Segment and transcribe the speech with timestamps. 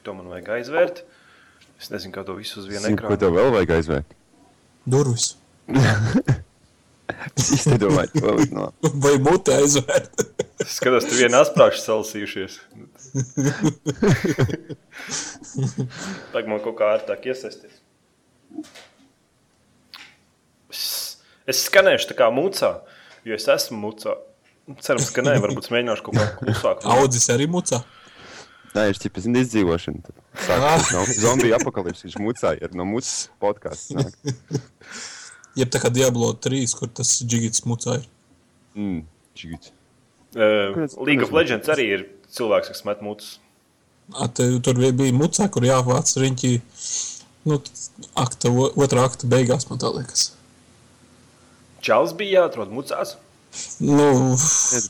[0.00, 1.02] Šito man vajag aizvērt.
[1.76, 3.20] Es nezinu, kā to visu uz vienu Zinu, ko ekrānu.
[3.20, 4.14] tev vēl vajag aizvērt.
[4.88, 5.26] Durvis.
[7.36, 8.68] Es izdomāju, ko vēl no.
[9.04, 10.22] Vai mutē aizvērt?
[10.62, 12.54] Es skatos, tur viena asprāšs salasījušies.
[16.32, 17.74] Tagad man kaut kā ārtāk iesaisties.
[20.70, 20.80] Es,
[21.50, 22.72] es skanēšu tā kā mucā,
[23.26, 24.16] jo es esmu mucā.
[24.80, 26.86] Cerams, ka nē, varbūt mēģināšu kaut kā klusāk.
[26.94, 27.82] Audzis arī mucā.
[28.70, 30.02] Nē, ir čipa, zini, izdzīvošana.
[30.06, 33.90] Tad Sākas no zombiju apakalipses, viņš mucāja, ir no mucas podkāsts.
[33.98, 34.14] nāk.
[35.58, 38.04] Jeb tā kā Diablo 3, kur tas džigits mucā ir.
[38.78, 39.00] Mm,
[39.34, 39.72] čigits.
[40.36, 43.38] Uh, Kāpēc- League of Legends arī ir cilvēks, kas met mucas.
[44.38, 46.52] Tur bija- mucā, kur jāvāc riņķi.
[47.50, 47.58] Nu,
[48.20, 50.30] akta, otrā akta beigās, man tā liekas.
[51.82, 53.16] Čāls bija jāatrod mucās.
[53.82, 54.36] Nu,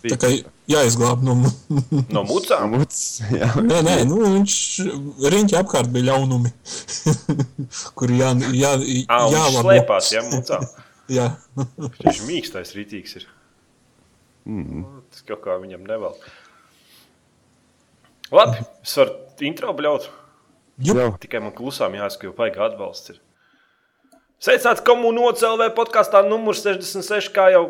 [0.02, 0.30] bija tā kā
[0.68, 1.36] jāizglāb no.
[2.12, 2.70] No mucām.
[2.74, 3.48] Mucas, jā.
[3.64, 4.56] Nē, nē, nu, viņš
[5.34, 6.52] riņķi apkārt bija ļaunumi.
[7.98, 9.64] kur jā, jā, viņš jālabo.
[9.64, 10.60] slēpās, ja mucā.
[11.10, 11.24] Jā,
[11.56, 13.24] Viņš mīkstais, rītīgs ir.
[14.46, 14.84] Mm.
[15.10, 16.14] Tas kaut kā viņam nevēl.
[18.30, 19.16] Labi, es varu
[19.48, 20.06] intro bļaut.
[20.86, 21.00] Jup.
[21.00, 21.08] Jā.
[21.24, 23.16] Tikai man klusām jāsaka, jo vajag atbalsts.
[23.16, 23.18] Ir.
[24.40, 27.64] Sveicināts komunā OCLV podkāstā numur 66, kā jau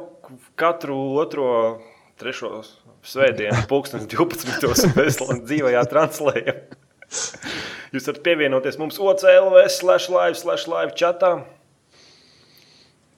[0.60, 1.48] katru otro,
[2.20, 2.60] trešo
[3.06, 4.92] svētdienu, pulkstenis 12.
[4.96, 6.64] mēs dzīvajā translējam.
[7.90, 11.40] Jūs varat pievienoties mums OCLV slash live slash live chatā.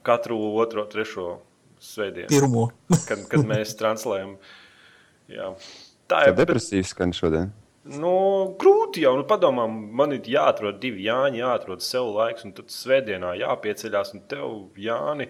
[0.06, 1.42] Katru otro, trešo
[1.82, 2.68] svētdienu, pirmo.
[3.08, 4.36] kad, kad mēs translējam.
[5.30, 5.52] Jā.
[6.10, 7.52] Tā ir depresīva skan šodien.
[7.82, 8.14] Nu,
[8.62, 9.16] grūti jau.
[9.18, 14.12] Nu, padomā, man ir jāatrod divi Jāņi, jāatrod sev laiks, un tad svētdienā jāpieceļās.
[14.14, 15.26] Un tev, Jāni,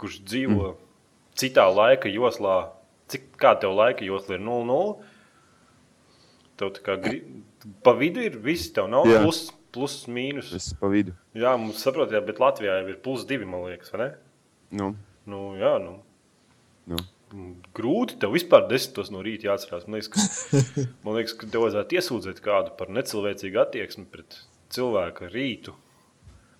[0.00, 0.85] kurš dzīvo mm.
[1.38, 2.56] Citā laika joslā,
[3.12, 4.96] cik kā tev laika josla ir 0,0.
[6.56, 7.20] Tev tā kā gri...
[7.84, 9.20] pa vidu ir viss, tev nav Jā.
[9.24, 9.42] plus,
[9.76, 10.54] plus, mīnus.
[10.56, 11.12] Es pa vidu.
[11.36, 14.08] Jā, mums saprotiet, bet Latvijā jau ir plus divi, man liekas, vai ne?
[14.80, 14.94] Nu,
[15.26, 15.96] Nu, jā, nu.
[16.86, 16.98] nu.
[17.74, 19.88] Grūti tev vispār desmitos no rīta jāatcerās.
[19.90, 20.60] Man liekas, ka,
[21.04, 24.38] man liekas, ka tev vajadzētu iesūdzēt kādu par necilvēcīgu attieksmi pret
[24.74, 25.74] cilvēku rītu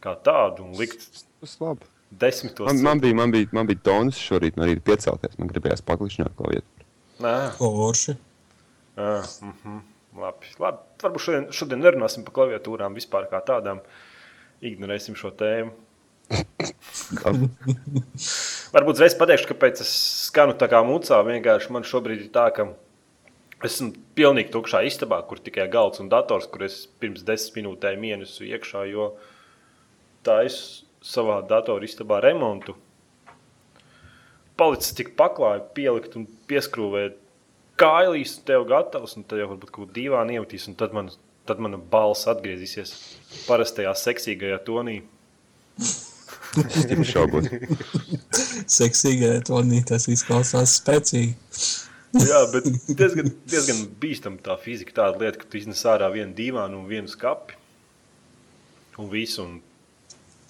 [0.02, 1.06] kā tādu un likt
[1.40, 1.86] Tas labi.
[2.10, 2.66] Desmitos.
[2.66, 5.38] Man, man, bija, man, bija, man bija tonus šorīt no rīta piecelties.
[5.40, 6.86] Man gribējās paklišņot ko vietu.
[7.24, 8.16] Nē, Forši.
[8.96, 9.80] ah, mm -hmm.
[10.20, 10.46] labi.
[10.58, 10.78] labi.
[11.02, 13.80] Varbūt šodien, šodien nerunāsim par klaviatūrām vispār kā tādām.
[14.62, 15.70] Ignorēsim šo tēmu.
[18.74, 19.90] Varbūt reiz pateikšu, kāpēc es
[20.26, 21.24] skanu tā kā mucā.
[21.24, 22.68] Vienkārši man šobrīd ir tā, ka
[23.64, 28.44] esmu pilnīgi tukšā istabā, kur tikai galds un dators, kur es pirms desmit minūtēm ienesu
[28.44, 29.16] iekšā, jo
[30.22, 32.74] tā es savā datorā istabā remontu.
[34.56, 37.18] Palicis tik paklāja, pielikt un pieskrūvēt
[37.80, 41.10] kājas, tev gatavs, un tad jau varbūt kaut kā dīvaini iemetīs, un tad man,
[41.48, 42.94] tad mana balss atgriezīsies
[43.46, 45.02] parastajā seksīgajā tonī.
[45.76, 47.50] Es tikai šaubos.
[48.78, 51.34] Seksīgai tonī tas izklausās spēcīgi.
[52.16, 54.94] Jā, bet diezgan, diezgan bīstama tā fizika.
[55.02, 57.58] Tāda lieta, ka tu iznes ārā vienu dīvānu un vienu skati.
[58.96, 59.44] Un visu.
[59.44, 59.58] Un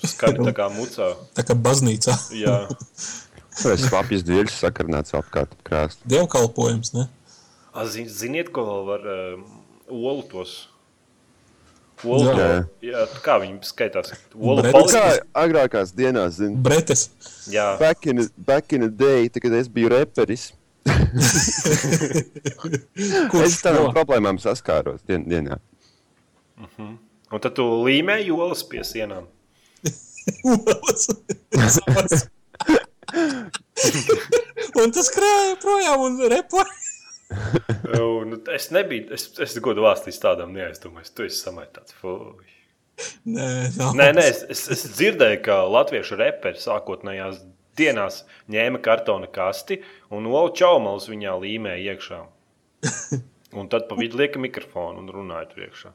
[0.05, 1.09] skaņa tā kā mucā.
[1.39, 2.15] Tā kā baznīcā.
[2.37, 2.57] Jā,
[3.65, 6.03] Vai slapjas dviļas sakarnāts apkārt ap krāstu.
[6.13, 7.07] Dievkalpojums, ne?
[7.73, 9.45] A, zin, ziniet, ko vēl var um,
[9.89, 10.57] olu tos.
[12.05, 12.49] Olu, Jā.
[12.85, 13.07] jā.
[13.25, 14.11] kā viņi skaitās?
[14.37, 14.61] Olu
[14.93, 15.05] Kā
[15.41, 17.07] agrākās dienās, zinu, Bretes.
[17.49, 20.51] Jā, back in, the- back in the day, tad, kad es biju reperis,
[23.47, 25.57] es tādām problēmām saskāros dien, dienā.
[26.77, 29.25] un tad tu līmēji olas pie sienām.
[34.77, 36.75] Un tas krāja projām un repoja.
[37.91, 38.05] Nu,
[38.55, 41.11] es nebiju, es, es godu valstīs tādām neaizdomājos.
[41.15, 41.93] Tu esi samaitāts.
[42.01, 42.47] Fuj.
[43.29, 43.91] Nē, nav.
[43.99, 47.37] Nē, nē, es, es, es dzirdēju, ka latviešu reperi sākotnējās
[47.77, 48.23] dienās
[48.53, 49.75] ņēma kartona kasti
[50.15, 52.21] un olu čaumalus viņā līmēja iekšā.
[53.57, 55.91] Un tad pa vidu lieka mikrofonu un runāja tur iekšā.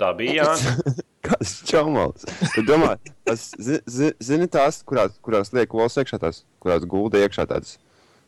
[0.00, 1.00] Tā bija Jānis.
[1.26, 2.24] Kāds čaumals?
[2.54, 2.94] Tu domā,
[3.26, 7.76] tas, zi, zi, zini tās, kurās, kurās liek olas iekšā tās, kurās gulda iekšā tādas,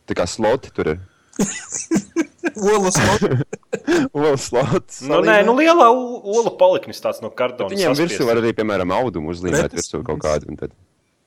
[0.08, 1.00] tā kā sloti tur ir.
[2.58, 5.00] Olas slots.
[5.08, 7.70] Nu, nē, nu lielā olu paliknis tāds no kartona.
[7.72, 8.26] Viņiem virsū saspiesti.
[8.28, 9.86] var arī, piemēram, audumu uzlīmēt Pretis.
[9.88, 10.74] virsū kaut kādu, un tad,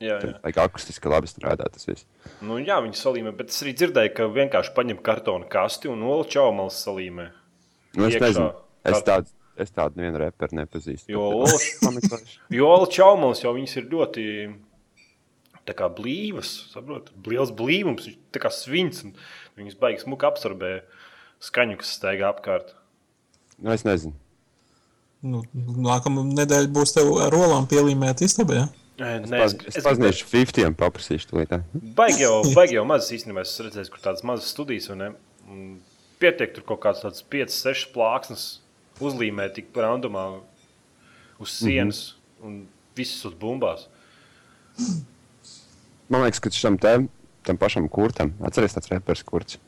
[0.01, 0.33] Jā, jā.
[0.43, 2.07] lai kā akustiski labi strādā tas viss.
[2.43, 6.25] Nu, jā, viņi salīmē, bet es arī dzirdēju, ka vienkārši paņem kartona kasti un olu
[6.31, 7.27] čaumalus salīmē.
[7.95, 8.49] Nu, es Iekšā nezinu,
[8.91, 9.29] es tādu,
[9.59, 11.11] es tādu nevienu reperu nepazīstu.
[11.11, 14.25] Jo olu čaumalis jau viņas ir ļoti
[15.67, 19.13] tā kā blīvas, saprot, liels blīvums, viņš tā kā svins, un
[19.59, 20.79] viņas baigas muka absorbē
[21.43, 22.73] skaņu, kas staigā apkārt.
[23.61, 24.15] Nu, es nezinu.
[25.21, 28.63] Nu, nākamā nedēļa būs tev ar rolām pielīmēta istabā.
[28.63, 28.69] Ja?
[29.01, 29.11] Nē,
[29.45, 31.61] Es, es, es pazīšu Fiftiem, paprasīšu to lietu.
[31.97, 33.45] Baigi jau, baigi jau mazas īstenībā.
[33.45, 35.11] Es redzēju, kur tādas mazas studijas un, ne,
[35.49, 35.61] un
[36.21, 38.45] pietiek tur kaut kāds tāds 5, 6 plāksnes
[39.01, 40.27] uzlīmēt tik randomā
[41.41, 42.47] uz sienas mm -hmm.
[42.47, 43.87] un visas uz bumbās.
[46.09, 47.07] Man liekas, ka šim te,
[47.43, 49.59] tam pašam kurtam, atceries tāds reperis kurts.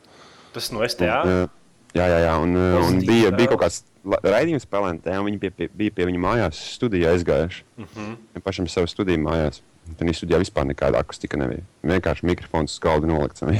[0.53, 1.21] Tas no STA.
[1.25, 1.49] Un,
[1.93, 2.33] Jā, jā, jā.
[2.41, 3.35] Un, un Pozitīvi bija, vēl.
[3.37, 3.83] bija kaut kāds
[4.25, 7.63] raidījums spēlētājiem, un viņi pie, pie, bija pie viņa mājās studijā aizgājuši.
[7.77, 8.15] Mm -hmm.
[8.33, 9.61] Viņam pašam savu studiju mājās.
[9.97, 11.61] Tad viņa studijā vispār nekāda akustika nebija.
[11.83, 13.41] Vienkārši mikrofons uz galda nolikts.
[13.41, 13.53] un.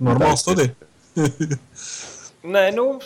[0.00, 0.74] Normāla studija.
[2.54, 3.00] Nē, nu,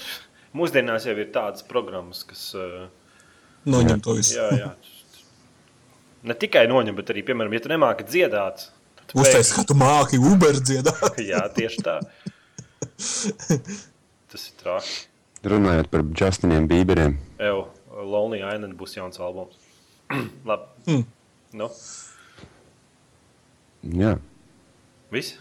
[0.56, 2.42] mūsdienās jau ir tādas programmas, kas.
[2.58, 2.86] Uh,
[3.66, 4.36] Noņem to visu.
[4.38, 4.70] jā, jā.
[6.24, 8.56] Ne tikai noņem, bet arī, piemēram, ja tu nemāki dziedāt,
[8.96, 11.18] tad tu Uztais, pēkšņi- ka tu māki Uber dziedāt.
[11.30, 11.96] Jā, tieši tā.
[14.32, 14.94] Tas ir traki.
[15.44, 17.18] Runājot par Justiniem Bieberiem.
[17.38, 19.56] Evo, Lonely Island būs jauns albums.
[20.48, 20.64] Labi.
[20.88, 21.04] Hmm.
[21.54, 21.68] Nu,
[23.84, 24.14] Jā,
[25.12, 25.34] viss.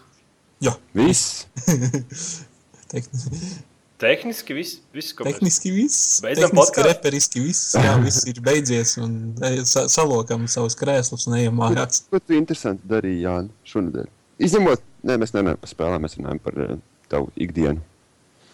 [0.62, 1.48] Jā, viss.
[4.03, 6.00] tehniski, viss, viss ko mēs- tehniski viss.
[6.23, 6.88] Beidzam Tehniski, podcastu?
[6.89, 7.61] reperiski viss.
[7.79, 8.97] Jā, viss ir beidzies.
[9.01, 9.15] Un
[9.50, 12.03] ej, sa salokam savus krēslus un ejam mājās.
[12.11, 14.07] Ko tu interesanti darīji, Jānis, šonadēļ?
[14.44, 16.75] Izņemot, nē, mēs nerunājam par spēlēm, mēs runājam par uh,
[17.09, 17.81] tavu ikdienu.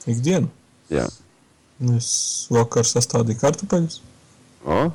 [0.09, 0.49] Ikdienu.
[0.93, 1.07] Jā,
[1.95, 4.01] Es vakar sastādīju kartupeļus.
[4.67, 4.91] o,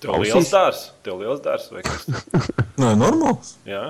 [0.00, 0.30] Tev Ausīs?
[0.30, 2.04] liels dārs, tev liels dārs vai kas?
[2.80, 3.56] Nē, normāls.
[3.66, 3.88] Jā.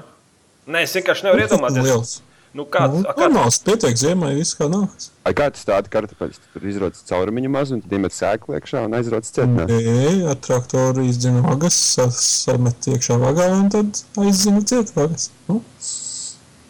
[0.66, 1.84] Nē, es vienkārši nevaru iedomāties.
[1.84, 2.14] Liels.
[2.50, 3.58] Nu, kāds, Nu, kāds, normāls.
[3.62, 5.10] Pietiek ziemai, viss kā nāks.
[5.22, 6.40] Ai, kā tas tāda kartupeļs?
[6.50, 9.68] Tur izrodas caurumiņu mazu, un tad iemet sēklu iekšā un aizrodas cietnē.
[9.70, 15.28] Nē, ar traktoru izdzina vagas, sa- samet iekšā vagā un tad aizzina ciet vagas.
[15.46, 15.60] Nu?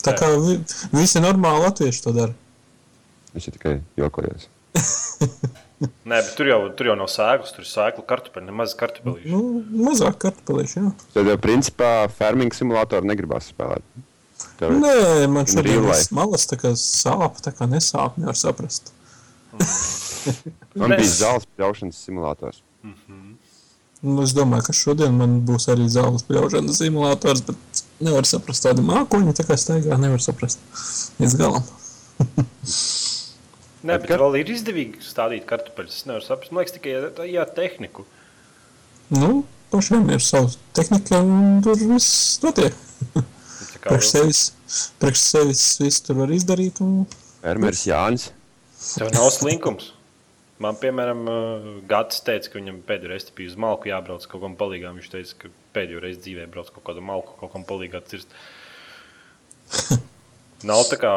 [0.05, 0.59] Tā kā vi,
[0.97, 2.35] visi normāli latvieši to dara.
[3.37, 4.49] Es jau tikai jokojos.
[5.81, 9.31] Nē, bet tur jau, tur jau nav sēklas, tur ir sēklu kartupeļi, nemaz kartupeļi.
[9.33, 9.41] Nu,
[9.89, 10.91] mazāk kartupelīši, jā.
[11.15, 13.87] Tad, jau, principā, farming simulātoru negribas spēlēt.
[14.67, 14.95] Ir Nē,
[15.33, 18.93] man šodien viss malas tā kā sāp, tā kā nesāp, nevar saprast.
[20.79, 22.61] Man bija zāles pļaušanas simulators.
[24.01, 28.85] Nu, es domāju, ka šodien man būs arī zāles pļaušanas simulators, bet nevar saprast tādu
[28.87, 30.61] mākoņu, tā kā staigā, nevar saprast
[31.21, 31.67] līdz galam.
[33.81, 35.99] Nē, bet kar- vēl ir izdevīgi stādīt kartupeļus.
[36.03, 38.05] Es nevaru saprast, man liekas, tikai ar- jā, tehniku.
[39.17, 39.43] Nu,
[39.73, 42.77] pašiem ir savs tehnika, un tur viss notiek.
[43.81, 44.43] Priekš sevis,
[45.01, 46.83] priekš sevis viss tur var izdarīt.
[46.85, 47.07] Un...
[47.41, 48.29] Fermeris Jānis.
[48.81, 49.95] Tev nav slinkums.
[50.61, 51.23] Man, piemēram,
[51.89, 54.99] Gatis teica, ka viņam pēdējo reizi bija uz malku jābrauc kaut kam palīgām.
[55.01, 58.37] Viņš teica, ka pēdējo reizi dzīvē brauc kaut kādu malku, kaut kam palīgā cirst.
[60.69, 61.15] Nav tā kā,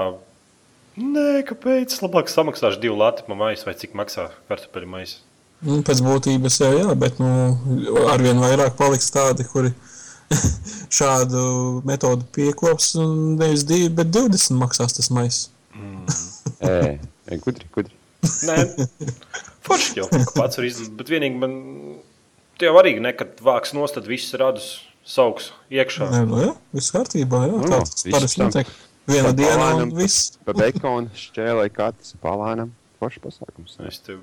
[0.95, 1.97] nē, kāpēc?
[2.05, 5.19] Labāk samaksāšu divu lati pa maisu, vai cik maksā kartupeļu maisu.
[5.63, 7.27] Nu, pēc būtības jau jā, bet nu,
[8.11, 9.71] arvien vairāk paliks tādi, kuri
[10.99, 12.93] šādu metodu piekops.
[13.01, 15.49] un Nevis divi, bet 20 maksās tas maisa.
[16.63, 17.95] Ē, ē, gudri, gudri.
[18.47, 18.57] Nē,
[19.65, 20.95] forši jau pats var izdarīt.
[20.99, 21.55] Bet vienīgi man,
[22.59, 24.69] tie jau arī nekad vāks nost, tad viss radus
[25.03, 26.07] sauks iekšā.
[26.13, 27.45] Nē, nu, jā, viss kārtībā.
[27.49, 28.75] Jā, Nu, tā tas viss parasti notiek.
[29.09, 30.37] Viena diena palēnam, un viss.
[30.47, 32.71] Pa bekonu šķēlē katrs palānam.
[33.03, 33.75] Forši pasākums.
[33.89, 34.21] Es tev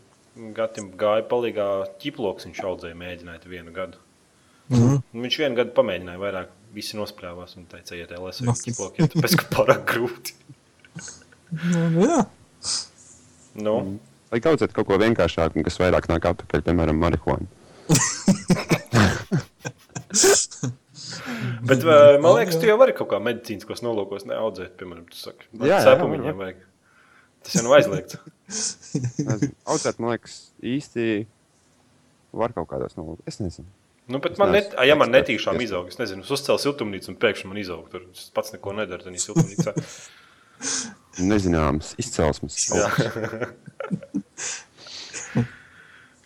[0.57, 1.67] gatim gāju palīgā
[2.01, 4.01] ķiploks, viņš audzēja mēģināt vienu gadu.
[4.71, 5.01] Mhm.
[5.15, 9.33] Un Viņš vienu gadu pamēģināja vairāk, visi nospļāvās un teica, iet LS ar ķiplokiem, tāpēc,
[9.41, 10.31] ka pārāk grūti.
[11.51, 12.21] Nu, jā,
[13.59, 13.73] Nu,
[14.31, 17.49] Lai audzētu kaut ko vienkāršāku, un kas vairāk nāk atpakaļ, piemēram, marihuānu.
[21.67, 25.51] bet uh, man liekas, tu jau vari kaut kā medicīniskos nolūkos neaudzēt, piemēram, tu saki,
[25.67, 26.23] Jā, cepu var.
[26.45, 26.59] vajag.
[27.43, 28.15] Tas jau nav aizliegts.
[29.67, 31.27] Audzēt, man liekas, īsti
[32.37, 33.27] var kaut kādos nolūkos.
[33.27, 33.67] Es nezinu.
[34.11, 37.13] Nu, bet man, net, neesmu ja man netīšām es- izaug, es nezinu, es uzcēlu siltumnīcu
[37.13, 37.85] un pēkšņi man izaug.
[37.93, 39.77] Tur es pats neko nedaru, tad siltumnīcā.
[41.31, 42.57] Nezināms, izcelsmes.
[42.75, 42.89] Jā.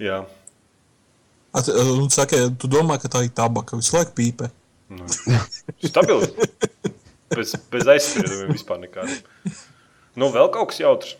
[0.00, 0.25] Jā.
[1.55, 4.49] At, un saka, tu domā, ka tā ir tabaka, visu laiku pīpē.
[4.95, 5.07] Nu,
[5.88, 6.29] stabili.
[7.35, 9.21] Bez, bez aizspriedumiem vispār nekādiem.
[10.19, 11.14] Nu, vēl kaut kas jautrs.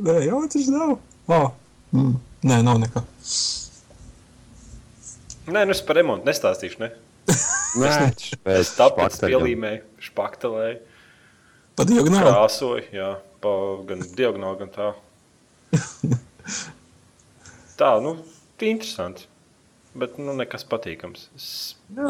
[0.00, 0.96] Nē, jau tas nav.
[1.32, 1.50] Ah,
[1.94, 2.14] mm,
[2.50, 3.04] nē, nav nekā.
[5.44, 6.80] Nē, nu es par remontu nestāstīšu.
[6.80, 6.90] Ne?
[7.82, 7.92] Nē,
[8.54, 10.80] Es tāpēc pielīmēju, špaktelēju,
[11.74, 12.22] Pa diagonāli.
[12.30, 12.84] krāsoju.
[12.94, 13.10] Jā,
[13.42, 13.52] pa
[13.88, 14.90] gan diagonāli, gan tā.
[17.80, 18.16] Tā, nu,
[18.60, 19.26] tie interesanti.
[19.94, 21.28] Bet, nu, nekas patīkams.
[21.38, 21.46] Es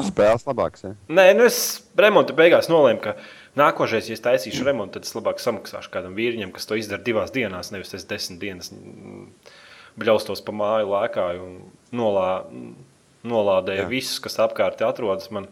[0.07, 0.85] Spēles labāks.
[0.87, 0.95] Ja?
[1.12, 1.59] Nē, nu es
[2.00, 3.12] remonta beigās nolēmu, ka
[3.61, 7.33] nākošais, ja es taisīšu remontu, tad es labāk samaksāšu kādam vīriņam, kas to izdara divās
[7.35, 9.26] dienās, nevis es desmit dienas mm,
[10.00, 11.59] bļaustos pa māju, lēkāju un
[12.00, 12.31] nolā,
[13.25, 13.90] nolādēju Jā.
[13.90, 15.31] visus, kas apkārt atrodas.
[15.35, 15.49] Man.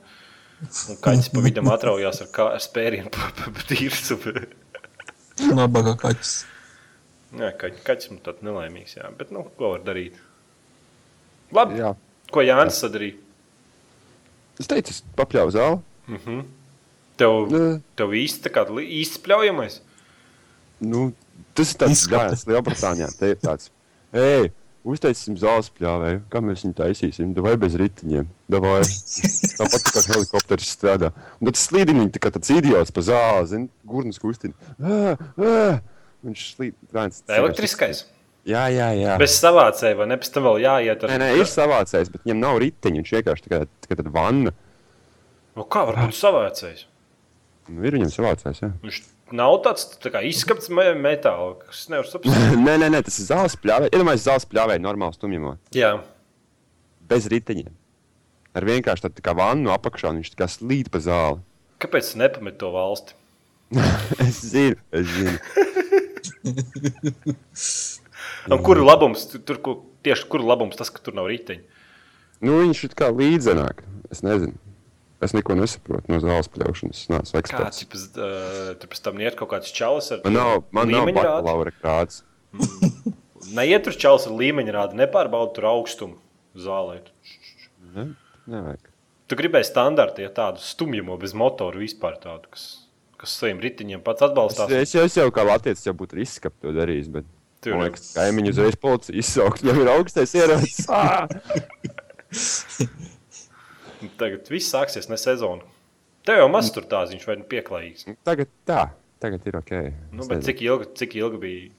[0.62, 4.18] Un kaķis pa vidam atraujās ar, kā, ar spērienu pa, pa, pa tīrsu.
[5.58, 6.34] Nabaga kaķis.
[7.40, 9.08] Jā, kaķis, kaķis man tāds nelaimīgs, jā.
[9.18, 10.18] Bet, nu, ko var darīt?
[11.52, 11.92] Labi, Jā.
[12.32, 13.18] ko Jānis sadarīja?
[14.60, 15.80] Es teicu, es papļāvu zāli.
[16.12, 16.42] Mhm.
[17.20, 17.66] Tev, Nē.
[17.96, 19.80] tev īsti, tā kā īsti spļaujamais?
[20.82, 21.10] Nu,
[21.56, 23.10] tas ir tāds gājums Lielbritānijā.
[23.18, 23.68] Te ir tāds,
[24.16, 24.48] ej,
[24.88, 26.22] uztaisīsim zāles pļāvēju.
[26.32, 27.34] Kā mēs viņu taisīsim?
[27.44, 28.26] Vai bez ritiņiem?
[28.52, 28.80] Davai.
[29.58, 31.12] Tāpat kā helikopters strādā.
[31.40, 34.54] Un tad slīdiņi tā kā tāds idiots pa zāli, zin, gurnas kustina.
[34.80, 35.80] Ā, ā.
[36.26, 36.74] Viņš slīd.
[36.94, 38.04] viens- Elektriskais.
[38.46, 39.16] Jā, jā, jā.
[39.22, 40.16] Bez savācēja, vai ne?
[40.18, 43.02] Pēc tam vēl jāiet ar Nē, nē, ir savācējs, bet viņam nav riteņi.
[43.02, 44.50] Viņš vienkārši tā kā, tā kā tāda vanna.
[45.54, 46.86] Nu, kā var būt savācējs?
[47.70, 48.72] Nu, ir viņam savācējs, jā.
[48.82, 48.98] Viņš
[49.36, 52.36] nav tāds tā izskats me- metāla, kas nevar saprast.
[52.66, 53.90] nē, nē, nē, tas ir zāles pļāvēja.
[53.96, 55.56] Iedomājieties, zāles pļāvēja normāli stumjumā.
[55.76, 55.94] Jā,
[57.12, 57.72] Bez riteņiem.
[58.56, 61.40] Ar vienkārši tādu tā vannu apakšā, viņš tā kā slīd pa zāli.
[61.82, 63.12] kāpēc nepamet to valsti?
[64.22, 65.38] Es zinu, es zinu.
[68.64, 69.26] Kur ir labums?
[69.30, 71.62] Tu- Tur, kur, tieši kur ir labums tas, ka tur nav riteņi?
[72.42, 73.82] Nu, viņš ir kā līdzenāk.
[74.10, 74.56] Es nezinu.
[75.22, 77.00] Es neko nesaprotu no zāles pļaušanas.
[77.04, 77.82] Es neesmu Kāds eksperts.
[77.92, 81.70] pēc, uh, tur pēc tam iet kaut kāds čalis ar Man nav, man nav bakalaura
[81.76, 82.22] krāts.
[83.54, 86.18] Neiet tur čalis ar līmeņa rādi, nepārbauda tur augstumu
[86.58, 87.00] zālē.
[87.94, 88.08] Ne?
[88.50, 88.90] Nevajag.
[89.30, 92.64] Tu gribēji standartu, ja tādu stumjumu bez motora vispār tādu, kas,
[93.20, 94.74] kas saviem riteņiem pats Es, atbalstās.
[94.76, 97.30] es, jau, es jau kā latviečs jau būtu izskapt to darījis, bet
[97.62, 97.92] Tur man jau.
[97.92, 99.62] liekas, kaimiņu uzreiz policija izsaukt.
[99.62, 100.82] Viņam ir augstais ierocis.
[104.20, 105.66] Tagad viss sāksies ne sezonu.
[106.26, 108.06] Tev jau maz tur tāds, viņš vai nu pieklājīgs.
[108.26, 108.82] Tagad tā,
[109.22, 109.72] tagad ir ok.
[110.14, 111.70] Nu, bet cik ilgi, cik ilgi bija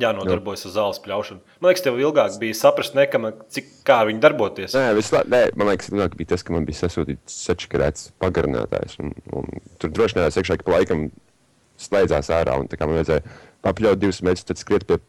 [0.00, 1.40] jānodarbojas ar zāles pļaušanu?
[1.62, 4.76] Man liekas, tev ilgāk bija saprast, ne, man, cik, kā viņi darboties.
[4.76, 8.98] Nē, vislā, nē, man liekas, lielāk bija tas, ka man bija sasūtīts sečakarēts pagarinātājs.
[9.02, 11.08] Un, un tur droši vien iekšā, ka pa laikam
[11.80, 12.58] slēdzās ārā.
[12.60, 13.24] Un, tā kā man vajadzēja
[13.66, 15.00] papļaut divus metrus, tad skriet pie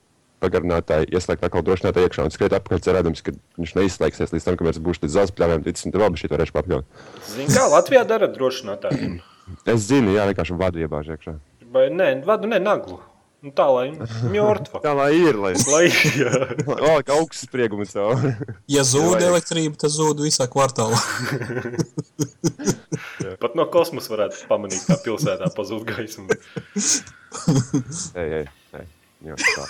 [0.42, 4.76] pagarinātāja, ieslēgt atkal drošinātāju iekšā un skriet apkārt, cerēdams, ka viņš neizslēgsies līdz tam, kamēr
[4.76, 7.06] es būšu līdz zāles pļāvēm, ticis un vēl šī varēšu papļaut.
[7.32, 9.20] Zini, kā Latvijā dara drošinātājiem?
[9.68, 11.34] Es zinu, jā, vienkārši vadu iebāž iekšā.
[11.74, 13.02] Vai nē, vadu ne naglu.
[13.42, 13.88] Nu, tā lai
[14.30, 14.80] mjortva.
[14.84, 16.30] Tā lai ir, lai Lai, jā.
[16.62, 18.36] vēl kā augsts spriegums cauri.
[18.70, 19.26] Ja zūd Nevajag.
[19.32, 21.00] elektrība, tad zūd visā kvartālā.
[23.42, 26.38] Pat no kosmosa varētu pamanīt, kā pilsētā pazūd gaisma.
[28.14, 28.46] Ej, ej,
[28.78, 28.88] ej.
[29.26, 29.66] Jā, tā.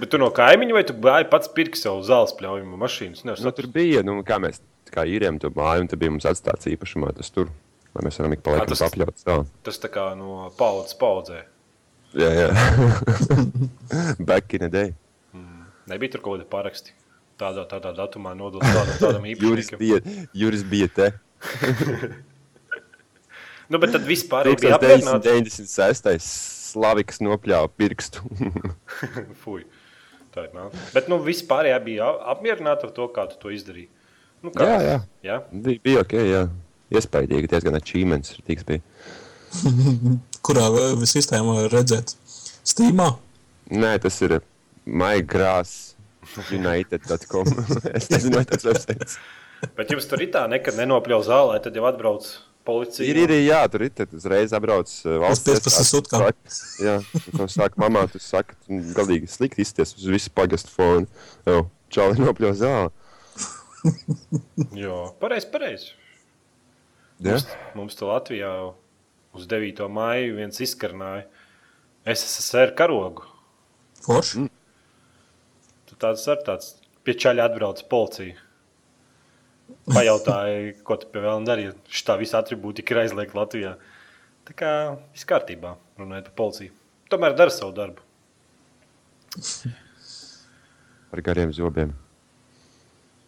[0.00, 3.22] Bet tu no kaimiņa vai tu gāji pats pirkt savu zāles pļaujumu mašīnu?
[3.26, 4.60] Nu, tur bija, nu, kā mēs
[4.94, 7.50] kā īrējām to māju, un tad bija mums atstāts īpašumā tas tur,
[7.96, 9.24] lai mēs varam ik pa laikam papļaut.
[9.24, 9.38] Tā.
[9.66, 11.44] Tas tā kā no paudzes paudzē.
[12.14, 12.50] Jā, jā.
[14.28, 14.92] Back in the day.
[15.90, 16.94] Nebija tur kaut kāda paraksti.
[17.40, 19.80] Tādā, tādā datumā nodot tādam, tādam Juris īpašniekam.
[19.82, 21.10] bija, Juris bija te.
[23.72, 25.30] Nu, bet tad vispār bija apmierināti.
[25.40, 26.53] 1996.
[26.74, 28.24] Slaviks nopļāva pirkstu.
[29.44, 29.62] Fui.
[30.34, 30.80] Tā ir nāca.
[30.90, 33.86] Bet nu, vispār jā, bija apmierināti ar to, kā tu to izdarīji.
[34.42, 34.66] Nu, kā?
[34.66, 34.96] jā, jā.
[35.24, 35.36] jā.
[35.52, 36.42] Bija, bija ok, jā.
[36.94, 38.82] Iespaidīgi, diezgan achievements rītīgs bija.
[40.44, 40.66] Kurā
[41.08, 42.16] sistēmā redzēt?
[42.66, 43.12] Steamā?
[43.70, 44.40] Nē, tas ir
[44.84, 45.94] mygrass.
[46.50, 47.46] United.com.
[47.98, 49.18] es nezinu, vai tas websites.
[49.76, 52.26] Bet jums tur ir tā, nekad nenopļauj zālē, tad jau atbrauc
[52.64, 53.06] policija.
[53.10, 53.90] Ir, ir, jā, tur ir.
[53.96, 56.24] Tad uzreiz apbrauc uh, valsts 15 iestādes, sutkām.
[56.28, 56.96] saka- Jā,
[57.32, 61.06] un to saka mamā, tu saki, tu galīgi slikti izties uz visu pagastu fonu.
[61.48, 61.60] Jā,
[61.94, 62.90] čāli nopļauj zāli.
[64.80, 65.90] Jā, pareizi, pareizi.
[67.24, 67.46] Jā, Mums,
[67.78, 68.50] mums tur Latvijā
[69.36, 69.84] uz 9.
[69.92, 71.26] maiju viens izkarnāja
[72.08, 73.24] SSR karogu.
[74.04, 74.46] Forši.
[75.88, 76.72] Tu tāds ar tāds
[77.06, 78.34] pie čaļa atbrauc policija.
[79.84, 81.74] Pajautāja, ko tu pie vēl darīji.
[81.92, 83.74] Šitā visa atribūtika ir aizliegta Latvijā.
[84.48, 84.70] Tā kā
[85.12, 86.72] viss kārtībā, runājot par policiju.
[87.12, 88.04] Tomēr dara savu darbu.
[91.12, 91.92] ar gariem zobiem.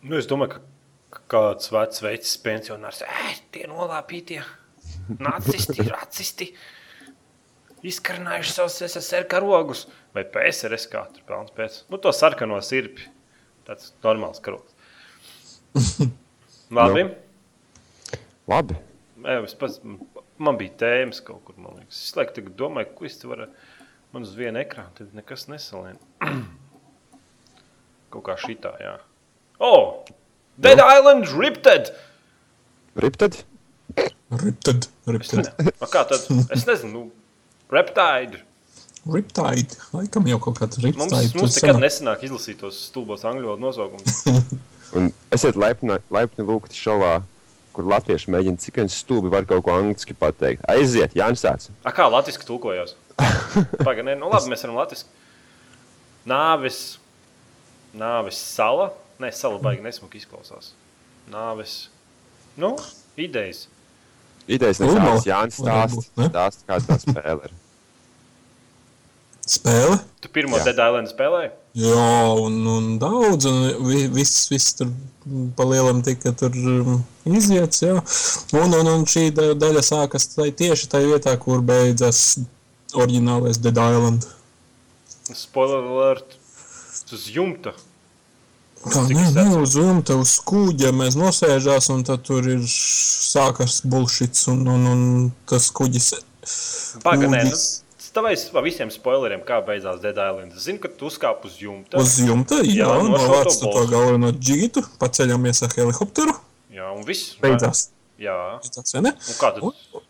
[0.03, 0.61] Nu, es domāju,
[1.13, 4.43] ka kāds vecs veids, pensionārs, ej, tie nolāpītie,
[5.21, 6.51] nacisti, racisti,
[7.87, 11.83] izkarnājuši savus SSR karogus vai PSRS, kā tur pelns pēc.
[11.93, 13.09] Nu, to sarkano sirpi.
[13.67, 14.73] Tāds normāls karogs.
[16.75, 17.07] Labi.
[18.51, 18.77] Labi.
[19.27, 19.81] Jā, es pats,
[20.39, 22.01] man bija tēmas kaut kur, man liekas.
[22.09, 23.49] Es laikam tagad domāju, ko es te varu.
[24.15, 25.99] Man uz viena ekrāna tad nekas nesalien.
[28.13, 28.97] kaut kā šitā, jā.
[29.63, 30.05] Oh!
[30.57, 31.91] Dead Island Ripted!
[32.97, 33.43] Riptad?
[34.33, 35.51] Riptad, riptad.
[35.81, 36.23] A, kā tad?
[36.55, 37.03] Es nezinu, nu,
[37.71, 38.41] Reptide.
[39.07, 39.77] Riptide.
[39.93, 41.41] Laikam jau kaut kāda Mums, riptide.
[41.41, 44.23] mums nekad nesanāk izlasīt tos stulbos angļu valodu nosaukumus.
[44.95, 47.19] Un esiet laipni, laipni lūgti šovā,
[47.77, 50.63] kur latvieši mēģina cik vien stulbi var kaut ko angliski pateikt.
[50.71, 51.45] Aiziet, Jānis.
[51.47, 52.95] A, kā latviešu tulkojās?
[53.87, 55.09] Pagaidām, nu labi, mēs varam latviešu.
[56.27, 56.81] Nāves,
[57.97, 58.91] nāves sala.
[59.23, 60.75] Nē, sala baigi nesmuki izklausās.
[61.33, 61.87] Nāves,
[62.61, 62.75] nu,
[63.17, 63.65] idejas.
[64.47, 67.55] Idejas nesāks Jānis stāst, stāst, kāda tā spēle ir.
[69.47, 69.97] Spēle.
[70.23, 70.59] Tu pirmo.
[70.67, 71.53] Dead Island spēlēji?
[71.77, 74.89] Jā, un, un daudz, un vi- viss, viss tur
[75.59, 77.99] pa lielam tika tur um, iziets, jā.
[78.57, 82.39] Un, un, un šī da- daļa sākas tai tieši tajā vietā, kur beidzas
[82.97, 84.25] oriģinālais Dead Island.
[85.35, 86.39] Spoiler alert!
[87.13, 87.75] Uz jumta.
[88.87, 94.47] Kā nē, nē, uz jumta, uz kuģa mēs nosēžās, un tad tur ir sākas bullshits,
[94.53, 95.03] un, un, un
[95.51, 96.13] tas kuģis.
[97.05, 97.59] Pagaidām, nu,
[98.17, 100.55] Tāpēc par visiem spoileriem, kā beidzās Dead Island.
[100.57, 102.01] Es zinu, ka tu uzkāp uz jumta.
[102.01, 103.91] Uz jumta, jā, Jā, novāc to balsu.
[103.93, 106.33] galveno džītu, paceļamies ar helikopteru,
[106.73, 107.35] Jā, un viss.
[107.43, 107.91] beidzās.
[108.17, 109.13] Jā, Beidzās, ne?
[109.13, 110.03] un kā tad?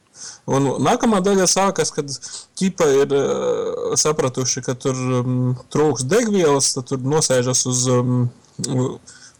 [0.48, 2.08] Un nākamā daļa sākas, kad
[2.56, 5.34] ķipa ir uh, sapratuši, ka tur um,
[5.74, 8.28] trūks degvielas, tad tur nosēžas uz, um,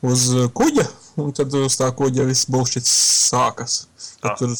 [0.04, 0.26] uz
[0.58, 0.84] kuģa,
[1.22, 2.92] un tad uz tā kuģa viss bullshits
[3.30, 3.84] sākas.
[4.20, 4.36] Tad Ah.
[4.40, 4.52] Tur,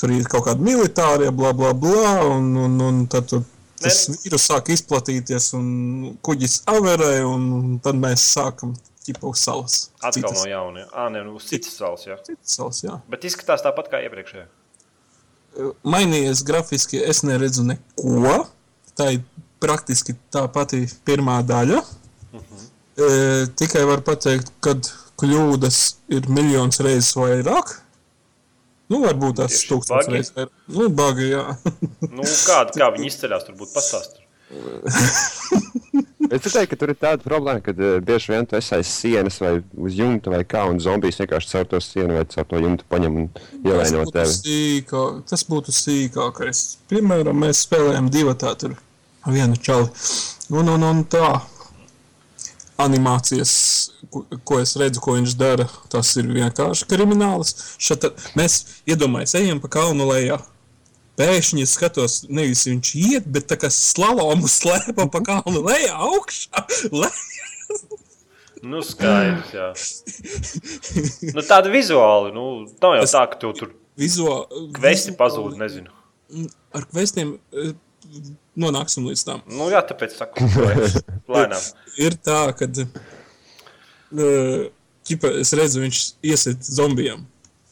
[0.00, 3.44] tur ir kaut kādi militārie, bla, bla, bla, un, un, un tad tur
[3.80, 8.74] tas Ne- vīrus sāk izplatīties, un kuģis averē, un tad mēs sākam
[9.06, 9.74] ķipa uz salas.
[10.00, 10.80] Atkal Citas- no jauna.
[10.80, 10.86] jā.
[10.92, 12.06] Ā, nē, nu, uz citas salas.
[12.08, 12.16] Jā.
[12.26, 12.96] citas salas, jā.
[13.08, 14.46] Bet izskatās tāpat kā iepriekšējā.
[15.84, 18.46] mainījies grafiski, es neredzu neko.
[18.96, 19.22] Tā ir
[19.60, 21.82] praktiski tā pati pirmā daļa.
[22.96, 24.74] E, tikai var pateikt, ka
[25.20, 25.78] kļūdas
[26.12, 27.74] ir miljonus reizes vairāk.
[28.92, 29.56] Nu, varbūt tas
[29.88, 30.12] bagi?
[30.14, 30.52] reizes vairāk.
[30.70, 31.44] Nu, bagi, jā.
[32.12, 34.22] Nu, kā, kā viņi izceļās, tur būtu pastāstīt.
[36.26, 39.36] Es teiktu, ka tur ir tāda problēma, ka uh, bieži vien tu esi aiz sienas
[39.42, 42.86] vai uz jumta vai kā, un zombijs vienkārši caur to sienu vai caur to jumtu
[42.90, 44.32] paņem un Tas ievaino būtu, tevi.
[44.34, 46.62] sīkā, tas būtu sīkākais.
[46.90, 48.72] Piemēram, mēs spēlējam divu tādu
[49.26, 49.86] vienu čali.
[50.54, 51.30] Un, un, un tā
[52.82, 53.52] animācijas,
[54.12, 57.54] ko, ko es redzu, ko viņš dara, tas ir vienkārši krimināls.
[57.82, 58.08] Šat,
[58.38, 60.38] mēs iedomājamies, ejam pa kalnu lejā.
[61.16, 66.66] Pēkšņi es skatos, nevis viņš iet, bet tā kā slalomu slēpa pa kalnu lejā, augšā.
[66.92, 67.08] Le...
[68.66, 69.70] Nu, skaidrs, jā.
[71.36, 72.46] Nu, tāda vizuāli, nu,
[72.82, 74.66] nav jau tā, ka tu tur Vizuāli.
[74.76, 75.92] kvesti pazūd, nezinu.
[76.76, 77.74] Ar kvestiem eh,
[78.60, 79.44] nonāksim līdz tam.
[79.52, 80.48] Nu, jā, tāpēc saku,
[81.32, 81.62] lēnām.
[82.00, 82.68] ir tā, ka
[85.06, 87.26] ķipa, es redzu, viņš iesit zombijam.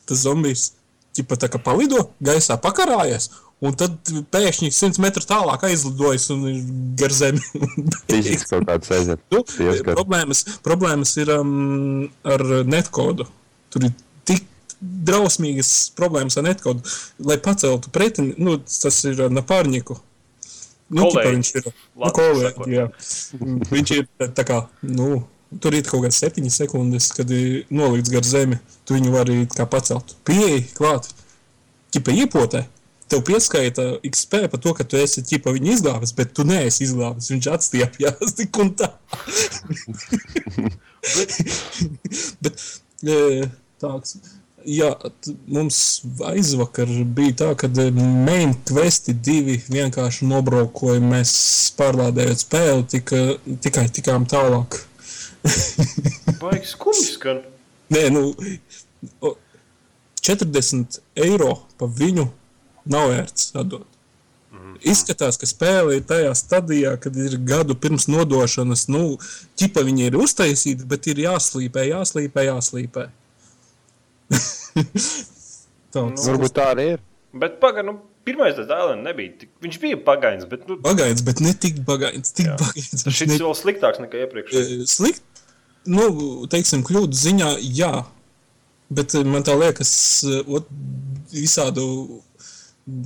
[0.09, 0.73] Tas zombijs
[1.16, 3.31] ķipa, tā kā palido, gaisā pakarājas.
[3.64, 6.57] Un tad pēkšņi 100 metrus tālāk aizlidojas un ir
[7.01, 7.40] gar zemi.
[8.11, 9.23] Fiziski kaut kāds aiziet.
[9.33, 9.44] nu,
[9.87, 13.29] problēmas, problēmas ir um, ar netkodu.
[13.73, 13.94] Tur ir
[14.29, 14.44] tik
[14.81, 16.85] drausmīgas problēmas ar netkodu,
[17.25, 18.35] lai paceltu pretini.
[18.37, 19.97] Nu, tas ir napārņiku.
[20.90, 21.73] Nu, ķipa, viņš ir nu,
[22.05, 22.66] Latviešu sakot.
[22.66, 22.88] kolēģi, jā.
[23.70, 25.25] Viņš ir tā- tā kā, nu,
[25.61, 28.59] tur ir kaut kādas septiņas sekundes, kad ir nolikts gar zemi.
[28.85, 30.14] Tu viņu vari kā pacelt.
[30.25, 31.09] Pieeja klāt,
[31.94, 32.66] ķipa iepotē.
[33.09, 37.31] Tev pieskaita XP par to, ka tu esi ķipa viņu izglābis, bet tu neesi izglābis.
[37.31, 38.90] Viņš atstiepjas tik un tā.
[42.42, 42.64] bet
[43.05, 44.16] e, tāds.
[44.64, 44.90] Jā,
[45.53, 45.79] mums
[46.24, 51.03] aizvakar bija tā, ka e, main questi divi vienkārši nobraukoja.
[51.05, 51.33] Mēs
[51.77, 53.22] pārlādējot spēli, tika,
[53.64, 54.79] tikai tikām tālāk.
[56.40, 57.42] Baigs skumji skan.
[57.92, 58.31] Nē, nu,
[59.20, 59.35] o,
[60.24, 62.31] 40 eiro par viņu
[62.88, 63.90] nav vērts atdot.
[64.85, 68.87] Izskatās, ka spēle ir tajā stadijā, kad ir gadu pirms nodošanas.
[68.92, 69.18] Nu,
[69.61, 73.07] ķipa viņi ir uztaisīti, bet ir jāslīpē, jāslīpē, jāslīpē.
[75.94, 77.02] Tāds Varbūt tā arī ir.
[77.38, 79.34] Bet pagaidi, nu, pirmais tas dēlens nebija.
[79.42, 82.34] Tik, viņš bija pagainis, bet nu, Bagains, bet ne tik bagains.
[82.34, 82.56] Tik Jā.
[82.60, 83.04] bagains.
[83.06, 84.54] Viņš šis ne- vēl sliktāks nekā iepriekš.
[84.54, 85.22] E, Slikt,
[85.90, 86.06] nu,
[86.50, 87.92] teiksim, kļūdu ziņā, jā.
[88.94, 89.92] Bet e, man tā liekas,
[90.26, 90.70] e, ot,
[91.34, 91.87] visādu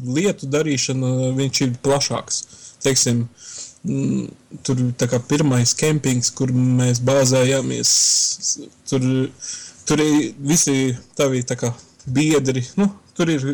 [0.08, 2.42] lietu darīšana viņš ir plašāks.
[2.84, 3.24] Teiksim,
[3.86, 4.26] mm,
[4.66, 7.92] tur tā kā pirmais kempings, kur mēs bāzējāmies,
[8.90, 9.06] tur,
[9.88, 11.72] tur ir visi tavi kā
[12.06, 12.64] biedri.
[12.76, 13.46] Nu, tur ir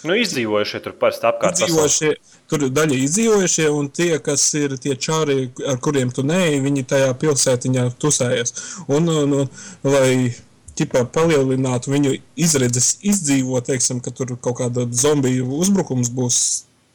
[0.00, 1.58] Nu, izdzīvojušie tur parasti apkārt.
[1.60, 2.10] izdzīvojušie,
[2.48, 6.86] tur ir daļa izdzīvojušie, un tie, kas ir tie čāri, ar kuriem tu neej, viņi
[6.88, 8.54] tajā pilsētiņā tusējas.
[8.88, 9.50] Un, un, un
[9.84, 10.32] lai
[10.80, 16.40] ķipā, palielinātu viņu izredzes izdzīvot, teiksim, ka tur kaut kāda zombiju uzbrukums būs,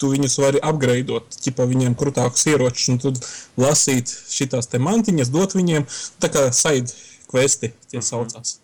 [0.02, 3.22] tu viņus vari apgraidot, ķipa viņiem krūtākus ieročus, un tad
[3.62, 5.86] lasīt šitās te mantiņas, dot viņiem,
[6.20, 6.90] tā kā side
[7.36, 8.56] questi tie saucās.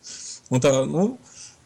[0.52, 1.06] Un tā, nu,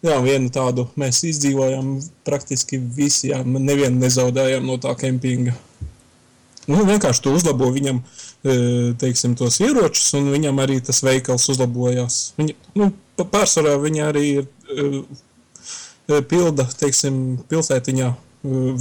[0.05, 1.95] jā, vienu tādu mēs izdzīvojām
[2.27, 5.53] praktiski visi, jā, nevienu nezaudējām no tā kempinga.
[6.65, 7.99] Nu, vienkārši tu uzlabo viņam,
[8.41, 8.53] e,
[8.97, 12.15] teiksim, tos ieročus, un viņam arī tas veikals uzlabojās.
[12.39, 12.87] Viņa, nu,
[13.21, 14.87] pārsvarā viņa arī ir e,
[16.09, 17.19] e, pilda, teiksim,
[17.51, 18.09] pilsētiņā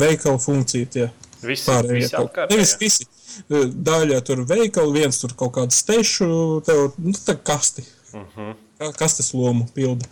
[0.00, 1.04] veikala funkcija tie
[1.44, 1.98] Visi, pārējie.
[2.00, 2.50] visi kaut- apkārt.
[2.54, 3.06] Nevis visi.
[3.50, 6.28] Daļa tur veikalu, viens tur kaut kādu stešu,
[6.64, 7.84] tev, nu, tā kasti.
[8.14, 8.54] Uh -huh.
[8.78, 10.06] Kā kastes lomu pilda.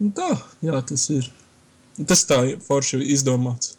[0.00, 1.32] Un tā, jā, tas ir.
[2.06, 3.76] Tas tā forši izdomāts.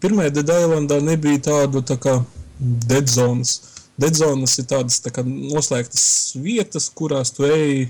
[0.00, 2.24] Pirmajā Dead Islandā nebija tādu tā kā
[2.58, 3.60] dead zonas.
[3.96, 7.88] Dead zonas ir tādas tā kā noslēgtas vietas, kurās tu ej,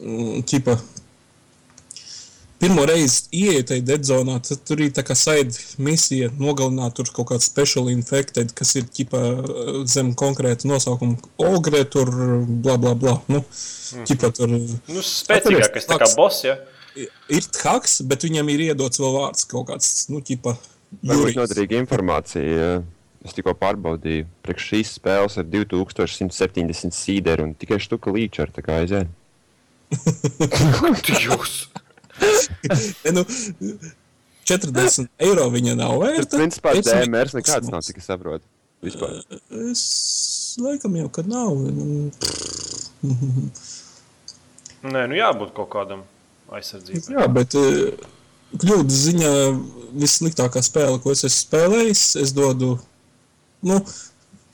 [0.00, 0.78] mm, ķipa,
[2.58, 7.10] pirmo reizi ieeja tajā dead zonā, tad tur ir tā kā side misija nogalināt tur
[7.14, 9.22] kaut kāds special infected, kas ir ķipa
[9.90, 11.18] zem konkrēta nosaukuma
[11.48, 12.10] ogre, tur
[12.48, 13.18] bla bla bla.
[13.30, 13.44] Nu,
[14.08, 16.58] ķipa tur Nu, spēcīgākais tā kā boss, ja?
[17.30, 20.56] ir haks, bet viņam ir iedots vēl vārds kaut kāds, nu, ķipa
[21.04, 21.36] Jurijs.
[21.38, 22.78] noderīga informācija.
[23.26, 28.62] Es tikko pārbaudīju, priekš šīs spēles ir 2170 sīderi un tikai štuka līča ar tā
[28.64, 29.10] kā aiziet.
[31.24, 31.56] Jūs.
[33.16, 33.24] Nu,
[34.48, 36.36] 40 eiro viņa nav Tas vērta.
[36.40, 38.44] principā Es viņu- DMRs nekāds nav, cik es saprotu.
[38.84, 39.18] Vispār.
[39.72, 39.82] Es
[40.62, 41.56] laikam jau, kad nav.
[41.58, 42.10] Nu,
[44.88, 46.04] Nē, nu jābūt kaut kādam
[46.54, 47.16] aizsardzībai.
[47.16, 48.06] Jā, bet eh,
[48.62, 49.32] kļūdas ziņā
[49.98, 52.76] vissliktākā spēle, ko es esmu spēlējis, es dodu.
[53.66, 53.80] Nu,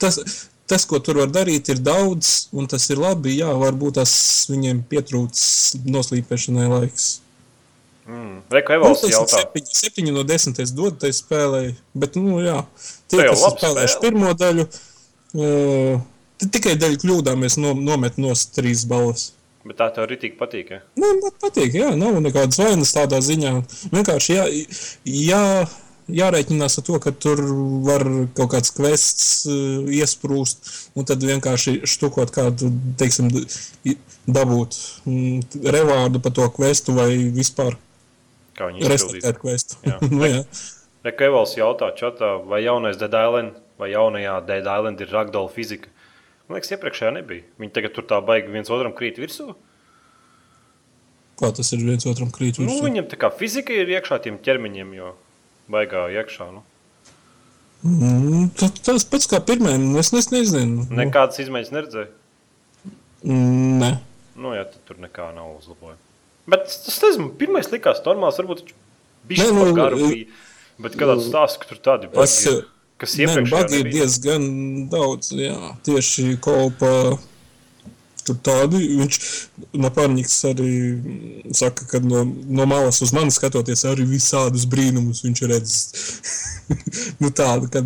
[0.01, 0.17] tas,
[0.65, 3.37] tas, ko tur var darīt, ir daudz, un tas ir labi.
[3.37, 4.15] Jā, varbūt tas
[4.49, 7.11] viņiem pietrūcis noslīpēšanai laiks.
[8.05, 8.41] Mm.
[8.49, 9.39] Nu, Evalds tas ir jautā.
[9.41, 11.61] septiņi, septiņi no desmit es dodu tai spēlē.
[11.97, 12.59] Bet, nu, jā,
[13.09, 14.65] tie, jau kas spēlējuši pirmo daļu,
[15.41, 16.03] uh,
[16.45, 19.31] tikai daļu kļūdām es no, nometu no trīs balvas.
[19.65, 20.75] Bet tā tev ritīgi patīk.
[20.75, 20.83] Ja?
[21.01, 23.55] Nu, man patīk, jā, nav nekādas vainas tādā ziņā.
[23.95, 24.43] Vienkārši jā,
[25.09, 25.41] jā,
[26.19, 27.41] jārēķinās ar to, ka tur
[27.87, 28.05] var
[28.37, 32.69] kaut kāds kvests uh, iesprūst, un tad vienkārši štukot kādu,
[33.01, 33.33] teiksim,
[34.29, 34.77] dabūt
[35.09, 37.79] mm, revārdu par to kvestu vai vispār
[38.55, 38.95] Kā viņi izpildīja.
[38.95, 39.77] respektēt kvestu.
[39.83, 39.97] Jā.
[40.15, 40.41] nu, jā.
[41.05, 45.91] Reku Evalds jautā, čatā, vai jaunais Dead Island vai jaunajā Dead Island ir ragdola fizika.
[46.47, 47.43] Man liekas, iepriekšējā nebija.
[47.59, 49.51] Viņi tagad tur tā baigi viens otram krīt virsū.
[51.35, 52.85] Kā tas ir viens otram krīt Nu, virsū?
[52.85, 55.11] viņam tā kā fizika ir iekšā tiem ķermeņiem, jo
[55.73, 56.47] baigā iekšā.
[56.55, 56.63] Nu.
[57.85, 60.87] Mm, ta- tas pats kā pirmajam, es, es nezinu.
[60.95, 62.09] Nekādas izmaiņas neredzēju.
[63.25, 63.91] Mm, Nē.
[64.39, 65.99] Nu, jā, tur nekā nav uzlabojuma.
[66.49, 68.73] Bet tas, nezinu, pirmais likās normāls, varbūt
[69.29, 70.01] bija nu, nu, garu.
[70.11, 70.41] Bija.
[70.85, 72.65] Bet kādā stāstā, ka tur tādi bagi, Es, ir,
[73.01, 74.45] kas iepriekš bagi ir diezgan
[74.91, 75.55] daudz, jā,
[75.87, 76.91] tieši kolpa.
[78.25, 79.17] Tur tādi, viņš
[79.77, 80.69] Napārņiks arī
[81.53, 85.75] saka, ka no, no malas uz mani skatoties arī visādus brīnumus viņš redz.
[87.21, 87.85] nu tādu, kad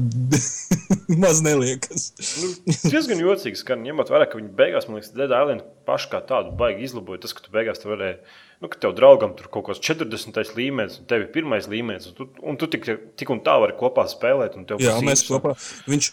[1.24, 2.12] maz neliekas.
[2.40, 2.52] Nu,
[2.88, 6.54] diezgan jocīgi skan, ņemot vērā, ka viņi beigās, man liekas, Dead Island pašu kā tādu
[6.60, 7.24] baigi izlaboja.
[7.26, 8.20] Tas, ka tu beigās tur varēji,
[8.64, 10.40] nu, ka tev draugam tur kaut kāds 40.
[10.58, 12.88] līmenis, un tev ir pirmais līmenis, un tu, un tu tik,
[13.20, 14.56] tik un tā vari kopā spēlēt.
[14.78, 15.56] Jā, būs mēs kopā.
[15.90, 16.12] Viņš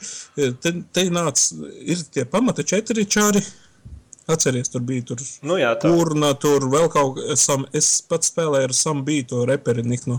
[0.65, 3.45] te, te nāca, ir tie pamata četri čāri.
[4.27, 5.91] Atceries, tur bija tur Nu, jā, tā.
[5.95, 7.47] Urna, tur vēl kaut kas.
[7.77, 10.19] Es pats spēlēju ar Sam Bītu, to reperi Niknu.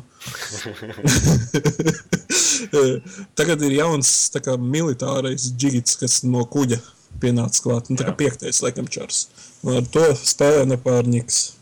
[3.40, 6.80] Tagad ir jauns kā, militārais džigits, kas no kuģa
[7.20, 7.92] pienāca klāt.
[7.92, 9.28] Nu, tā kā piektais, laikam, čars.
[9.66, 11.57] Un ar to spēlē nepārņiks.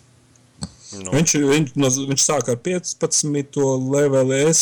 [1.04, 3.58] Nu, Viņš, viņš, no, viņš sāka ar 15.
[3.92, 4.38] leveli.
[4.50, 4.62] Es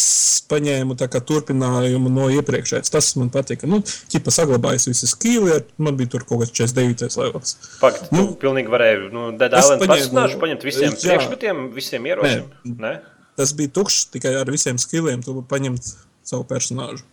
[0.49, 2.89] paņēmu tā kā turpinājumu no iepriekšējās.
[2.93, 3.67] Tas man patika.
[3.69, 5.59] Nu, ķipa saglabājas visi skīli.
[5.77, 7.17] Man bija tur kaut kāds 49.
[7.21, 7.55] levels.
[7.81, 10.99] Pagaid, tu Nu, pilnīgi varēji, nu, paņēmu- personāžu paņemt visiem Jā.
[11.03, 12.45] priekšmetiem, visiem ieročiem.
[12.65, 12.93] Nē?
[13.37, 15.23] Tas bija tukšs tikai ar visiem skilliem.
[15.25, 15.93] Tu paņemt
[16.23, 17.03] savu personāžu.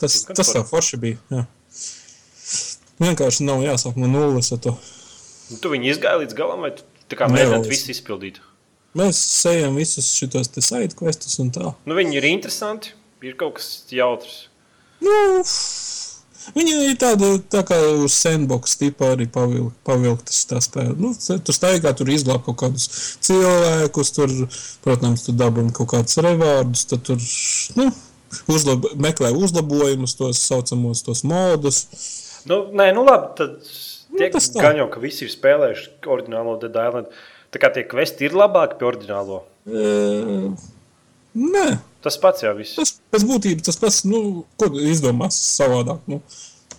[0.00, 0.96] Tas, Tas gan tas tā forši.
[1.00, 1.18] bija.
[1.30, 1.46] Jā.
[3.00, 4.50] Vienkārši nav jāsāk no nulles.
[4.52, 4.76] Nu,
[5.60, 8.40] Tu viņu izgāji līdz galam, vai tu tā kā es- visu izpildīt?
[8.96, 11.74] Mēs sējam visus šos side questus un tā.
[11.86, 12.90] Nu, viņi ir interesanti,
[13.22, 14.46] ir kaut kas jautrs.
[15.00, 15.42] Nu,
[16.56, 20.96] viņa ir tāda tā kā uz sandbox tipa arī pavil, pavilktas tā spēle.
[20.98, 22.88] Nu, tur staigā, tur izglāb kaut kādus
[23.22, 24.34] cilvēkus, tur,
[24.82, 27.22] protams, tu dabūni kaut kādus revārdus, tad tur,
[27.78, 27.92] nu,
[28.50, 31.84] uzlab, meklē uzlabojumus, tos saucamos tos modus.
[32.50, 33.56] Nu, nē, nu labi, tad
[34.16, 34.64] tiek tas tā.
[34.64, 37.12] gan jau, ka visi ir spēlējuši oriģinālo Dead Island.
[37.50, 39.42] Tā kā tie kvesti ir labāki par oriģinālo.
[39.66, 40.52] E,
[41.34, 41.68] nē,
[42.00, 42.78] Tas pats jau viss.
[42.78, 46.00] Tas pēc būtības tas pats, nu, ko izdomās savādāk.
[46.08, 46.22] Nu,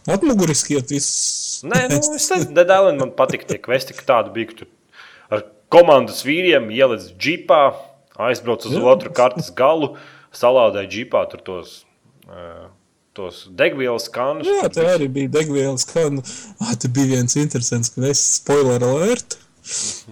[0.10, 1.62] atmuguriski iet viss.
[1.67, 4.70] Nē, nu, es nezinu, Dedēlin man patīk tie kvesti, ka tāda bija, ka tu
[5.32, 7.62] ar komandas vīriem ieliec džipā,
[8.32, 8.82] aizbrauc uz Jā.
[8.94, 9.94] otru kartes galu,
[10.36, 11.76] salādēja džipā tur tos,
[12.26, 12.65] eh,
[13.17, 14.47] tos degvielas kanus.
[14.47, 16.24] Jā, tā arī bija degvielas, nu,
[16.63, 19.38] ah, te bija viens interesants kvests, spoiler alert.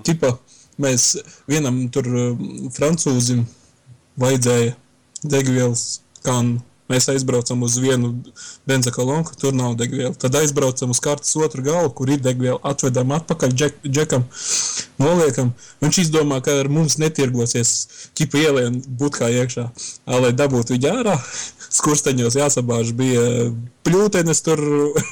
[0.04, 0.36] Tipa,
[0.82, 1.14] mēs
[1.50, 2.42] vienam tur um,
[2.76, 3.46] francūzim
[4.20, 4.76] vajadzēja
[5.24, 6.60] degvielas kanu.
[6.90, 8.08] Mēs aizbraucam uz vienu
[8.66, 10.10] benzakolonku, tur nav degviela.
[10.18, 12.58] Tad aizbraucam uz kartes otru galu, kur ir degviela.
[12.66, 14.24] Atvedam atpakaļ džek, džekam,
[14.98, 15.52] noliekam.
[15.86, 17.76] Viņš izdomā, ka ar mums netirgosies.
[18.18, 19.68] Čipa ielien būtkā iekšā.
[20.10, 21.14] Lai dabūtu viņu ārā,
[21.70, 23.22] skursteņos jāsabāž bija
[23.86, 24.62] pļūtenes, tur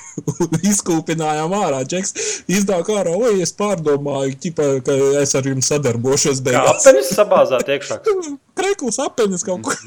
[0.71, 1.83] izkūpinājām ārā.
[1.87, 2.13] Džeks
[2.49, 6.41] izdāk ārā, oi, es pārdomāju, ķipa, ka es ar jums sadarbošos.
[6.41, 7.99] Kā beigās." apenis sabāzāt iekšā.
[8.57, 9.77] Krekls apenis kaut kur.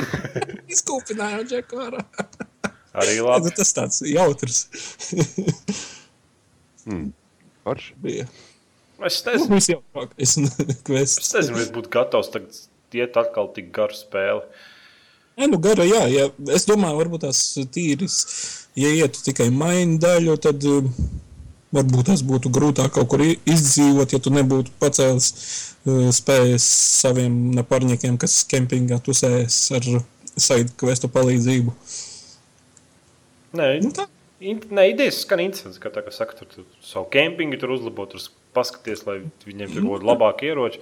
[0.74, 2.04] Izkūpinājām džeku ārā.
[3.00, 3.52] Arī Nu, labi.
[3.54, 4.64] tas tāds jautrs
[7.64, 7.94] Forši.
[8.02, 8.26] bija.
[9.06, 10.34] Es Nu, nezinu, viss jaukākais
[10.84, 11.22] kvests.
[11.22, 12.58] es nezinu, vai es būtu gatavs tagad
[12.98, 14.42] iet atkal tik garu spēli.
[15.40, 16.26] Nē, nu gara, jā, jā.
[16.52, 17.40] Es domāju, varbūt tās
[17.72, 18.18] tīras,
[18.76, 20.90] ja ietu tikai mainu daļu, tad um,
[21.72, 26.66] varbūt tas būtu grūtāk kaut kur izdzīvot, ja tu nebūtu pacēlis uh, spējas
[27.00, 29.88] saviem naparņiekiem, kas kempingā tusējas ar
[30.40, 31.72] saidu kvestu palīdzību.
[33.56, 34.06] Nē, Nu, tā.
[34.40, 38.12] in- nē idejas skan interesants, ka tā kā saka, tur, tur savu kempingu tur uzlabot,
[38.12, 38.20] tur
[38.54, 40.78] paskaties, lai viņiem tur būtu labāki ieroči.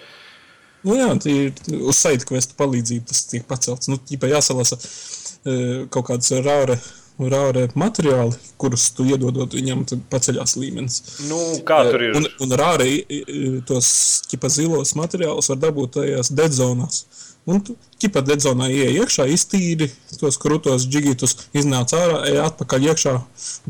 [0.87, 3.89] Nu, jā, tā ir uz saitu kvestu palīdzību tas tiek pacelts.
[3.91, 6.77] Nu, tīpā jāsalasa e, kaut kāds rāre,
[7.19, 11.01] rāre materiāli, kurus tu iedodot viņam, tad paceļās līmenis.
[11.31, 12.15] Nu, kā tur ir?
[12.21, 13.89] Un, un rāre i- tos
[14.31, 17.03] ķipa zilos materiālus var dabūt tajās dedzonās.
[17.49, 17.63] Un
[18.03, 19.87] ķipa dedzonā ieej iekšā, iztīri
[20.21, 23.15] tos krūtos džigitus, iznāc ārā, ej atpakaļ iekšā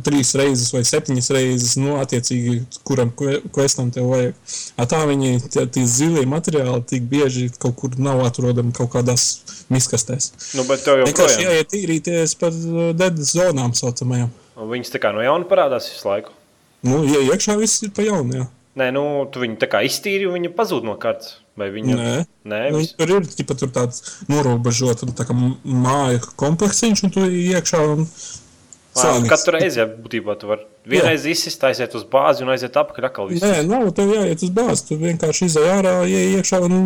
[0.03, 2.57] trīs reizes vai septiņas reizes, nu, attiecīgi,
[2.89, 4.35] kuram kve- questam tev vajag.
[4.77, 9.29] A tā viņi, tie, tie zilie materiāli, tik bieži kaut kur nav atrodami kaut kādās
[9.71, 10.33] miskastēs.
[10.59, 11.55] Nu, bet tev Vienkārši joprojām.
[11.55, 12.59] jāiet tīrīties par
[12.99, 14.35] dead zonām saucamajām.
[14.59, 16.35] Viņas tā kā no jauna parādās visu laiku.
[16.83, 18.49] Nu, ja iekšā viss ir pa jaunu, jā.
[18.79, 21.37] Nē, nu, tu viņu tā kā iztīri, un viņa pazūd no kartes.
[21.59, 21.95] Vai viņa?
[21.99, 22.17] Nē.
[22.49, 22.93] Nē, Nu, vis...
[22.99, 28.05] tur ir ķipa, tur tāds norobežots tā kā m- māja kompleksiņš, un tu iekšā un
[28.05, 29.29] Ā, sānis.
[29.31, 33.35] Katru reizi, ja būtībā tu vari vienreiz izsist, aiziet uz bāzi un aiziet apakaļ.
[33.43, 34.87] Nē, nav tev jāiet uz bāzi.
[34.89, 36.79] Tu vienkārši izai ārā, ej iekšā, un,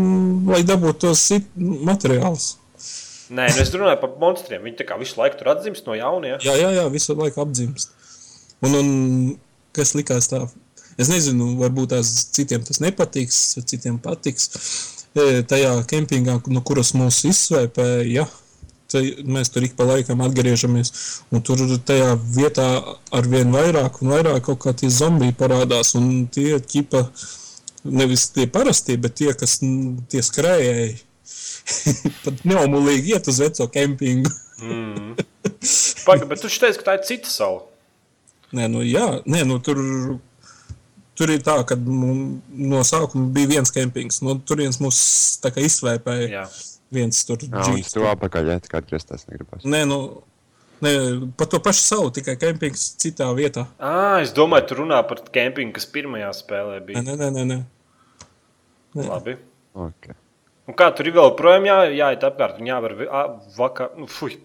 [0.50, 1.22] lai dabūtu tos
[1.56, 2.50] materiālus.
[3.32, 4.61] Nē, nu es runāju par monstriem.
[4.66, 6.35] Viņi tā kā visu laiku tur atzimst no jauna.
[6.35, 6.40] Ja?
[6.50, 7.94] Jā, jā, jā, visu laiku apdzimst.
[8.62, 8.90] Un, un
[9.72, 10.42] kas likās tā?
[11.00, 14.50] Es nezinu, varbūt tās citiem tas nepatiks, citiem patiks.
[15.12, 18.26] E, Tajā kempingā, no kuras mūs izsvēpēja,
[19.24, 20.92] mēs tur ik pa laikam atgriežamies.
[21.33, 22.66] Un tur tajā vietā
[23.12, 25.94] ar vien vairāk un vairāk kaut kā tie zombiji parādās.
[25.98, 27.07] Un tie ķipa,
[27.85, 29.61] nevis tie parastie, bet tie, kas
[30.12, 31.00] tie skrējēji.
[32.24, 34.33] Pat neomulīgi iet uz veco kempingu.
[36.07, 37.62] Pagaid, bet tu teici, ka tā ir cita sala.
[38.52, 39.78] Nē, nu, jā, nē, nu, tur,
[41.22, 44.20] tur ir tā, ka nu, no sākuma bija viens kempings.
[44.26, 44.98] No turienes mūs
[45.42, 46.44] tā kā izsvēpēja Jā.
[46.94, 47.94] viens tur Jā, un džīks.
[47.94, 49.66] tu apakaļ, ja kā atgriezties negribas.
[49.68, 50.00] Nē, nu,
[50.82, 50.94] nē,
[51.38, 53.68] pa to pašu savu, tikai kempings citā vietā.
[53.78, 57.04] À, es domāju, tu runā par kempingu, kas pirmajā spēlē bija.
[57.06, 57.46] nē, nē, nē.
[57.52, 57.61] nē.
[58.98, 59.06] nē.
[59.06, 59.38] Labi.
[59.72, 60.18] Okay.
[60.68, 62.58] Un kā tur ir vēl projām jā, jāiet apkārt?
[62.61, 62.92] Un jāvar
[63.56, 63.94] vakar.
[63.98, 64.37] Nu, fuj.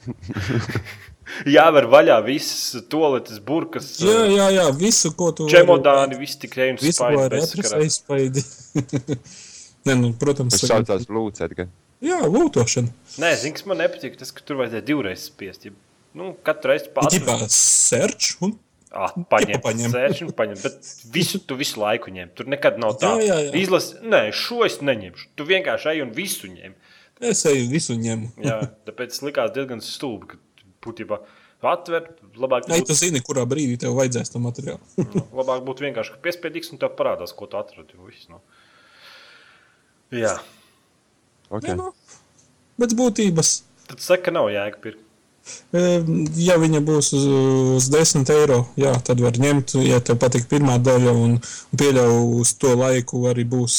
[1.48, 5.48] jāver vaļā visas toaletes, burkas, Jā, jā, jā, visu, ko tu.
[5.50, 8.44] čemodāni, viss tikai un spaidi
[9.86, 11.66] nē, nu, protams, Tas saucās Lūdzu, ka
[12.04, 12.90] jā, lūtošana.
[13.22, 15.64] Nē, zini, kas man nepatīk, tas, ka tur vajadzēja divreiz spiest.
[15.68, 15.72] Ja,
[16.18, 17.14] nu, katru reizi pats.
[17.16, 18.58] Ģipā search un
[18.90, 19.92] Ah, paņem, paņem.
[19.94, 20.30] paņem.
[20.34, 20.56] paņem.
[20.64, 22.32] Bet visu tu visu laiku ņem.
[22.34, 23.12] Tur nekad nav tā.
[23.22, 23.52] Jā, jā, jā.
[23.60, 25.28] Izlasi, nē, šo es neņemšu.
[25.38, 26.72] Tu vienkārši ej un visu ņem.
[27.22, 28.32] es eju visu ņemu.
[28.42, 28.56] Jā,
[28.88, 30.32] tāpēc likās diezgan stulbi.
[30.32, 30.40] ka
[30.84, 31.20] Būtībā
[31.60, 32.08] atver,
[32.40, 34.80] labāk Ai, tu būtu, zini, kurā brīdī tev vajadzēs to materiālu.
[35.40, 37.98] labāk būtu vienkārši ka piespiedīgs un tev parādās, ko tu atradi.
[38.06, 38.40] Viss, nu.
[40.16, 40.38] Jā,
[41.50, 41.76] okay.
[41.76, 41.92] Nē, nu,
[42.80, 43.52] Pēc būtības,
[43.90, 45.06] tad saka, ka nav jēga pirkt.
[46.40, 47.26] ja viņa būs uz,
[47.76, 52.40] uz 10 eiro, jā, tad var ņemt, ja tev patīk pirmā daļa, un un pieļauju
[52.40, 53.76] uz to laiku arī būs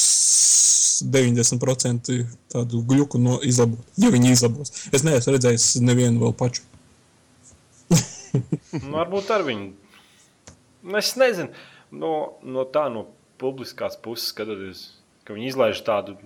[1.12, 2.14] 90%
[2.52, 4.74] tādu gluku no izlabot, ja viņi izlabos.
[4.94, 6.62] Es neesmu redzējis nevienu vēl pašu.
[8.82, 9.72] Nu, varbūt ar viņu.
[10.82, 11.52] Nu, Es nezinu,
[11.94, 13.06] no, no tā no
[13.42, 14.86] publiskās puses skatoties,
[15.26, 16.16] ka viņi izlaiž tādu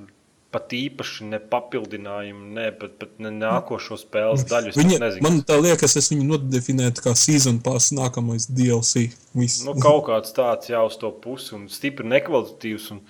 [0.56, 4.72] pat īpaši ne papildinājumu, ne pat, pat ne nākošo spēles daļu.
[4.72, 9.10] es Viņa, man liekas, es viņu nodefinētu kā season pass nākamais DLC.
[9.36, 9.64] Viss.
[9.66, 12.88] nu, kaut kāds tāds jau uz to pusi un stipri nekvalitatīvs.
[12.94, 13.02] Un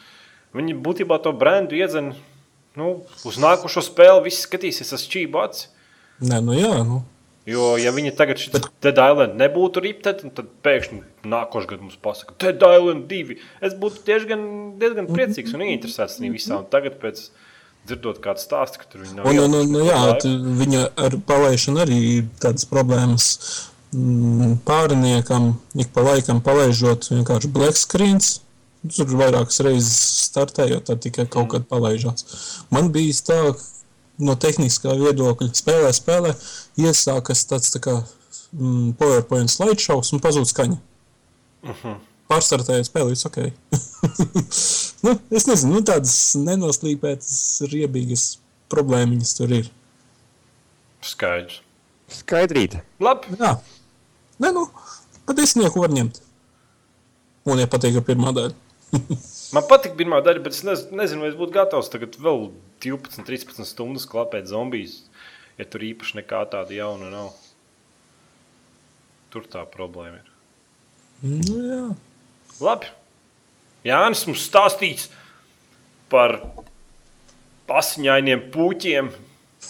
[0.57, 2.15] viņi būtībā to brendu iedzen
[2.79, 2.93] nu,
[3.29, 4.27] uz nākošo spēli.
[4.27, 5.69] Visi skatīsies uz čību acis.
[6.25, 7.03] Nē, nu jā, nu.
[7.47, 8.51] Jo, ja viņi tagad šī
[8.83, 10.97] Dead Island nebūtu riptet, tad pēkšņi
[11.31, 13.37] nākošais gads mums pasaka, Dead Island 2.
[13.63, 14.43] Es būtu diezgan,
[14.81, 16.59] diezgan priecīgs un interesēts tajā visā.
[16.59, 17.29] Un tagad, pēc
[17.87, 20.01] dzirdot kādu stāstu, ka tur viņi nav Un, un, un, jā,
[20.63, 23.29] viņa ar palaišanu arī ir tādas problēmas.
[23.95, 28.41] Mm, Pāriniekam ik pa laikam palaižot vienkārši black screens.
[28.87, 29.95] Tur vairākas reizes
[30.27, 32.27] startējot, tad tikai kaut kad palaižās.
[32.75, 33.39] Man bija tā,
[34.23, 36.35] no tehniskā viedokļa, spēlē, spēlē,
[36.81, 40.81] iesākas tāds tā kā mm, PowerPoint slideshows un pazūd skaņa.
[42.31, 43.39] Pārstartējot spēli, viss ok.
[45.07, 47.39] nu, es nezinu, nu, tādas nenoslīpētas,
[47.71, 48.27] riebīgas
[48.73, 49.71] problēmiņas tur ir.
[51.07, 51.63] Skaidrs.
[52.11, 52.83] Skaidrīta.
[53.03, 53.35] Labi.
[53.39, 53.57] Jā,
[54.43, 54.67] Nē, nu,
[55.25, 56.21] pat es nieku var ņemt.
[57.47, 58.55] Un, ja patīk, pirmā daļa.
[59.55, 62.49] Man patīk pirmā daļa, bet es nez, nezinu, vai es būtu gatavs tagad vēl
[62.83, 65.05] 12, 13 stundas klapēt zombijas,
[65.61, 67.35] ja tur īpaši nekā tāda jauna nav.
[69.31, 70.33] Tur tā problēma ir.
[71.23, 71.83] Nu, jā.
[72.63, 72.91] Labi.
[73.87, 75.07] Jānis mums stāstīs
[76.11, 76.41] par
[77.71, 79.13] pasiņainiem puķiem,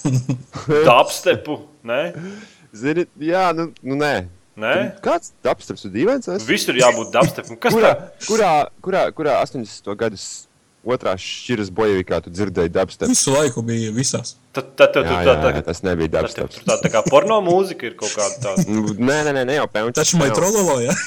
[0.88, 1.60] dubstepu.
[1.86, 2.00] Ne?
[2.76, 4.14] Zini, jā, nu, nu nē.
[4.57, 4.75] Nē?
[5.05, 6.29] Kāds apstāsts ir dīvains?
[6.33, 7.59] Es- Visur jābūt dubstepam.
[7.61, 8.27] Kas Kurā, tā?
[8.27, 9.97] kurā, kurā, kurā 80.
[10.01, 10.47] gadus
[10.87, 13.11] otrā šķiras bojavīkā tu dzirdēji dubstep?
[13.11, 14.37] Visu laiku bija visās.
[14.57, 17.40] Tad, tad, tad, Jā, tad, jā, tad, jā, tas nebija tur tā, tā kā porno
[17.45, 18.64] mūzika ir kaut kāda tāda.
[18.73, 19.97] Nu, Nē, nē, nē, ne jau pēkšņi.
[19.99, 20.95] Taču man trololo, jā.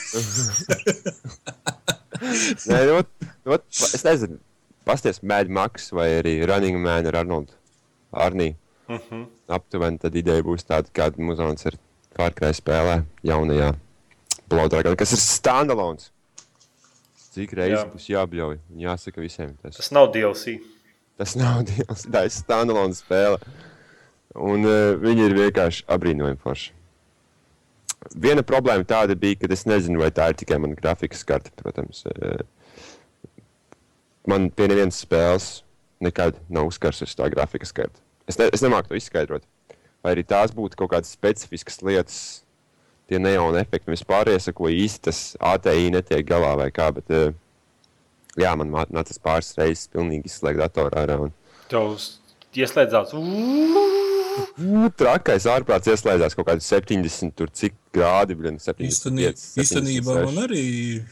[2.69, 3.01] Nē, nu,
[3.47, 4.37] nu, es nezinu,
[4.85, 7.55] pasties Mad Max vai arī Running Man ar Arnoldu
[8.11, 8.55] Arniju.
[8.89, 9.25] Uh -huh.
[9.47, 11.77] Aptuveni tad ideja būs tāda, kāda muzons ir
[12.17, 13.73] Cry spēlē jaunajā
[14.49, 16.01] Blood Dragon, kas ir standalone.
[17.29, 17.85] Cik reizes Jā.
[17.93, 19.51] būs jābļauj jāsaka visiem.
[19.61, 20.57] Tas, Tas nav DLC.
[21.19, 23.37] tas nav dievs, tā ir standalone spēle.
[24.35, 26.73] Un uh, viņi ir vienkārši apbrīnojami forši.
[28.15, 31.51] Viena problēma tāda bija, ka es nezinu, vai tā ir tikai mana grafikas karte.
[31.59, 32.41] Protams, Eh,
[34.29, 35.47] man pie nevienas spēles
[36.03, 37.99] nekad nav uzkarsusi tā grafikas karte.
[38.29, 39.43] Es, ne, es nemāku to izskaidrot.
[40.03, 42.19] Vai arī tās būtu kaut kādas specifiskas lietas,
[43.09, 46.87] tie neona efekti vispār, ar ko īsti tas ATI netiek galā vai kā.
[46.95, 47.33] Bet, eh,
[48.39, 51.19] jā, man nācās pāris reizes pilnīgi izslēgt datoru ārā.
[51.27, 51.35] Un,
[51.69, 51.97] Tev
[52.57, 53.13] ieslēdzās.
[54.99, 58.53] Trakais ārprāts ieslēdzās kaut kādi 70, tur cik grādi bija.
[58.87, 59.33] Īstenībā,
[59.63, 60.63] īstenībā man arī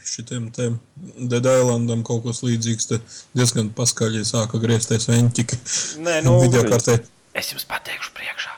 [0.06, 2.88] šitiem te Dead Islandam kaut kas līdzīgs.
[3.36, 5.60] Diezgan paskaļi sāka griezties veņķiki.
[6.06, 7.00] Nē, nu, kartē.
[7.36, 8.57] Es jums pateikšu, priekšā.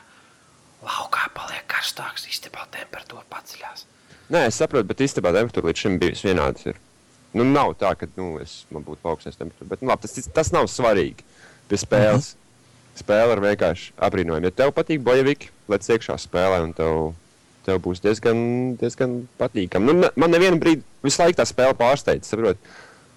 [0.81, 3.83] Laukā paliek karstāks, istabā temperatūra paceļās.
[4.33, 6.73] Nē, es saprotu, bet īstenībā temperatūra līdz šim bijusi vienāda.
[7.37, 9.69] Nu, nav tā, ka nu, es, man būtu augsts temperatūra.
[9.75, 11.23] Bet nu, labi, tas, tas nav svarīgi
[11.69, 12.31] pie spēles.
[12.33, 12.37] Mm -hmm.
[13.01, 14.43] Spēle ir vienkārši apbrīnojama.
[14.43, 17.13] Ja tev patīk bojaviki, lec iekšā spēlē, un tev,
[17.65, 19.85] tev būs diezgan, diezgan patīkami.
[19.85, 22.23] Nu, ne- man nevienu brīdi visu laiku tā spēle pārsteidz.
[22.25, 22.57] Saprot,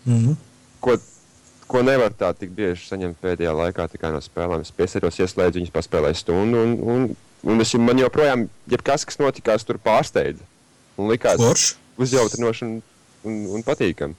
[0.07, 0.33] Mhm.
[0.81, 0.97] ko,
[1.67, 4.61] ko nevar tā tik bieži saņemt pēdējā laikā tikai no spēlēm.
[4.61, 9.65] Es piesēros, ieslēdzu viņas, paspēlēju stundu, un, un, un es, man joprojām, jebkas, kas notikās,
[9.69, 10.45] tur pārsteidza.
[10.97, 11.75] Un likās Forši.
[12.01, 12.77] uzjautrinoši un,
[13.27, 14.15] un, un patīkami.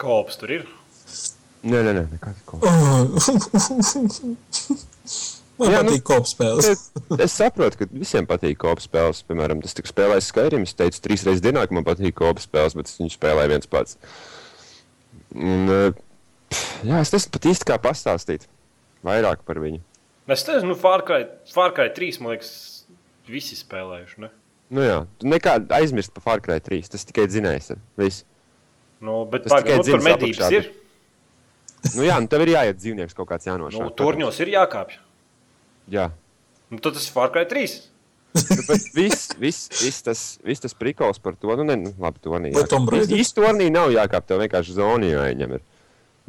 [0.00, 0.64] Kops tur ir.
[1.62, 2.58] Nē, nē, nē, nekāds ko.
[5.60, 6.64] Man Jā, nu- patīk kopspēles.
[6.72, 6.80] Es,
[7.22, 9.20] es saprotu, ka visiem patīk kopas spēles.
[9.28, 10.64] Piemēram, tas tik spēlēs Skyrim.
[10.66, 13.68] Es teicu, trīs reizes dienā, ka man patīk kopas spēles, bet es viņu spēlēju viens
[13.70, 13.98] pats.
[15.36, 15.92] Un, eh,
[16.50, 18.48] pff, jā, es nezinu pat īsti kā pastāstīt
[19.06, 19.78] vairāk par viņu.
[20.30, 22.52] Es nezinu, nu, Far Cry, Far Cry 3, man liekas,
[23.26, 24.20] visi spēlējuši.
[24.22, 24.30] Ne?
[24.72, 26.92] Nu, jā, tu nekā aizmirst par Far Cry 3.
[26.94, 27.72] Tas tikai dzinējs.
[29.02, 30.70] Nu, bet Tas tikai pagaidi, nu, medības apakšā, ir.
[31.96, 33.82] Nu, jā, nu, tev ir jāiet dzīvnieks kaut kāds jānošauj.
[33.82, 35.00] Nu, turņos ir jākāpj.
[35.90, 36.12] Jā.
[36.70, 37.74] Nu, tad tas ir Far Cry 3.
[38.32, 42.22] Nu, bet viss, viss, viss tas, viss tas prikals par to, nu, ne, nu labi,
[42.24, 42.54] to nē.
[42.54, 43.18] Vai Tomb Raider?
[43.18, 45.58] Īsti tornī nav jākāp, tev vienkārši zonī jāieņem.
[45.58, 45.66] Ir.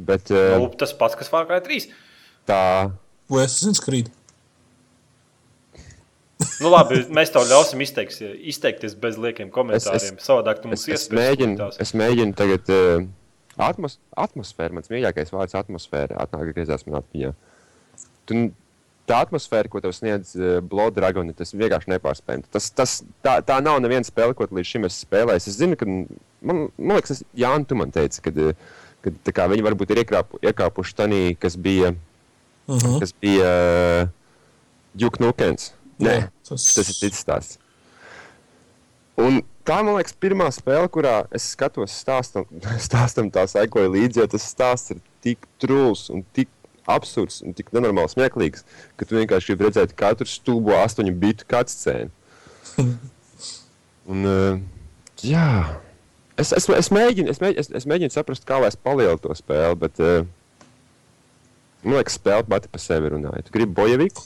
[0.09, 1.93] Bet uh, Nu, tas pats, kas Far Cry 3.
[2.49, 2.59] tā,
[3.31, 4.09] Vai es esmu skrīt?
[6.59, 8.17] Nu, labi, mēs tev ļausim izteiks,
[8.51, 10.17] izteikties bez liekiem komentāriem.
[10.19, 11.79] Es- Savādāk tu mums es, es, iespējas mēģinu, sliktās.
[11.85, 13.05] es mēģinu tagad uh,
[13.69, 13.95] atmos,
[14.25, 17.31] atmosfēru, mans mīļākais vārds atmosfēra, atnāk griezās man atmiņā.
[18.27, 18.41] Tu,
[19.09, 22.47] tā atmosfēra, ko tev sniedz uh, Blood Dragon, tas vienkārši nepārspējami.
[22.53, 25.47] Tas, tas, tā, tā nav neviena spēle, ko līdz šim esi spēlējis.
[25.53, 28.55] Es zinu, ka, man, man liekas, Jānis, tu man teici, kad, uh,
[29.05, 32.01] kad tā kā viņi varbūt ir iekrāpu, iekāpuši tanī, kas bija Uh
[32.67, 32.99] -huh.
[32.99, 33.49] kas bija
[34.03, 34.09] uh,
[34.93, 35.73] Duke Nukens.
[35.99, 37.59] Nē, Jā, tas- tas ir cits stāsts.
[39.17, 42.47] Un tā, man liekas, pirmā spēle, kurā es skatos stāstam,
[42.87, 46.49] stāstam tā sekoja līdzi, jo tas stāsts ir tik trūls un tik
[46.89, 48.65] absurds un tik nenormāli smieklīgs,
[48.97, 52.11] ka tu vienkārši gribi redzēt katru stulbo astoņu bitu cutscēnu.
[54.03, 54.57] Un, uh,
[55.23, 55.47] jā,
[56.35, 59.31] es, es, es, mēģinu, es, mēģinu, es, es mēģinu saprast, kā lai es palielu to
[59.37, 60.25] spēli, bet uh,
[61.85, 63.43] man liekas, spēle pati par sevi runāja.
[63.47, 64.23] Tu gribi bojeviku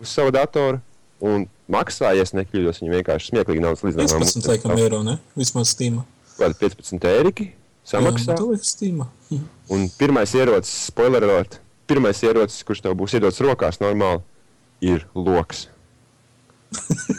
[0.00, 0.80] uz savu datoru
[1.20, 4.26] un maksā, ja nekļūdos, viņa vienkārši smieklīgi naudas līdzinājumā.
[4.26, 5.18] 15 laikam eiro, ne?
[5.38, 6.00] Vismaz Steam.
[6.38, 7.50] Kāda 15 eiriki
[7.88, 8.32] samaksā.
[8.32, 9.02] Jā, nu, tu liekas Steam.
[9.70, 14.24] Un pirmais ierocis, spoiler alert, pirmais ierocis, kurš tev būs iedots rokās normāli,
[14.84, 15.68] ir loks.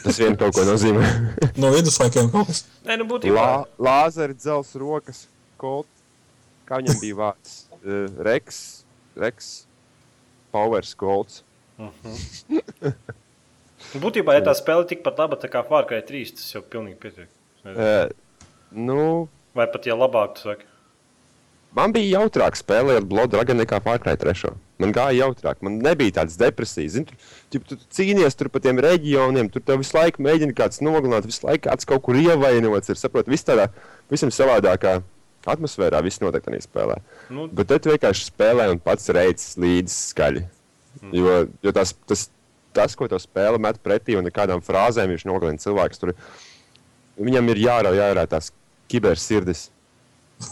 [0.02, 1.04] Tas vien kaut ko nozīmē.
[1.62, 2.64] No viduslaikiem kaut kas.
[2.88, 3.36] Nē, nu būtībā.
[3.36, 3.50] Lā,
[3.84, 5.26] lāzeri, dzels rokas,
[5.62, 5.90] kolt.
[6.68, 7.58] Kā viņam bija vārds?
[7.82, 8.84] Uh, Reks,
[9.18, 9.46] Reks,
[10.54, 11.42] Powers, Golds.
[14.02, 17.30] Būtībā, ja tā spēle tikpat laba tā kā Cry 3, tas jau pilnīgi pietiek.
[17.66, 18.10] Uh,
[18.72, 19.28] nu,
[19.58, 20.66] Vai pat ja labāk, tu saki.
[21.76, 24.54] man bija jautrāk spēlēt Blood Dragon nekā Pārkrāj 3.
[24.82, 26.96] Man gāja jautrāk, man nebija tādas depresijas.
[26.96, 27.18] Zini,
[27.52, 31.28] tu, tu, tu cīnies tur pa tiem reģioniem, tur tev visu laiku mēģina kāds nogalināt,
[31.30, 32.90] visu laiku kāds kaut kur ievainots.
[32.90, 33.68] Ir saprot, viss tādā
[34.10, 35.02] visam savādākā
[35.50, 37.00] atmosfērā, viss notiek tajā spēlē.
[37.34, 40.46] Nu, Bet te vienkārši spēlē un pats reicis līdzi skaļi.
[41.16, 42.28] Jo, jo tas, tas,
[42.76, 46.14] tas, ko tev spēle met pretī un kādām frāzēm viņš nogalina cilvēkus, tur
[47.22, 48.52] viņam ir jārauj ārā tās
[48.92, 49.70] kibersirdis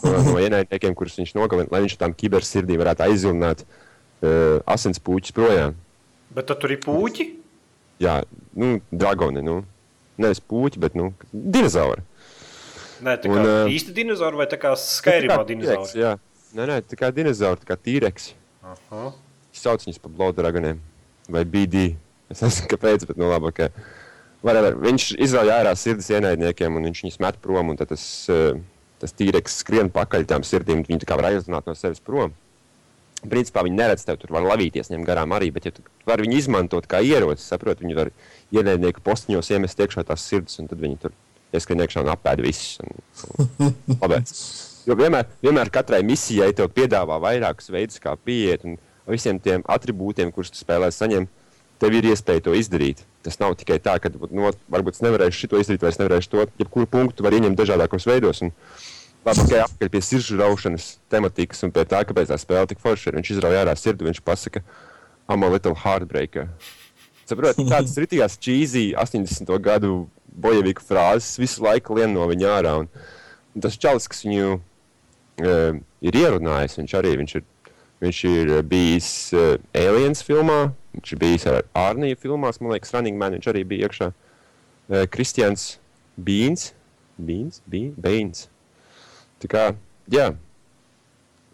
[0.03, 5.75] no, ienaidniekiem, kurus viņš nogalina, lai viņš tam kibersirdī varētu aizjūnāt uh, asins puķus projām.
[6.35, 7.27] bet tad tur ir puķi.
[7.99, 8.21] Jā,
[8.55, 9.59] nu, dragoni, nu,
[10.21, 12.05] nevis puķi, bet, nu, dinozauri.
[13.05, 16.01] Nē, tā kā Un, ā, īsti dinozauri vai tā kā skaidrībā Nu, dinozauri.
[16.01, 16.15] Jā,
[16.57, 18.33] nē, nē, tā kā dinozauri, tā kā tīreks.
[18.63, 19.13] Aha.
[19.55, 20.77] sauc viņus par blooddragoniem
[21.29, 21.95] vai BD.
[22.29, 23.69] Es nezinu, kāpēc, bet no labi, ka
[24.45, 24.75] whatever.
[24.77, 27.69] viņš izrauj ārā sirdis ienaidniekiem un viņš viņus met prom.
[27.73, 28.59] un tad Tas, eh,
[28.99, 32.33] tas tīreks skrien pakaļ tām sirdīm, viņi tā kā var aizrunāt no sevis prom.
[33.19, 36.37] Principā viņi neredz tevi, tur var lavīties, ņemt garām arī, bet ja tu vari viņu
[36.39, 38.11] izmantot kā ieroci, saprot, viņi var
[38.55, 41.11] ienaidnieku postiņos iemest iekšā tās sirdis, un tad viņi tur
[41.55, 42.77] ieskrien iekšā un apēd visus.
[42.83, 43.73] Un, un.
[44.87, 49.65] Jo vienmēr, vienmēr katrai misijai tev piedāvā vairākus veidus, kā pieiet, un ar visiem tiem
[49.69, 51.27] attribūtiem, kurus tu spēlē saņem,
[51.81, 53.03] tev ir iespēja to izdarīt.
[53.25, 56.47] Tas nav tikai tā, ka nu, varbūt es nevarēšu šo izdarīt, vai es nevarēšu to.
[56.61, 58.41] Jebkuru punktu var ieņemt dažādākos veidos.
[58.45, 58.55] Un,
[59.27, 63.11] Labi, okay, apakaļ pie sirdžu raušanas tematikas un pie tā, kāpēc tā spēle tik forša
[63.11, 63.17] ir.
[63.19, 64.63] Viņš izrauj ārā sirdi, viņš pasaka,
[65.27, 66.47] I'm a little heartbreaker.
[67.27, 69.51] Saprotiet, tādas rītīgās cheesy 80.
[69.61, 72.73] gadu bojavīgu frāzes visu laiku lien no viņa ārā.
[72.83, 72.89] Un,
[73.55, 77.45] un tas čalis, kas viņu uh, ir ierunājis, viņš arī viņš ir,
[78.05, 80.59] viņš ir bijis uh, Aliens filmā,
[80.97, 84.11] viņš ir bijis ar Arniju filmās, man liekas, Running Man viņš arī bija iekšā.
[84.89, 85.77] Uh, Kristians
[86.19, 86.73] Beans,
[87.17, 88.45] Beans, Beans, Beans.
[89.39, 89.65] Tā kā,
[90.11, 90.33] jā.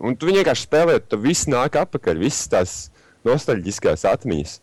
[0.02, 2.76] Un tu vienkārši spēlē, tu viss nāk atpakaļ, visas tās
[3.26, 4.60] nostalģiskās atmiņas.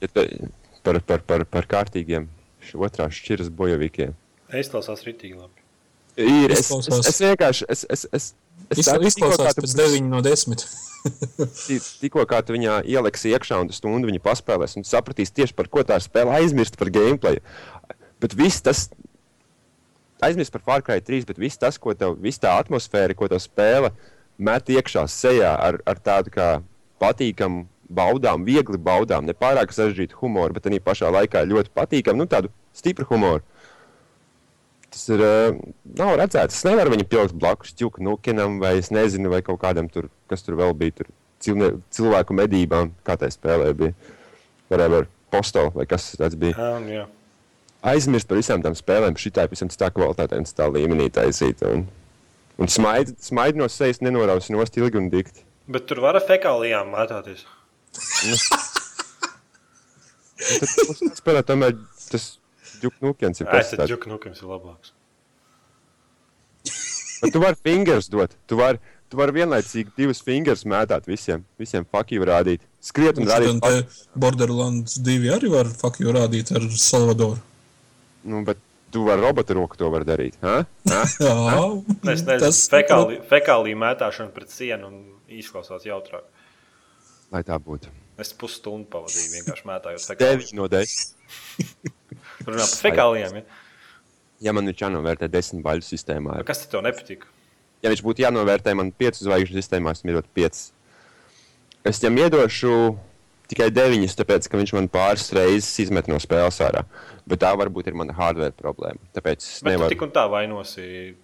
[0.00, 0.24] Ja te,
[0.84, 2.28] par, par, par, par kārtīgiem
[2.76, 4.12] otrās šķiras bojavīkiem.
[4.58, 5.64] Izklausās ritīgi labi.
[6.18, 7.08] Ir, es, es, Izklausās.
[7.08, 8.28] es vienkārši, es, es, es,
[8.74, 10.64] es Izkla- Izklausās tu pēc būsi- 9 no 10.
[11.66, 15.32] ti- Tikko kā tu viņā ieliksi iekšā un tu stundu viņa paspēlēs, un tu sapratīsi
[15.40, 17.38] tieši par ko tā spēle, aizmirst par gameplay.
[18.20, 18.88] Bet viss tas,
[20.26, 23.38] aizmirst par Far Cry 3, bet viss tas, ko tev, viss tā atmosfēra, ko tev
[23.44, 23.92] spēle
[24.38, 26.48] met iekšā sejā ar, ar tādu kā
[26.98, 32.28] patīkamu baudām, viegli baudām, ne pārāk sarežģītu humoru, bet arī pašā laikā ļoti patīkamu, nu
[32.30, 33.44] tādu stipru humoru.
[34.88, 35.20] Tas ir.
[35.20, 35.58] Uh,
[35.98, 36.56] nav redzēts.
[36.56, 40.56] Es nevaru viņu pielikt blakus nukinam, vai es nezinu, vai kaut kādam tur, kas tur
[40.56, 40.96] vēl bija.
[41.00, 41.12] Tur
[41.44, 43.94] cilne, cilvēku medībām, kā tā spēlē bija.
[44.68, 46.56] Whatever, postoli vai kas tas bija.
[46.56, 47.04] Jā, jā.
[47.88, 51.62] Aizmirst par visām tām spēlēm, šī tā visam tā kvalitātē un tā līmenī taisīt.
[51.68, 51.84] Un,
[52.58, 55.44] un smaid, smaid no sejas nenorausi nost ilgi un dikti.
[55.70, 57.44] Bet tur var ar fekālijām mētāties.
[60.48, 61.74] Un tad spēlē tomēr
[62.08, 62.28] tas
[62.82, 64.94] ģuknukens ir Ai, tad pēc ģuknukams ir labāks.
[67.18, 68.36] Bet tu vari fingers dot.
[68.46, 68.78] Tu vari
[69.08, 71.44] tu var vienlaicīgi divus fingers mētāt visiem.
[71.60, 72.64] Visiem fakiju rādīt.
[72.84, 73.56] Skriet un rādīt.
[73.56, 77.40] Un te Borderlands 2 arī var you rādīt ar Salvadoru.
[78.28, 78.60] Nu, bet
[78.92, 80.36] tu vari robotu roku to var darīt.
[80.42, 80.64] Ha?
[80.90, 81.02] Ha?
[81.20, 81.36] Jā,
[82.12, 86.26] Es nezinu, tas fekāli, fekālija mētāšana pret sienu un izklausās jautrāk.
[87.34, 87.90] Lai tā būtu.
[88.18, 90.46] Es pusstundu pavadīju vienkārši mētājot fekāliju.
[90.50, 91.16] 9 no 10.
[92.48, 93.36] Runā par fekālijām.
[93.40, 93.58] Ja?
[94.48, 97.26] Ja man viņš jānovērtē 10 baļu sistēmā, Kas tad tev nepatīk?
[97.82, 100.62] ja viņš būtu jānovērtē man 5 zvaigžņu sistēmā, es mīlu 5.
[101.90, 102.72] es viņam iedošu
[103.48, 106.82] tikai deviņas, tāpēc, ka viņš man pāris reizes izmet no spēles ārā.
[107.28, 109.00] Bet tā varbūt ir mana hardware problēma.
[109.16, 111.14] Tāpēc es nevaru tik un tā vainosi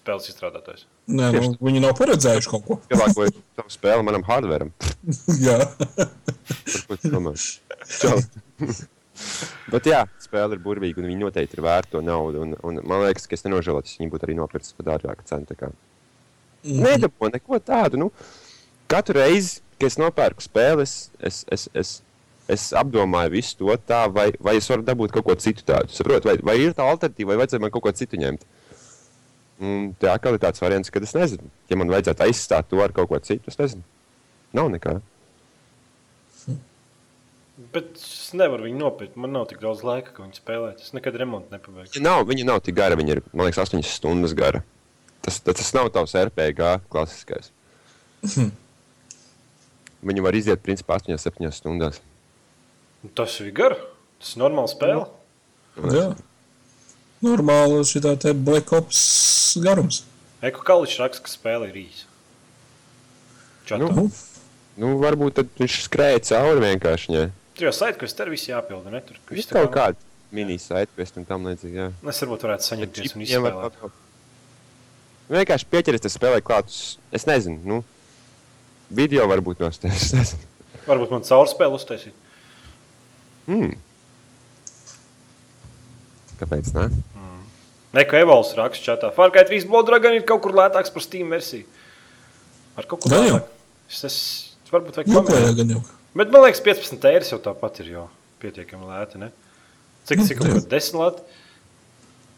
[0.00, 0.86] spēles izstrādātājs.
[1.10, 2.78] Nē, nu, viņi nav paredzējuši kaut ko.
[2.90, 4.70] pielāgot savu spēli manam hardware.
[5.46, 5.58] Jā.
[9.70, 12.44] Bet jā, spēle ir burvīga un viņi noteikti ir vērta to naudu.
[12.46, 15.48] Un, un man liekas, ka es nenožēlotu, ja viņi būtu arī nopircis par dārgāku cenu.
[15.50, 15.72] tā kā.
[16.64, 18.00] Nedabūju neko tādu.
[18.00, 18.10] Nu,
[18.90, 21.92] katru reizi, kad es nopērku spēli, es, es, es, es,
[22.50, 25.92] es apdomāju visu to tā, vai, vai es varu dabūt kaut ko citu tādu.
[25.94, 28.48] Saprotu, vai, vai ir tā alternatīva, vai vajadzēja man kaut ko citu ņemt.
[29.60, 32.94] Un tā atkal ir tāds variants, kad es nezinu, ja man vajadzētu aizstāt to ar
[32.96, 33.50] kaut ko citu.
[33.52, 33.84] Es nezinu.
[34.56, 34.96] Nav nekā.
[37.74, 39.18] Bet es nevaru viņu nopirkt.
[39.20, 40.72] Man nav tik daudz laika, ka viņi spēlē.
[40.80, 41.98] Es nekad remontu nepabeigšu.
[41.98, 42.96] Viņa nav, viņa nav tik gara.
[42.96, 44.62] Viņa ir, man liekas, 8 stundas gara.
[45.20, 47.52] Tas, tas, tas nav tavs RPG klasiskais.
[50.08, 52.00] Viņa var iziet principā 8-7 stundās.
[53.16, 53.76] Tas ir gar.
[54.20, 55.04] Tas ir normāls spēle.
[55.92, 56.08] jā.
[57.24, 59.00] Normāli šī tā Black Ops
[59.60, 60.04] garums.
[60.40, 62.06] Eko Kaličs raksta, ka spēle ir īsa.
[63.68, 63.90] Čatā.
[63.92, 64.06] Nu.
[64.80, 67.12] Nu, varbūt tad viņš skrēja cauri vienkārši.
[67.12, 67.24] Ne?
[67.58, 68.92] Tur jau saiti, ka tas tur viss jāpilda.
[68.94, 69.02] Ne?
[69.04, 69.98] Tur viss tā kaut kāda
[70.32, 71.76] mini-site un tam līdzīgi.
[71.76, 71.90] jā.
[72.08, 73.58] Es varbūt varētu saņemties un izspēlēt.
[73.66, 74.06] papildināt.
[75.30, 76.72] Vienkārši pieķeries tam spēlē klāt.
[77.14, 77.82] Es nezinu, nu,
[78.88, 80.32] video varbūt nostājis.
[80.88, 82.16] Varbūt man caurspēle uztaisīt.
[83.44, 83.76] Hmm.
[86.40, 86.72] Kāpēc?
[86.78, 86.88] Ne?
[87.96, 89.08] Neko evolūcijas raksts čatā.
[89.16, 91.66] Farkait Vīs Blood Dragon ir kaut kur lētāks par Steam versiju.
[92.78, 93.48] Ar kaut ko lētāk.
[93.90, 94.18] Es, es
[94.70, 95.88] varbūt vajag Nu, pamēģināt.
[96.14, 98.04] Bet man liekas, 15 eiro jau tāpat ir jau
[98.42, 99.18] pietiekami lēti.
[99.22, 99.32] Ne?
[100.06, 101.26] Cik tas ir kaut kāds 10 lēti?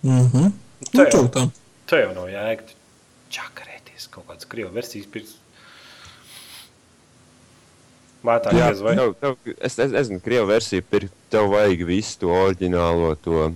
[0.09, 0.49] Mhm.
[0.83, 1.27] Nu, Tā jau.
[1.33, 1.53] tam.
[1.89, 2.73] Tā jau nav jēga.
[3.33, 5.37] Čakarēties kaut kādas krievu versijas pirms.
[8.23, 8.95] Lētāk Jā, vai?
[8.99, 13.49] tev, tev, es, es, es zinu, krievu versiju pirkt, tev vajag visu to oriģinālo, to,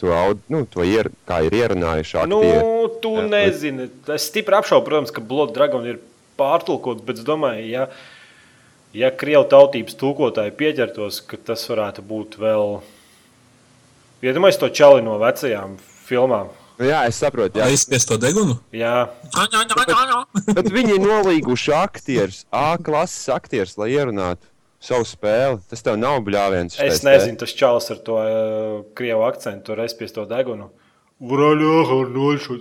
[0.00, 2.90] to, aud, nu, to ier, kā ir ierunājuši Nu, aktieri.
[3.02, 3.88] tu Jā, nezini.
[4.14, 6.00] Es stipri apšaubu, protams, ka Blood Dragon ir
[6.40, 7.86] pārtulkots, bet es domāju, ja,
[8.96, 12.78] ja krievu tautības tulkotāji pieķertos, ka tas varētu būt vēl.
[14.24, 15.76] Iedomājieties to čali no vecajām
[16.08, 16.52] filmām.
[16.76, 17.70] Nu, jā, es saprotu, jā.
[17.72, 18.58] Aizspies to degunu.
[18.76, 19.06] Jā,
[20.52, 24.44] Bet viņi ir nolīguši aktierus, A klases aktierus, lai ierunātu
[24.82, 25.60] savu spēli.
[25.70, 26.78] Tas tev nav bļāviens.
[26.82, 28.26] es nezinu, tas čalis ar to uh,
[28.98, 30.66] krievu akcentu, tur aizspies to degunu.
[32.12, 32.58] Nošu.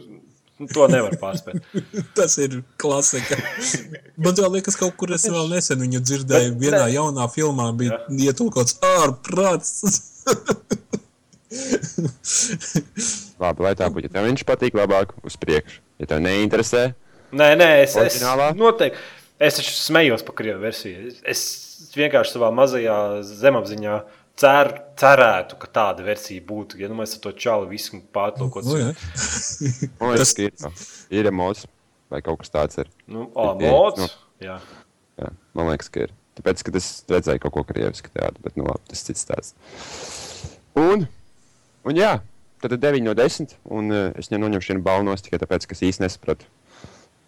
[0.71, 1.59] To nevar pārspēt.
[2.15, 3.35] Tas ir klasika.
[4.23, 6.53] Man liekas, kaut kur es vēl nesen viņu dzirdēju.
[6.55, 9.83] Bet Vienā ne- jaunā filmā bija ietulkots ārprāts.
[13.43, 14.07] Labi, lai tā būtu.
[14.07, 15.83] Ja tev viņš patīk, labāk uz priekšu.
[15.99, 16.93] Ja tev neinteresē,
[17.35, 18.21] Nē, nē, es, es
[18.55, 18.99] noteikti.
[19.41, 21.09] Es taču smējos par krievu versiju.
[21.09, 21.39] Es, es
[21.95, 22.97] vienkārši savā mazajā
[23.27, 23.95] zemapziņā
[24.39, 26.79] cer, cerētu, ka tāda versija būtu.
[26.81, 27.95] Ja nu mēs to čālu visu
[29.99, 30.83] man liekas, ka ir,
[31.21, 31.65] ir emots
[32.11, 32.81] vai kaut kas tāds.
[32.83, 32.91] Ir.
[33.07, 34.03] Nu, ā, Jā, mods.
[34.03, 34.09] nu.
[34.43, 34.59] Jā.
[35.21, 36.15] Jā, man liekas, ka ir.
[36.35, 39.53] Tāpēc, ka es redzēju kaut ko krievisku tādu, bet nu, labi, tas ir cits tāds.
[40.75, 41.05] Un,
[41.87, 42.17] un jā,
[42.59, 43.55] tad ir 9 no 10.
[43.71, 46.49] Un uh, es neņemšu vienu balvu nost tikai tāpēc, ka es īsti nesapratu,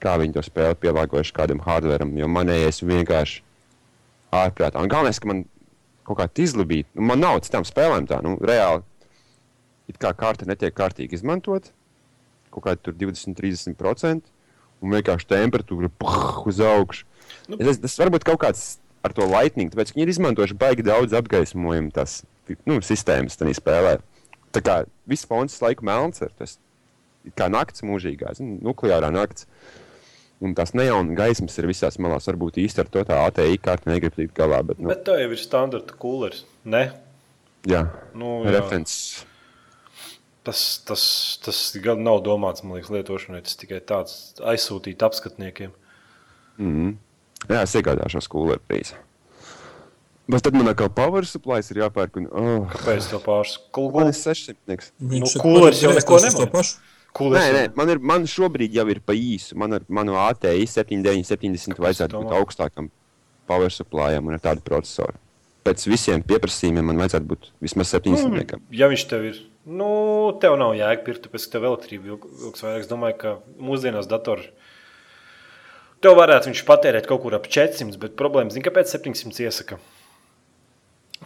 [0.03, 2.11] kā viņi to spēli pielāgojuši kādam hardveram.
[2.19, 3.46] Jo manējais vienkārši
[4.35, 4.81] ārprātā.
[4.81, 5.43] Un galvenais, ka man
[6.07, 8.83] kaut kā izlabīja, nu, man nav citām spēlēm tā, nu, reāli.
[9.87, 11.71] It kā karta netiek kārtīgi izmantot,
[12.51, 14.33] kaut kādi tur 20-30%,
[14.83, 17.07] un vienkārši temperatūra puh, uz augšu.
[17.47, 17.59] Nu.
[17.59, 18.65] Nu, tas, varbūt kaut kāds
[19.07, 22.21] ar to lightning, tāpēc viņi ir izmantojuši baigi daudz apgaismojumu tās
[22.67, 23.97] nu, sistēmas tajā spēlē.
[24.55, 24.77] Tā kā
[25.09, 26.57] viss fons laiku melns ir tas
[27.27, 29.47] it kā nakts mūžīgā, nukleārā nakts.
[30.45, 32.27] Un tās neona gaismas ir visās malās.
[32.29, 34.59] Varbūt īsti ar to tā ATI kārta negrib tikt galā.
[34.65, 36.43] Bet, nu, Bet tā jau ir standarta kūlers.
[36.65, 36.91] Ne?
[37.65, 38.53] jā, Nu, jā.
[38.59, 39.25] referents.
[40.45, 41.01] Tas, tas,
[41.43, 43.41] tas gan nav domāts, liekas, lietošanai.
[43.43, 45.73] Tas tikai tāds aizsūtīt apskatniekiem.
[47.47, 48.95] Jā, es iegādāšos kūleru prīzi.
[50.27, 52.17] Bet tad man atkal power supplies ir jāpērk.
[52.19, 54.09] Un, oh, Kāpēc man pārspēlēt?
[54.11, 54.87] ir 600.
[54.99, 56.63] Viņš Nu, kūlers jau neko to
[57.17, 57.33] pašu.
[57.37, 59.57] Nē, nē, man, ir, man šobrīd jau ir pa īsu.
[59.59, 62.91] Man ar manu ATI 79, 70 vajadzētu tu būt augstākam
[63.49, 65.17] power supplyam un ar tādu procesoru.
[65.67, 68.61] Pēc visiem pieprasījumiem man vajadzētu būt vismaz 700.
[68.75, 69.89] Ja viņš tev ir, nu,
[70.41, 72.85] tev nav jēga pirkt, tāpēc ka tev elektrība ilg- ilgs vairāk.
[72.85, 74.47] Es domāju, ka mūsdienās dators.
[76.03, 79.79] Tev varētu viņš patērēt kaut kur ap 400, bet problēma ir, kāpēc 700 iesaka.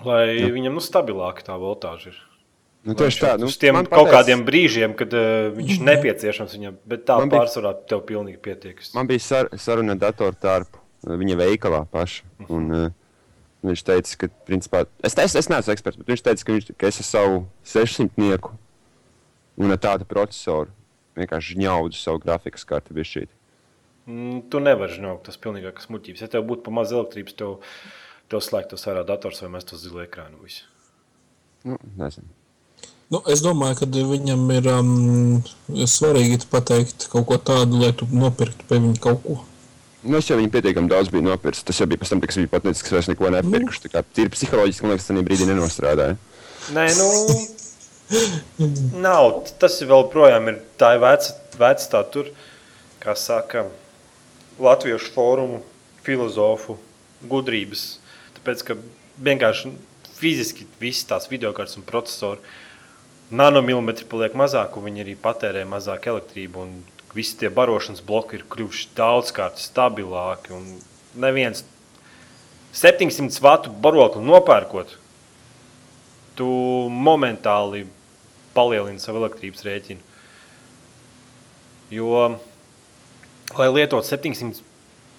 [0.08, 0.50] Lai ja.
[0.54, 2.22] viņam nu, stabilāka tā voltāža ir.
[2.84, 3.36] Nu, tieši tā.
[3.38, 7.18] Nu, Uz tiem kaut pateica- kādiem brīžiem, kad uh, viņš ir nepieciešams viņam, bet tā
[7.20, 8.82] Man bija- pārsvarā tev pilnīgi pietiek.
[8.96, 10.80] Man bija sar, saruna ar datoru tārpu.
[11.06, 12.24] viņa veikalā paša.
[12.50, 12.90] Un, uh,
[13.66, 16.88] viņš teica, ka, principā, es, es, es neesmu eksperts, bet viņš teica, ka, viņš, ka
[16.90, 18.52] es ar savu 600 nieku
[19.58, 20.70] un ar tādu procesoru
[21.18, 23.30] vienkārši ņaudu savu grafikas karti bišķīt.
[24.10, 26.22] Mm, tu nevari žņaukt, tas pilnīgākas muļķības.
[26.26, 27.60] Ja tev būtu pa maz elektrības, tev,
[28.30, 30.66] tev slēgtos ārā dators vai mēs to zilu ekrānu visu.
[31.64, 32.26] Nu, nezinu.
[33.12, 38.68] Nu, es domāju, ka viņam ir um, svarīgi pateikt kaut ko tādu, lai tu nopirktu
[38.70, 39.36] pie viņa kaut ko.
[40.02, 41.66] Nu, es jau viņu pietiekami daudz biju nopircis.
[41.68, 43.84] Tas jau bija pēc tam, kad es biju pateicis, ka es neko nepirkušu.
[43.84, 46.16] Tā kā tīri psiholoģiski, man liekas, tas brīdī nenostrādāja.
[46.72, 47.10] Nē, nu,
[49.04, 49.44] nav.
[49.60, 52.32] Tas ir vēl projām ir tā ir veca, veca tā tur,
[53.04, 53.68] kā saka,
[54.56, 55.62] latviešu fórumu
[56.08, 56.80] filozofu
[57.28, 57.86] gudrības.
[58.40, 58.80] Tāpēc, ka
[59.20, 59.76] vienkārši
[60.16, 62.40] fiziski visas tās videokartes un procesori
[63.32, 66.68] nanomilimetri paliek mazāk, un viņi arī patērē mazāk elektrību.
[67.16, 70.56] Visi tie barošanas bloki ir kļuvuši daudzkārt stabilāki.
[71.20, 71.66] Neviens
[72.76, 74.96] 700 vatu barokli nopērkot,
[76.40, 76.48] tu
[76.92, 77.84] momentāli
[78.56, 80.08] palielini savu elektrības rēķinu.
[81.92, 82.24] Jo,
[83.58, 84.64] lai lietotu 700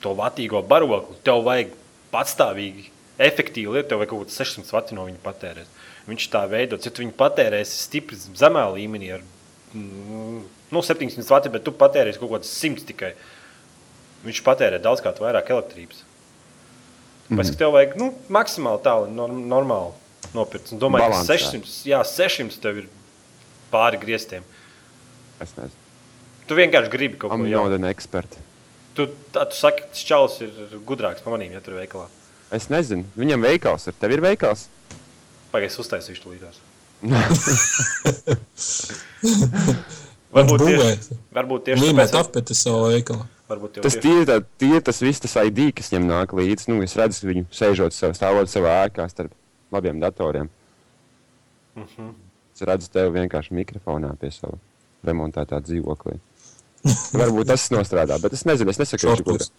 [0.03, 1.77] to vatīgo barokli, tev vajag
[2.13, 2.89] patstāvīgi,
[3.19, 5.81] efektīvi lietot, tev vajag kaut kāds 600 vati no viņa patērēt.
[6.09, 9.25] Viņš tā veidots, ja tu viņu patērēsi stipri zemā līmenī, ar
[9.75, 10.41] mm,
[10.73, 13.13] nu, 700 vati, bet tu patērēsi kaut kāds 100 tikai.
[14.27, 16.05] Viņš patērē daudzkārt vairāk elektrības.
[17.29, 17.57] Mm -hmm.
[17.59, 19.93] tev vajag nu, maksimāli tālu, norm, normāli
[20.35, 20.73] nopirkt.
[20.73, 21.39] Es domāju, Balansā.
[21.39, 22.89] ka 600, jā, 600 tev ir
[23.73, 24.45] pāri grieztiem.
[25.41, 25.79] Es nezinu.
[26.47, 27.71] Tu vienkārši gribi kaut ko jaunu.
[27.71, 28.39] not an expert.
[28.95, 30.51] Tu, tā, tu saki, ka čalis ir
[30.85, 32.09] gudrāks par maniem, ja tur ir veikalā.
[32.53, 33.05] Es nezinu.
[33.17, 33.95] Viņam veikals ir.
[34.01, 34.67] Tev ir veikals?
[35.53, 36.29] Pagaidzi, uztaisīšu to.
[37.03, 37.13] Var
[40.33, 42.13] Varbūt tieši, varbūt tieši tāpēc.
[42.21, 43.25] apeti savu veikalu.
[43.51, 46.65] Varbūt Tas tieši- tā, tīri tas viss, tas ID, kas viņam nāk līdzi.
[46.73, 49.33] Nu, es redzu viņu sēžot savā, stāvot savā ēkā starp
[49.73, 50.49] labiem datoriem.
[51.77, 52.09] Mhm.
[52.55, 54.57] Es redzu tevi vienkārši mikrofonā pie sava
[55.05, 56.17] remontētā dzīvoklī.
[57.21, 59.51] Varbūt tas nostrādā, bet es nezinu, es nesaku, ka viņš ir gudrs.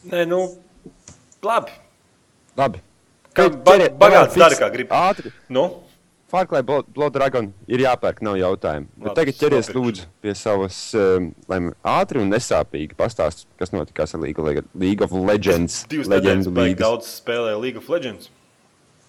[0.10, 0.40] Nē, nu,
[1.44, 1.72] labi.
[2.58, 2.80] Labi.
[3.34, 4.90] Kā ba bagāts dara, kā grib.
[4.90, 5.32] Ātri.
[5.48, 5.68] Nu,
[6.30, 8.86] Far Cry Blood Dragon ir jāpērk, nav jautājumu.
[8.96, 14.14] Bet Labi, tagad ķeries lūdzu pie savas, um, lai ātri un nesāpīgi pastāst, kas notikās
[14.14, 15.80] ar League, of Leg- League of Legends.
[15.90, 16.78] divas baigi līgas.
[16.84, 18.30] daudz spēlēju League of Legends.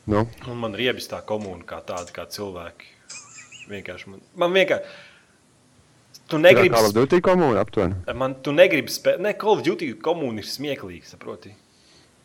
[0.10, 2.90] Nu, Un man riebis tā komūna kā tāda, kā cilvēki.
[3.70, 4.90] Vienkārši man, man vienkārši.
[6.32, 8.00] Tu tā negribi, kā Call of Duty komūna aptuveni.
[8.18, 9.22] man, tu negribi spēlēt.
[9.22, 11.54] Ne, Call of Duty komūna ir smieklīga, saproti.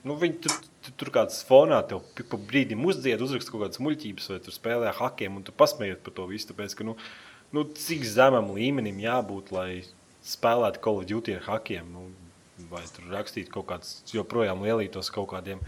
[0.07, 0.53] Nu, viņi tur,
[0.85, 4.93] tur, tur kāds fonā tev pa brīdim uzdzied, uzraksta kaut kādas muļķības, vai tur spēlē
[4.95, 6.47] hakiem, un tu pasmējies par to visu.
[6.53, 6.95] Tāpēc, ka, nu,
[7.57, 9.83] nu, cik zemam līmenim jābūt, lai
[10.27, 12.07] spēlētu Call of Duty ar hakiem, nu,
[12.71, 15.61] vai tur rakstītu kaut kādus joprojām lielītos kaut kādiem,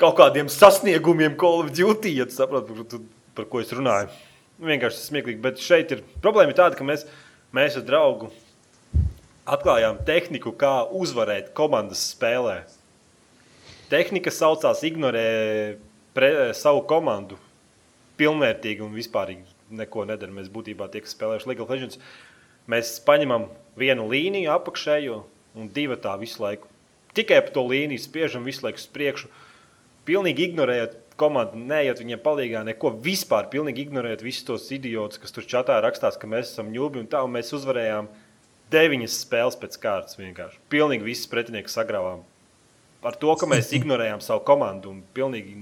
[0.00, 3.04] kaut kādiem sasniegumiem Call of Duty, ja tu saproti, par, tu-
[3.36, 4.12] par ko es runāju.
[4.58, 7.08] Nu, vienkārši smieklīgi, bet šeit ir problēma ir tāda, ka mēs,
[7.56, 8.30] mēs ar draugu
[9.46, 12.62] atklājām tehniku, kā uzvarēt komandas spēlē.
[13.86, 15.26] Tehnika saucās ignorē
[16.16, 17.38] pre, savu komandu
[18.18, 19.36] pilnvērtīgi un vispār
[19.70, 20.34] neko nedara.
[20.34, 22.00] Mēs būtībā tie, kas spēlējuši League of Legends,
[22.66, 23.46] mēs paņemam
[23.78, 25.20] vienu līniju apakšējo
[25.56, 26.66] un divu tā visu laiku.
[27.16, 29.30] Tikai pa to līniju spiežam visu laiku uz priekšu.
[30.06, 33.46] Pilnīgi ignorējot komandu, neejot viņiem palīdzīgā, neko vispār.
[33.52, 37.22] Pilnīgi ignorējot visus tos idiotus, kas tur čatā rakstās, ka mēs esam ņūbi un tā,
[37.22, 38.10] un mēs uzvarējām
[38.74, 40.18] deviņas spēles pēc kārtas.
[40.18, 40.60] Vienkārši.
[40.74, 42.26] Pilnīgi visus pretiniekus sagrāvām.
[43.04, 45.54] Par to, ka mēs ignorējām savu komandu un pilnīgi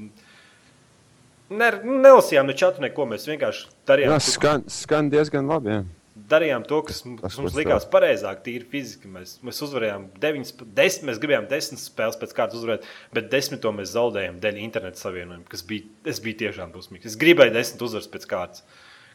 [1.51, 3.07] ne, nelasījām ne čatu, neko.
[3.11, 5.75] Mēs vienkārši darījām, Jā, skan, skan diezgan labi.
[5.75, 5.83] Jā.
[6.31, 9.11] darījām to, kas, kas Tas, mums likās pareizāk, tīri fiziski.
[9.11, 13.93] Mēs, mēs uzvarējām deviņas, desmit, mēs gribējām desmit spēles pēc kārtas uzvarēt, bet desmito mēs
[13.97, 17.11] zaudējām dēļ interneta savienojuma, kas bija, es biju tiešām dusmīgs.
[17.11, 18.63] Es gribēju desmit uzvaras pēc kārtas,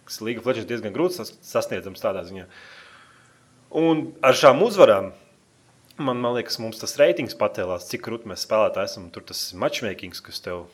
[0.09, 2.45] kas Liga Fletcher diezgan grūti sas, sasniedzams tādā ziņā.
[3.79, 5.13] Un ar šām uzvarām
[6.01, 9.09] man, man liekas, mums tas reitings patēlās, cik krūti mēs spēlētāji esam.
[9.13, 10.65] Tur tas matchmaking, kas tev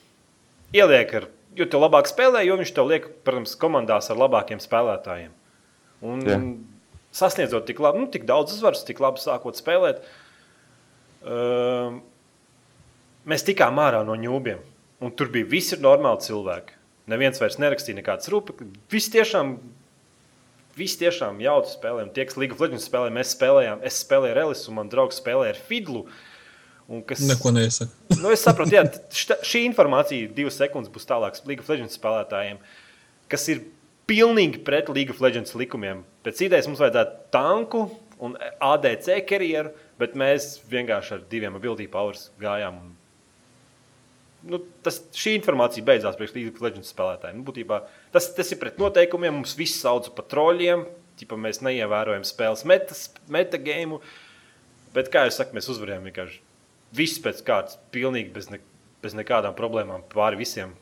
[0.76, 5.34] ieliek, ar, jo tev labāk spēlē, jo viņš tev liek, protams, komandās ar labākiem spēlētājiem.
[6.06, 6.40] Un Jā.
[7.16, 10.04] sasniedzot tik, labi, nu, tik daudz uzvaras, tik labi sākot spēlēt,
[11.26, 12.02] um,
[13.30, 14.62] mēs tikām ārā no ņūbiem.
[15.04, 16.78] Un tur bija visi normāli cilvēki.
[17.12, 18.70] Neviens vairs nerakstīja nekādas rūpes.
[18.90, 19.58] Visi tiešām,
[20.78, 22.08] visi tiešām jautri spēlēja.
[22.08, 23.84] Un Tie, kas Liga of Legends spēlēja, mēs spēlējām.
[23.88, 26.06] Es spēlēju ar Elisu, un man draugs spēlēja ar Fidlu.
[26.86, 27.96] Un Kas, Neko neiesaka.
[28.22, 28.84] nu, es saprotu, jā,
[29.16, 32.60] šta, šī informācija divas sekundes būs tālāk League of Legends spēlētājiem,
[33.32, 33.64] kas ir
[34.06, 36.04] pilnīgi pret League of Legends likumiem.
[36.26, 37.88] Pēc idejas mums vajadzētu tanku
[38.22, 42.82] un ADC karjeru Bet mēs vienkārši ar diviem ability powers gājām.
[42.84, 42.96] un,
[44.46, 47.40] Nu, tas, šī informācija beidzās priekš League of Legends spēlētājiem.
[47.40, 47.80] Nu, būtībā,
[48.14, 49.40] tas, tas ir pret noteikumiem.
[49.40, 50.86] Mums viss sauc par troļļiem.
[51.20, 54.02] Ķipa, mēs neievērojam spēles metas, metagēmu.
[54.96, 56.42] Bet, kā jau teicu, mēs uzvarējām vienkārši
[56.96, 58.62] viss pēc kārtas, pilnīgi bez, ne,
[59.04, 60.06] bez nekādām problēmām.
[60.14, 60.76] Pāri visiem,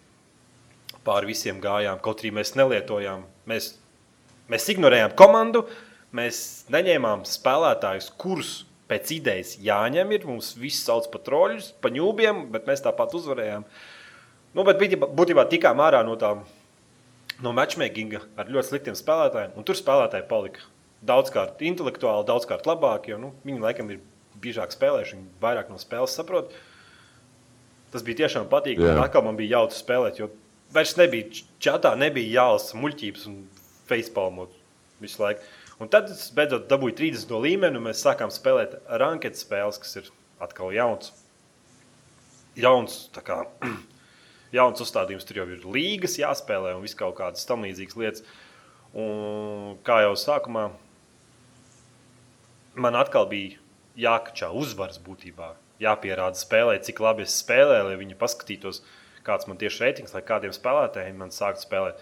[1.08, 3.24] pāri visiem gājām, kaut arī mēs nelietojām.
[3.50, 3.74] Mēs,
[4.52, 5.64] mēs ignorējām komandu,
[6.16, 6.44] mēs
[6.74, 8.54] neņēmām spēlētājus, kurus
[8.92, 10.12] pēc idejas jāņem.
[10.16, 10.28] Ir.
[10.30, 13.66] Mums viss sauc par troļļus, pa ņūbiem, bet mēs tāpat uzvarējām.
[14.54, 16.36] Nu, bet būtībā, tikām ārā no tā
[17.44, 20.68] no matchmakinga ar ļoti sliktiem spēlētājiem, un tur spēlētāji palika
[21.04, 23.14] daudzkārt intelektuāli, daudzkārt labāki.
[23.14, 24.04] Jo, nu, viņi laikam ir
[24.44, 26.54] biežāk spēlējuši, viņi vairāk no spēles saprot.
[27.94, 28.96] Tas bija tiešām patīkami.
[29.02, 30.32] Atkal man bija jautri spēlēt, jo
[30.74, 33.44] vairs nebija čatā, nebija jālasa muļķības un
[33.90, 34.56] facepalmot
[35.04, 35.46] visu laiku.
[35.84, 39.98] Un tad es beidzot dabūju 30 no līmeni, un mēs sākām spēlēt ranketu spēles, kas
[40.00, 40.06] ir
[40.44, 41.10] atkal jauns.
[42.56, 43.42] Jauns, kā,
[44.58, 48.24] jauns uzstādījums, tur jau ir līgas jāspēlē un viss kaut kādas tam līdzīgas lietas.
[48.94, 50.70] Un, kā jau sākumā,
[52.80, 53.60] man atkal bija
[54.00, 55.52] jākačā uzvaras būtībā.
[55.84, 58.86] Jāpierāda spēlē, cik labi es spēlēju, lai viņi paskatītos,
[59.28, 62.00] kāds man tieši reitings, lai kādiem spēlētājiem man sāktu spēlēt.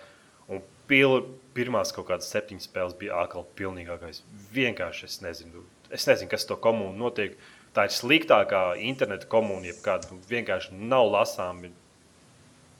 [0.51, 0.61] Un
[0.91, 1.21] pil,
[1.55, 4.21] pirmās kaut kādas septiņas spēles bija atkal pilnīgākais.
[4.55, 7.37] Vienkārši es nezinu, es nezinu kas to komunu notiek.
[7.71, 11.71] Tā ir sliktākā interneta komūna, jebkāda nu, vienkārši nav lasāma.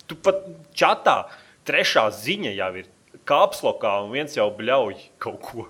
[0.04, 0.44] Tu pat
[0.76, 1.22] čatā
[1.68, 2.90] trešā ziņa jau ir
[3.30, 5.68] kapslokā, un viens jau bļauj kaut ko.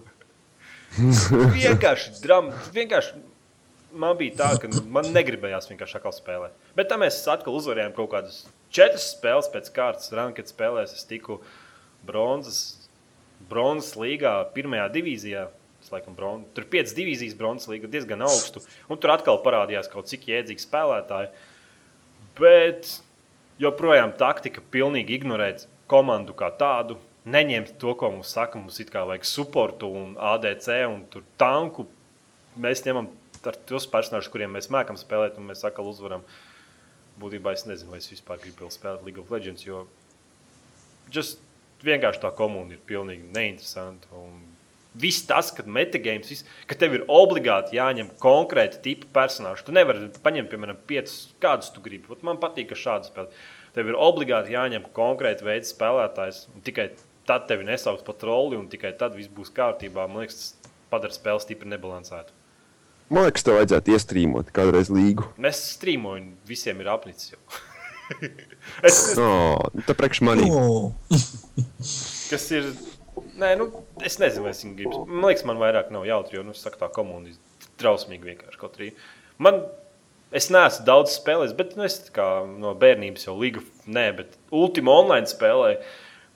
[1.60, 2.56] vienkārši drama.
[2.74, 3.22] Vienkārši
[3.94, 6.70] man bija tā, ka man negribējās vienkārši atkal spēlēt.
[6.78, 8.42] Bet tam mēs atkal uzvarējām kaut kādas
[8.74, 10.12] četras spēles pēc kārtas.
[10.16, 11.42] Rankat spēlēs es tiku
[12.08, 12.62] bronzas,
[13.49, 15.47] bronzas līgā, pirmajā divīzijā.
[15.91, 16.43] Laikam bron...
[16.56, 18.62] Tur bija piecas divīzijas bronzas līga, diezgan augstu.
[18.88, 21.32] Un tur atkal parādījās kaut cik jēdzīgi spēlētāji.
[22.38, 22.93] Bet
[23.60, 26.99] joprojām taktika pilnīgi ignorēt komandu kā tādu.
[27.28, 31.04] Neņemt to, ko mums saka, mums ir kā vajag supportu un ADC un
[31.41, 31.89] tanku.
[32.62, 36.24] Mēs ņemam tos personāžus, kuriem mēs mēkam spēlēt, un mēs atkal uzvaram.
[37.22, 39.84] Būtībā es nezinu, vai es vispār gribu spēlēt League of Legends, jo
[41.12, 41.41] just
[41.86, 44.09] vienkārši tā komūna ir pilnīgi neinteresanta.
[44.17, 44.39] Un
[45.01, 49.65] viss tas, ka metagames, viss, ka tev ir obligāti jāņem konkrēti tipi personāži.
[49.67, 52.11] Tu nevari paņemt, piemēram, piecus, kādus tu gribi.
[52.11, 53.32] Ot man patīk, ka šādi spēlē.
[53.75, 56.89] Tev ir obligāti jāņem konkrēti veids spēlētājs, un tikai
[57.29, 60.09] tad tevi nesauks par troli, un tikai tad viss būs kārtībā.
[60.11, 62.36] Man liekas, tas padara spēli stipri nebalansētu.
[63.11, 65.27] Man liekas, tev vajadzētu iestrīmot kādreiz līgu.
[65.41, 67.41] Mēs strīmojam, visiem ir apnicis jau.
[68.88, 70.49] es, No, tā priekš manī.
[70.51, 70.91] Oh.
[72.32, 72.74] kas ir.
[73.41, 73.68] Nē, nu,
[74.05, 74.99] es nezinu, vai es viņu gribu.
[75.09, 78.59] Man liekas, man vairāk nav jautri, jo, nu, saka, tā komūna ir trausmīgi vienkārši.
[78.62, 78.91] Kaut arī
[79.41, 79.64] man,
[80.36, 84.95] es neesmu daudz spēlējis, bet nu, es kā no bērnības jau līgu, nē, bet Ultima
[85.01, 85.82] online spēlēju,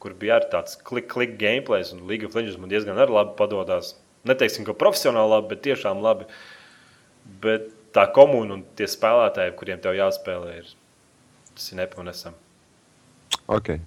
[0.03, 3.95] kur bija arī tāds klik-klik gameplay, un League of Legends man diezgan arī labi padodas.
[4.27, 6.27] Neteiksim, ka profesionāli labi, bet tiešām labi.
[7.41, 10.73] Bet tā komūna un tie spēlētāji, kuriem tev jāspēlē, ir,
[11.55, 12.37] tas ir nepanesami.
[13.47, 13.77] Ok,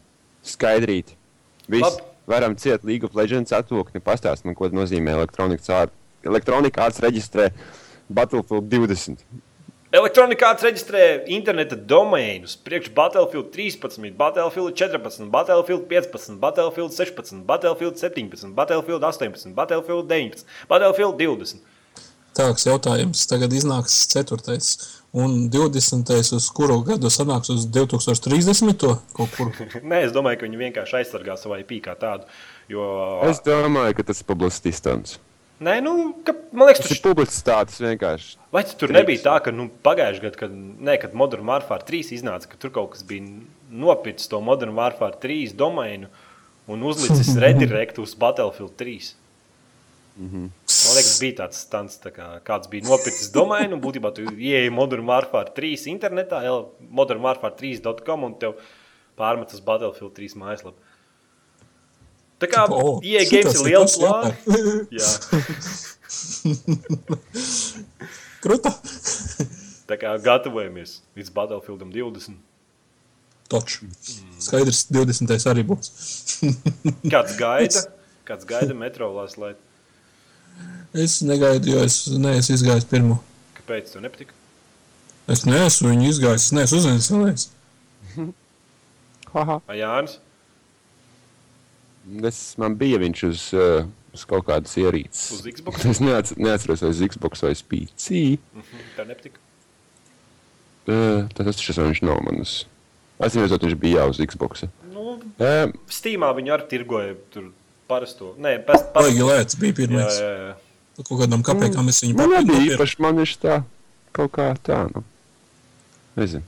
[0.47, 1.15] skaidrīt.
[1.69, 2.01] Viss.
[2.29, 4.03] Varam ciet League of Legends atvilkni.
[4.05, 5.95] Pastāst man, ko nozīmē elektronika ārts.
[6.29, 7.47] Elektronika ārts reģistrē
[8.13, 9.23] Battlefield 20.
[9.89, 11.03] Elektronikā reģistrē
[11.33, 19.55] interneta domēnus priekš Battlefield 13, Battlefield 14, Battlefield 15, Battlefield 16, Battlefield 17, Battlefield 18,
[19.57, 21.65] Battlefield 19, Battlefield 20.
[22.37, 24.61] Tāds jautājums tagad iznāks 4.
[25.13, 26.11] Un 20.
[26.37, 28.85] uz kuru gadu sanāks uz 2030.
[29.17, 29.53] kaut kur.
[29.91, 32.29] Nē, es domāju, ka viņi vienkārši aizsargā savu IP kā tādu.
[32.69, 32.85] Jo,
[33.29, 35.17] Es domāju, ka tas ir publicitāts.
[35.65, 35.93] Nē, nu,
[36.23, 38.37] ka, man liekas, Tas ir tas publicitāts vienkārši.
[38.55, 42.13] Vai tas tur nebija tā, ka nu, pagājušajā gadā, kad, ne, kad Modern Warfare 3
[42.15, 43.27] iznāca, ka tur kaut kas bija
[43.69, 46.13] nopircis to Modern Warfare 3 domēnu
[46.71, 49.11] un uzlicis redirektu uz Battlefield 3?
[50.19, 50.51] Man
[50.97, 55.07] liekas, bija tāds stāsts, tā kā kāds bija nopircis domēnu, un būtībā tu ieeji Modern
[55.07, 56.43] Warfare 3 internetā,
[56.91, 58.59] Modern Warfare 3.com un tev
[59.19, 60.79] pārmet uz Battlefield 3 mājaslapu.
[62.39, 64.35] Tā kā O, ieeja šitas games ir liels plāns.
[68.43, 68.71] Kruta.
[69.89, 72.37] Tā kā gatavojamies līdz Battlefieldam 20.
[73.49, 73.89] Taču.
[74.43, 75.33] Skaidrs, 20.
[75.51, 75.89] arī būs.
[77.09, 77.87] Kāds gaida?
[78.29, 79.59] Kāds gaida metro light?
[80.99, 83.19] Es negaidu, jo es neesmu izgājis pirmo.
[83.59, 84.35] Kāpēc tev nepatika?
[85.29, 87.49] Es neesmu viņu izgājis, es neesmu uzzīmējis.
[89.35, 89.61] Haha.
[89.77, 90.17] Jānis?
[92.25, 93.85] Es, man bija viņš uz uh,
[94.17, 95.29] uz kaut kādas ierīces.
[95.37, 95.85] Uz Xbox?
[95.93, 98.25] Es neats, neatceros, vai uz Xbox vai uz PC.
[98.97, 99.41] Tā nepatika.
[100.89, 102.63] Uh, tas tas viņš nav manas.
[103.21, 104.65] Es nezinu, viņš bija jau uz Xbox.
[104.95, 107.49] Nu, Uh, Steamā viņi arī tirgoja tur
[107.89, 108.35] parasto.
[108.39, 110.21] Nē, pas, pas, Baigi lēts bija jā, pirmais.
[110.21, 110.55] jā, jā.
[110.99, 113.61] Par Kaut kādām kapekām es viņu man nebija īpaši, man viņš tā
[114.17, 115.05] kaut kā tā, nu.
[116.19, 116.43] Nezinu.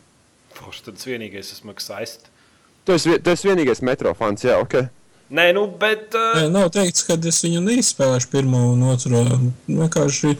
[0.56, 2.32] Forši, tad es vienīgais esmu saistīts.
[2.84, 4.88] Tu esi, tu esi vienīgais metro fans, jā, ok.
[5.30, 6.08] Nē, nu, bet.
[6.18, 9.20] Uh, Nē, nav teikts, ka es viņu neizspēlēšu pirmo un otro.
[9.68, 10.32] Vienkārši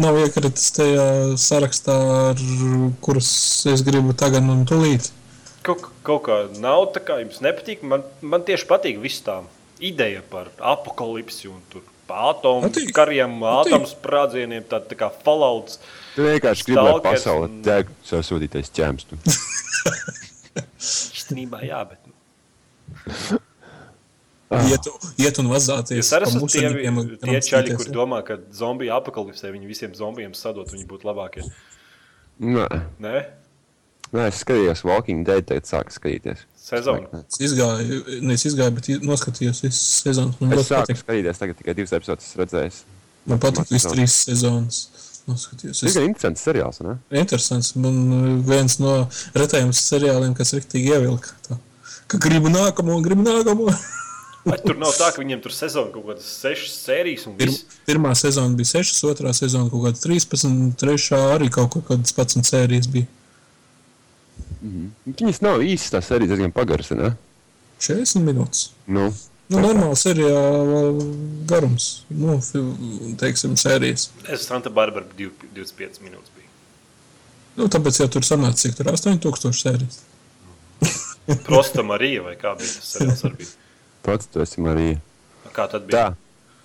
[0.00, 1.04] nav iekritis tajā
[1.36, 1.98] sarakstā,
[2.30, 2.40] ar
[3.04, 3.28] kurus
[3.68, 5.10] es gribu tagad un tūlīt.
[5.66, 7.84] kaut, kaut kā nav tā, kā jums nepatīk.
[7.84, 9.42] Man, man tieši patīk viss tā
[9.80, 12.92] ideja par apakalipsi un tur atomu Patīk.
[12.96, 13.74] kariem, Patīk.
[13.74, 15.78] atomu sprādzieniem, tā, tā kā falauts.
[16.16, 19.04] Tu vienkārši gribi, lai pasaule un- deg savu sūtītais ķēms.
[19.10, 19.18] Tu.
[20.78, 22.00] Īstenībā, jā, bet.
[22.08, 23.38] nu,
[24.48, 24.86] Iet,
[25.20, 26.08] iet un vazāties.
[26.08, 30.32] Pa esat tie, un tie čaļi, kramstīties, kur domā, ka zombiju apakalipsē viņi visiem zombijiem
[30.34, 31.44] sadot, viņi būtu labākie.
[32.40, 32.64] Nē,
[33.02, 33.16] Nē,
[34.08, 36.46] Nē, es skatījos Walking Dead, tagad sāku skatīties.
[36.68, 37.22] Sezona.
[37.26, 40.34] Es izgāju, nevis izgāju, bet noskatījos visu sezonu.
[40.40, 41.02] Man Es ļoti patīk.
[41.02, 42.80] skatīties, tagad tikai divas epizodes redzējis.
[43.28, 43.96] Man patīk visas sezonu.
[43.98, 44.80] trīs sezonas.
[45.28, 45.82] Noskatījos.
[45.84, 46.94] Tas ir interesants seriāls, ne?
[47.20, 47.74] interesants.
[47.76, 48.94] Man uh, viens no
[49.36, 51.34] retajiem seriāliem, kas riktīgi ievilka.
[51.48, 51.58] Tā.
[52.08, 53.66] Ka gribu nākamo, gribu nākamo.
[54.48, 57.66] Vai tur nav tā, ka viņiem tur sezona kaut kādas sešas sērijas un Pir, viss?
[57.84, 62.88] pirmā sezona bija 6, otrā sezona kaut kāda 13, trešā arī kaut kādas 11 sērijas
[62.94, 63.10] bija.
[64.62, 67.08] Viņas nav īstas, tās arī diezgan pagaras, ne?
[67.84, 68.60] 40 minūtes.
[68.90, 69.04] Nu,
[69.48, 70.80] Nu, normāli seriāla
[71.48, 71.84] garums.
[72.12, 72.34] Nu,
[73.16, 74.10] teiksim, sērijas.
[74.28, 76.44] Es Santa Barbara 25 minūtes biju.
[77.56, 80.02] Nu, tāpēc jau tur sanāca, cik tur 8000 sērijas.
[81.48, 83.48] Prosta Marija vai kā bija tas seriāls arī bija.
[84.04, 85.00] pats tu esi Marija.
[85.56, 85.96] Kā tad bija?
[85.96, 86.12] Tā.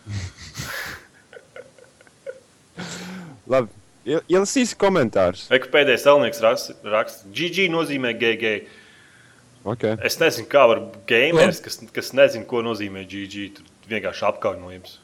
[3.55, 3.71] Labi,
[4.05, 5.45] ie- ielasīsi komentārus.
[5.53, 8.53] Eku pēdējais elnieks raksta, raksta, GG nozīmē GG.
[9.63, 9.95] Okay.
[10.03, 14.97] Es nezinu, kā var gameris, kas, kas nezina, ko nozīmē GG, tur vienkārši apkaunojums.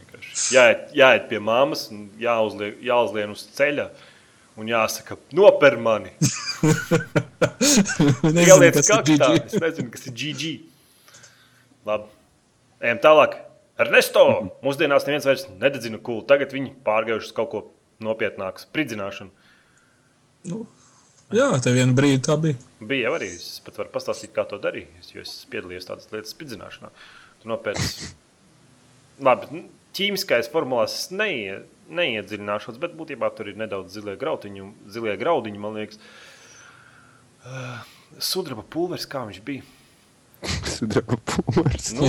[0.00, 3.90] Vienkārši Jāiet, jāiet pie mammas, un jāuzliek, jāuzlien uz ceļa
[4.60, 6.12] un jāsaka, noper mani.
[7.60, 10.50] Kas ir kaktā, es nezinu, kas ir GG.
[11.88, 12.08] Labi,
[12.84, 13.36] ejam tālāk.
[13.80, 14.24] Ernesto,
[14.66, 16.24] mūsdienās neviens vairs nededzina kūlu.
[16.28, 17.62] Tagad viņi pārgājuši uz kaut ko
[18.04, 19.30] nopietnāku, spridzināšanu.
[20.50, 20.62] Nu,
[21.36, 22.56] jā, te vienu brīdi tā bija.
[22.80, 23.28] Bija arī.
[23.36, 24.88] Es pat varu pastāstīt, kā to darīju.
[25.00, 26.90] es- Jo es piedalījos tādas lietas spridzināšanā.
[27.42, 28.10] Tu nopērci.
[29.26, 31.58] Labi, nu, ķīmiskais formulās es neie,
[31.90, 35.98] neiedziļināšos, bet būtībā tur ir nedaudz zilie graudiņi, zilie graudiņi man liekas.
[37.44, 37.80] Uh,
[38.20, 39.62] Sudraba pulveris, kā viņš bija?
[40.74, 41.92] Sudraba pulveris.
[41.96, 42.08] Nu,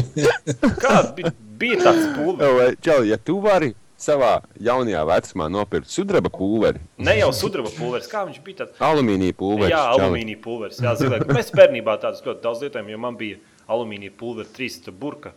[0.80, 2.80] Kāda bija, bija tāds pulveris?
[2.84, 4.32] Čau, ja tu vari savā
[4.62, 8.82] jaunajā vecumā nopirkt sudraba pulveri, Ne jau sudraba pulveris, kā viņš bija tāds.
[8.82, 10.82] alumīnija pulveri, Jā, alumīnija pulveris.
[10.82, 11.22] Jā, zilē.
[11.30, 13.40] Mēs bērnībā tādus ļoti daudz lietojam, jo man bija
[13.72, 15.34] alumīnija pulveris, trīs burka.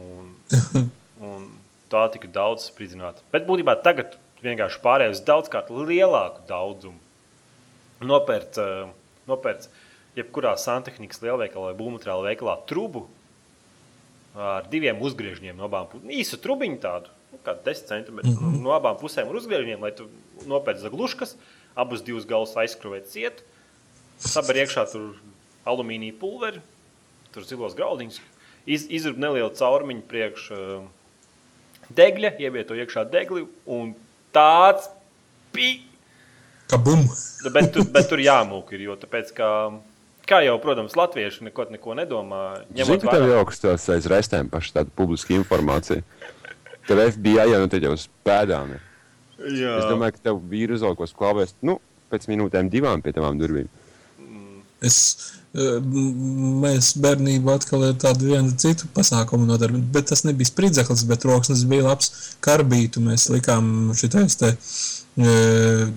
[0.00, 0.34] Un,
[1.22, 1.48] un
[1.92, 3.22] tā tika daudz spridzināta.
[3.32, 6.98] Bet būtībā tagad vienkārši pārējais daudzkārt lielāku daudzumu.
[8.04, 8.90] Nopērts, uh,
[9.30, 9.70] nopērts
[10.18, 13.06] jebkurā santehnikas lielveikalā vai būvmateriāla veikalā trubu
[14.34, 16.10] ar diviem uzgriežņiem no abām pusēm.
[16.10, 18.62] Īsu trubiņu tādu, nu, kā 10 centimetru mm -hmm.
[18.62, 20.08] no abām pusēm ar uzgriežņiem, lai tu
[20.46, 21.36] nopērci zagluškas,
[21.74, 23.42] abus divus galus aizskrūvēt ciet,
[24.18, 25.14] saber iekšā tur
[25.66, 26.60] alumīnija pulveri,
[27.34, 28.20] tur zilos graudiņus,
[28.66, 30.84] iz, izrub nelielu caurumiņu priekš uh,
[31.94, 33.94] degļa, ievieto iekšā degli un
[34.34, 34.88] tāds
[35.54, 35.82] bija.
[36.70, 37.04] Kabum!
[37.52, 39.48] Bet, tur- bet tur jāmūk ir, jo tāpēc, ka,
[40.28, 42.44] kā jau, protams, latvieši neko, neko nedomā.
[42.74, 46.04] Ņemot ka tev jau tāds aiz restēm paši tāda publiska informācija.
[46.88, 48.82] Tev FBI jau nu te jau uz pēdām ir.
[49.44, 49.78] Jā.
[49.80, 51.78] Es domāju, ka tev vīri uzvalkos klāvēs, nu,
[52.12, 53.70] pēc minūtēm divām pie tavām durvīm.
[54.84, 54.98] Es,
[55.56, 55.78] eh,
[56.64, 61.64] mēs bērnībā atkal ir tādu vienu citu pasākumu nodarbināti, bet tas nebija spridzeklis, bet roksnes
[61.70, 62.12] bija labs
[62.44, 63.02] karbītu.
[63.04, 65.34] Mēs likām šitais te e,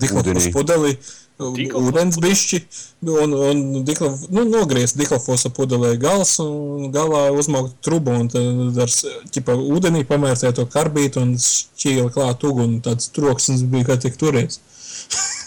[0.00, 0.94] diklofos Ūdenī.
[1.38, 2.58] Ūdens bišķi,
[3.06, 8.94] un, un diklof, nu, nogriezt diklofosa pudelē gals, un galā uzmaukt trubu, un tad ar,
[9.34, 14.58] ķipa, ūdenī pamērcēt to karbītu un šķīla klāt uguni, tāds troksnis bija, kā tik turies.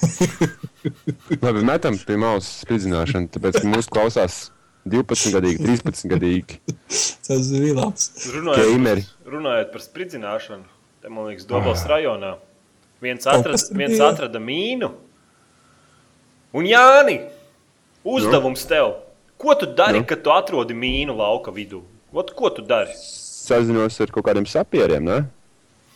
[1.44, 4.40] Labi, metam pie malas spridzināšanu, tāpēc, ka mūsu klausās
[4.90, 6.62] 12 gadīgi, 13 gadīgi.
[7.28, 8.08] Tas bija labs.
[8.34, 10.66] runājot, par- runājot par spridzināšanu,
[11.04, 12.38] te man liekas, Dobels rajonā.
[13.02, 14.92] Viens atrada, viens atrada mīnu.
[16.54, 17.18] Un Jāni,
[18.04, 18.98] uzdevums tev.
[19.42, 20.06] Ko tu dari, Nu?
[20.06, 21.82] kad tu atrodi mīnu lauka vidū?
[22.14, 22.94] Ot, ko tu dari?
[23.42, 25.04] sazinos ar kaut kādiem sapieriem.
[25.06, 25.20] Ne?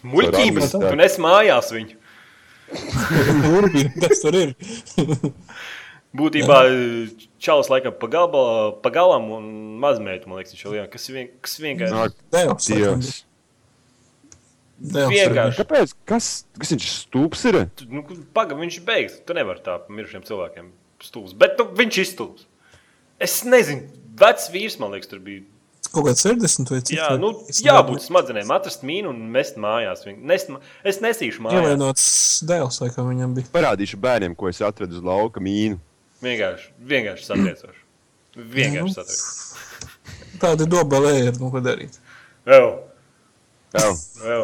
[0.05, 2.01] Muļķības, tu nes mājās viņu.
[3.45, 4.53] Turpini, kas tur ir?
[6.19, 6.57] Būtībā
[7.43, 8.41] čalis laikam pa, galba,
[8.81, 9.47] pa galam un
[9.83, 10.91] mazmeitu, man liekas, viņš ir liels.
[10.93, 11.95] Kas, vien, kas vienkārši.
[11.95, 12.61] Nāk.
[12.63, 13.09] Dievs.
[14.75, 15.13] Devs.
[15.13, 15.57] Vienkārši.
[15.61, 15.93] Kāpēc?
[16.09, 16.25] Kas,
[16.59, 17.57] kas viņš stūps ir?
[17.79, 18.01] Tu, Nu,
[18.35, 19.13] Pagaidām, viņš ir beigas.
[19.25, 20.71] Tu nevari tā mirušiem cilvēkiem
[21.05, 21.35] stūlis.
[21.39, 22.47] Bet nu, viņš ir stūlis.
[23.23, 23.85] Es nezinu,
[24.19, 25.45] vecs vīrs, man liekas, tur bija.
[25.93, 26.97] Kaut kāds 60 vai cik?
[26.97, 27.19] Jā, tur?
[27.21, 27.29] nu,
[27.63, 30.01] jābūt smadzenēm, atrast mīnu un mest mājās.
[30.17, 31.61] Nest, ma- es nesīšu mājās.
[31.61, 32.07] Ievainots
[32.49, 33.47] dēls, vai kā viņam bija.
[33.53, 35.79] Parādīšu bērniem, ko es atradu uz lauka mīnu.
[36.25, 37.79] Vienkārši, vienkārši satriecoši.
[38.35, 38.95] Vienkārši Nu.
[38.97, 40.39] satriecoši.
[40.41, 41.95] Tāda dobelē ir, nu, ko darīt.
[42.49, 42.67] Vēl,
[44.25, 44.39] Jā,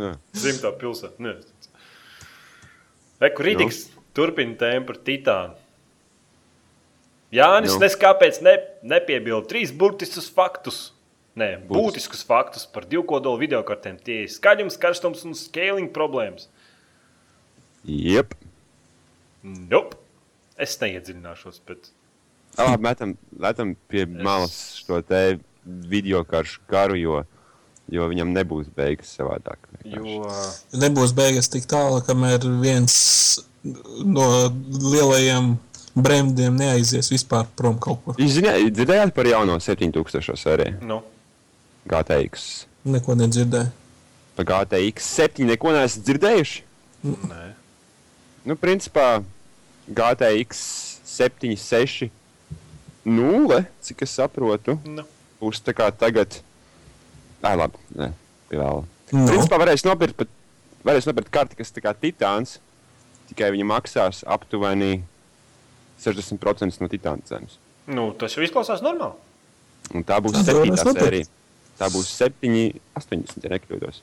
[0.00, 0.12] jā.
[0.34, 1.34] Zimtā pilsēta.
[3.28, 3.84] Eku Rīdīgs
[4.16, 5.58] turpina tēmu par titānu.
[7.30, 7.78] Jānis, Nu.
[7.78, 7.84] nu.
[7.84, 10.80] nes kāpēc ne, nepiebilda trīs burtiskus faktus.
[11.38, 14.00] Nē, būtiskus faktus par divkodolu video kartēm.
[14.02, 16.48] Tie ir skaļums, karstums un scaling problēmas.
[17.86, 18.34] Jep.
[19.46, 19.96] Nope.
[20.60, 21.92] Es neiedziļināšos, bet
[22.58, 27.22] labi, metam, metam pie malas šo te video karšu karu, jo,
[27.90, 29.58] jo viņam nebūs beigas savādāk.
[29.84, 30.30] jo,
[30.78, 33.40] Nebūs beigas tik tālu, kamēr viens
[34.06, 34.26] no
[34.70, 35.56] lielajiem
[35.94, 38.14] bremdiem neaizies vispār prom kaut kur.
[38.20, 38.38] Jūs
[38.70, 41.00] dzirdējāt par jauno 7000 sēriju nu,
[41.90, 42.46] GTX?
[42.88, 43.72] Neko nedzirdēju.
[44.38, 46.62] Par GTX 7 neko neesat dzirdējuši?
[47.04, 47.42] nē.
[48.48, 49.20] Nu, principā
[49.90, 50.62] GTX
[51.10, 52.08] 7, 6,
[53.04, 55.04] 0, cik es saprotu, Nu.
[55.40, 56.38] būs tā kā tagad.
[57.40, 58.10] Ai, labi, nē,
[58.52, 58.84] vēl.
[59.14, 59.24] Nu.
[59.26, 60.28] Principā varēs nopirkt, pat,
[60.86, 62.58] varēs nopirkt karti, kas tā kā titāns,
[63.30, 65.00] tikai viņi maksās aptuveni
[66.04, 67.58] 60% no titāna cenas.
[67.90, 69.16] Nu, tas jau izklausās normāli.
[69.96, 70.90] Un tā būs Tad varēs 7.
[70.90, 71.04] nopirkt.
[71.04, 71.30] sērija.
[71.80, 72.56] Tā būs 7,
[73.00, 74.02] 80, ja nekļūdos.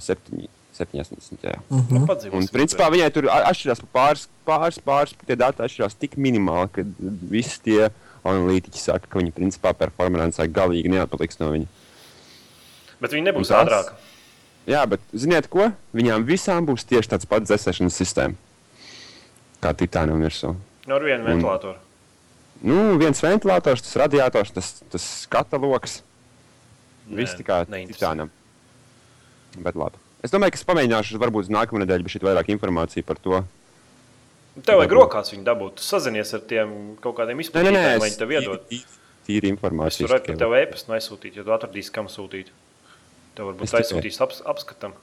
[0.00, 0.48] 7,
[0.78, 1.44] 7, 80.
[1.44, 1.56] Jā.
[1.68, 2.06] Mhm.
[2.08, 2.36] Padzīvos.
[2.38, 6.86] Un, principā, viņai tur atšķirās pa pāris, pāris, pāris tie dati atšķirās tik minimāli, ka
[7.30, 7.90] visi tie
[8.28, 11.68] analītiķi saka, ka viņi principā performancē galīgi neatpaliks no viņa.
[13.00, 13.92] Bet viņi nebūs Un tas- ātrāk.
[14.68, 15.70] Jā, bet ziniet ko?
[15.94, 18.34] Viņām visām būs tieši tāds pats dzēsēšanas sistēma.
[19.62, 20.54] Kā titānam virsū.
[20.86, 21.76] Nu, Ar vienu ventilatoru.
[22.62, 26.02] Nu, viens ventilators, tas radiators, tas, tas katalogs.
[27.08, 28.30] Viss tikai titānam.
[29.56, 29.96] Bet labi.
[30.22, 33.44] Es domāju, ka es pamēģināšu, varbūt nākamā nedēļa būs vairāk informācijas par to.
[34.66, 35.78] Tev vajag rokās viņu dabūt.
[35.78, 38.64] Sazinies ar tiem kaut kādiem izplatītājiem, lai viņi tev iedod.
[38.68, 38.84] tīri,
[39.28, 39.52] tīri
[40.02, 42.50] Es pat tev e-pastu aizsūtīt, ja tu atradīsi, kam sūtīt.
[43.38, 44.96] Tev varbūt aizsūtīs aps, apskatam.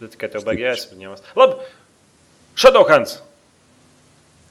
[0.00, 1.22] Bet tikai tev vajag jāizsaņemas.
[1.38, 1.68] Labi,
[2.58, 3.20] Šadokans!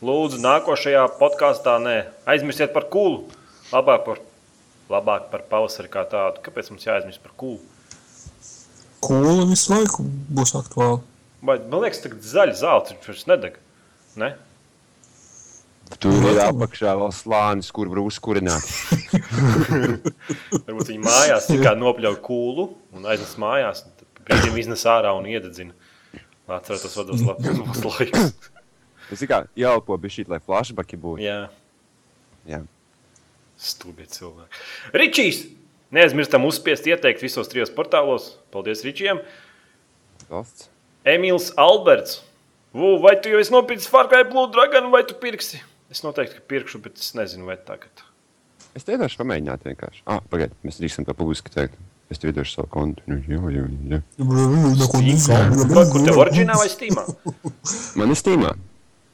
[0.07, 1.95] Lūdzu, nākošajā podkāstā nē.
[2.31, 3.25] Aizmirstiet par kūlu.
[3.73, 4.21] Labāk par,
[4.93, 6.39] labāk par pavasari kā tādu.
[6.45, 7.59] Kāpēc mums jāaizmirst par kūlu?
[9.03, 10.07] Kūla visu laiku
[10.39, 11.01] būs aktuāla.
[11.43, 13.59] Vai, man liekas, ka zaļa zelta viņš vairs nedeg.
[14.23, 14.31] Ne?
[15.95, 18.65] Tur ir apakšā vēl slānis, kur var uzkurināt.
[20.67, 22.67] Varbūt viņi mājās tikai nopļauj kūlu
[22.97, 23.85] un aiznes mājās.
[24.27, 25.71] Brīdim iznes ārā un iededzina.
[26.47, 28.51] Atcerieties, tas vados labs laiks.
[29.07, 31.23] Tas ir kā jāelpo bija šī, lai flashbacki būtu.
[31.23, 31.39] Jā,
[32.47, 32.61] Jā.
[33.59, 34.63] stulbi cilvēki.
[34.99, 35.45] Ričijs!
[35.95, 38.33] Neaizmirstam uzspiest ieteikt visos trijos portālos.
[38.51, 39.21] Paldies Ričijam!
[40.27, 40.67] Valsts.
[41.07, 42.19] Emīls Alberts.
[42.75, 45.61] Vū, vai tu jau esi nopircis Farkai Blue Dragon vai tu pirksi?
[45.93, 48.03] Es noteikti pirkšu, bet es nezinu, vai tagad.
[48.77, 50.01] Es vienkārši pamēģinātu vienkārši.
[50.09, 51.77] Ah, pagaid, mēs drīkstam to publiski teikt.
[52.11, 53.03] Es tev iedošu savu kontu.
[53.09, 53.99] Nu, jā, jā, jā.
[55.91, 57.03] Kur tev oriģinālā vai stīmā?
[57.99, 58.53] Man ir stīmā.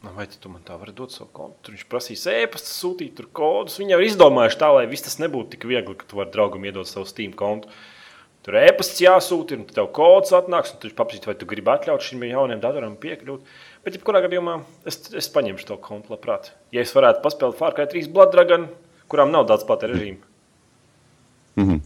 [0.04, 1.56] Nu, Vai tu man tā vari dot savu kontu?
[1.64, 3.80] Tur viņš prasīs e-pastu, sūtīt tur kodus.
[3.80, 6.66] Viņi jau ir izdomājuši tā, lai viss tas nebūtu tik viegli, ka tu vari draugam
[6.68, 7.72] iedot savu Steam kontu.
[8.44, 12.04] Tur e-pasts jāsūta, un tad tev kods atnāks, un tu paprasīs, vai tu gribi atļaut
[12.04, 13.54] šim jaunam datoram piekļūt.
[13.86, 14.58] Bet, jebkurā gadījumā,
[14.90, 16.52] es, es paņemšu to kontu labprāt.
[16.76, 18.68] Ja es varētu paspēlēt Fārkai 3 Blood Dragon,
[19.12, 20.20] kurām nav daudz plata režīma.
[21.60, 21.84] Mhm.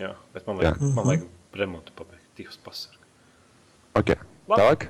[0.00, 2.24] Jā, bet man vajag, man vajag remontu pabeigt.
[2.36, 3.00] Dievs pasargā.
[4.00, 4.14] Ok.
[4.48, 4.60] Labi.
[4.60, 4.86] Tālāk.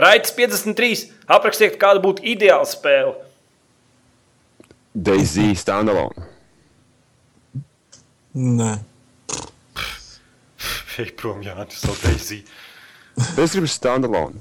[0.00, 1.02] Raitas 53.
[1.30, 3.16] Aprakstiet, kāda būtu ideāla spēle.
[4.94, 6.26] Daisy standalone.
[8.34, 8.70] Nē.
[11.00, 12.40] Ej, prom, jā, tas ir Daisy.
[13.40, 14.40] Es gribu standalone.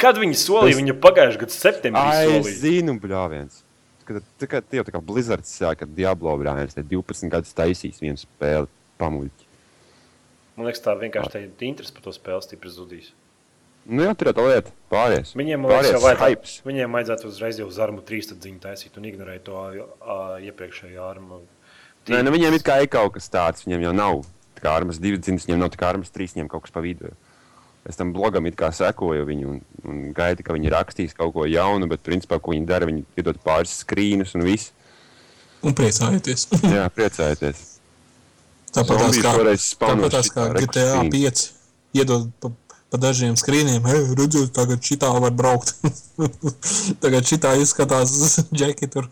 [0.00, 2.58] Kad viņi solīja, Tas- viņa pagājušajā gadā septembrī Ai, es solīja.
[2.64, 3.60] zinu, bļāviens.
[4.04, 8.00] Kad tā kā tie jau tā kā Blizzards sāka Diablo brāļus, tad 12 gadus taisīs
[8.02, 8.68] vienu spēli
[9.00, 9.46] pamuļķi.
[10.56, 13.12] Man liekas, tā vienkārši tā interese par to spēli stipri zudīs.
[13.86, 14.70] Nu jā, tur ir tā lieta.
[14.92, 15.34] Pāries.
[15.36, 19.08] Viņiem, man liekas, jau vajadzētu, viņiem vajadzētu uzreiz jau uz armu trīs ziņu taisīt un
[19.08, 21.42] ignorēt to ā, iepriekšējo armu
[22.04, 24.18] Nē, nu, viņiem ir kā ir kaut kas tāds, viņiem jau nav.
[24.64, 27.12] Kā armas divi dzimtas, viņiem nav tā kā armas trīs, viņiem kaut kas pa vidu.
[27.84, 31.44] Es tam blogam it kā sekoju viņu un, un gaidu, ka viņi rakstīs kaut ko
[31.44, 34.72] jaunu, bet principā, ko viņi dara, viņi iedod pāris skrīnus un viss.
[35.64, 36.48] Un priecājieties.
[36.64, 37.60] Jā, priecājieties.
[38.74, 39.34] Tāpat tās kā,
[39.84, 41.12] tāpat tās kā GTA rekustīnu.
[41.12, 42.50] 5 iedod pa,
[42.90, 43.84] pa dažiem skrīniem.
[43.86, 45.76] Hei, redziet, tagad šitā var braukt.
[47.04, 48.16] tagad šitā izskatās
[48.56, 49.08] džeki tur.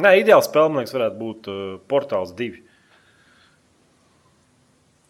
[0.00, 2.64] Nē, ideāls liekas, varētu būt uh, Portāls 2.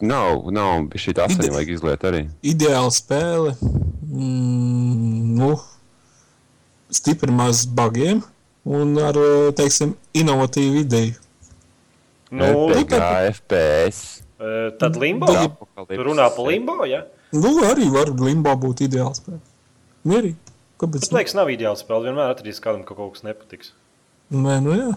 [0.00, 2.22] Nav, nav, šī tā asaņa vajag izliet arī.
[2.46, 3.52] Ideāla spēle.
[4.10, 5.50] Mm, nu,
[6.90, 8.22] stipri maz bugiem
[8.64, 9.18] un ar,
[9.56, 11.18] teiksim, inovatīvu ideju.
[12.30, 13.00] Nu, RPG,
[13.34, 14.22] FPS.
[14.38, 15.28] uh, tad Limbo.
[15.90, 17.04] Tu runā par Limbo, ja?
[17.34, 19.42] Nu, arī var limbo būt ideāla spēle.
[20.08, 20.38] Mierīgi.
[20.80, 21.04] Kāpēc?
[21.04, 22.08] Tas liekas, nav ideāls spēle.
[22.08, 23.74] Vienmēr atradīs kādam, ka kaut kas nepatiks.
[24.34, 24.90] Nē, nu jā.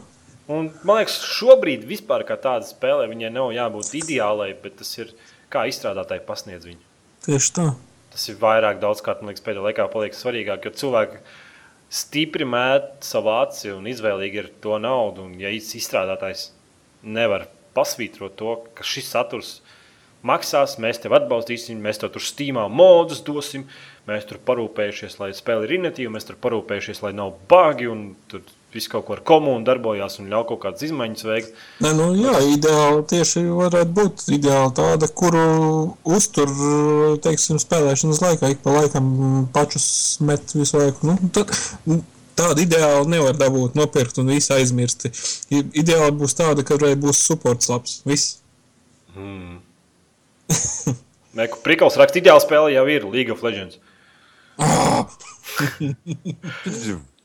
[0.52, 5.14] Un, man liekas, šobrīd vispār kā tāda spēlē viņai nav jābūt ideālai, bet tas ir
[5.54, 6.82] kā izstrādātāji pasniedz viņu.
[7.24, 7.70] Tieši tā.
[8.14, 11.22] Tas ir vairāk daudzkārt, man liekas, pēdējā laikā paliek svarīgāk, jo cilvēki
[11.94, 15.30] stipri mēt savu aci un izvēlīgi ir to naudu.
[15.30, 16.50] Un, ja izstrādātājs
[17.04, 19.54] nevar pasvītrot to, ka šis saturs
[20.28, 23.64] maksās, mēs tevi atbalstīsim, mēs tev tur stīmā modus dosim,
[24.10, 28.44] mēs tur parūpējušies, lai spēle ir inovatīva, mēs tur parūpējušies, lai nav bagi un tur
[28.76, 31.54] viss kaut ko ar komunu darbojās un ļauj kaut kādas izmaiņas veikt.
[31.84, 35.44] Nē, nu, jā, ideāli tieši varētu būt ideāli tāda, kuru
[36.18, 36.50] uztur,
[37.24, 39.06] teiksim, spēlēšanas laikā, ik pa laikam
[39.56, 39.88] pačus
[40.26, 41.00] met visu laiku.
[41.12, 41.54] Nu, tad,
[42.40, 45.08] tāda ideāli nevar dabūt, nopirkt un visu aizmirst.
[45.54, 48.02] Ideāli būs tāda, ka būs supports labs.
[48.10, 48.40] Viss.
[51.38, 53.78] Nē, kur Prikals raksta, ideāla spēle jau ir League of Legends.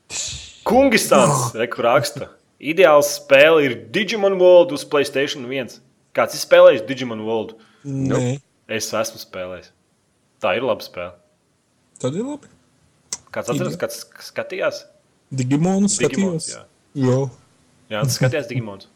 [0.69, 2.27] Kungistans, kur raksta,
[2.61, 5.79] ideāla spēle ir Digimon World uz Playstation 1.
[6.15, 7.55] Kāds ir spēlējis Digimon World?
[7.85, 8.37] Nē,
[8.69, 9.71] Es esmu spēlējis.
[10.43, 11.13] Tā ir laba spēle.
[11.99, 12.47] tad ir labi.
[13.33, 14.83] Kāds atceras, kāds skatījās?
[15.33, 16.51] Digimons, skatījos.
[16.53, 16.61] jā.
[16.97, 17.17] Jā.
[17.89, 18.87] Jā, tas skatījās Digimons.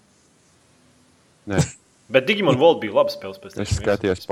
[1.49, 1.59] Nē,
[2.13, 3.33] Bet Digimon World bija laba spēle.
[3.33, 3.81] es PlayStation 1.
[3.81, 4.25] skatījos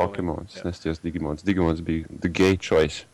[0.59, 0.63] Jā.
[0.69, 1.41] neskatījos Digimons.
[1.43, 3.05] Digimons bija the gay choice.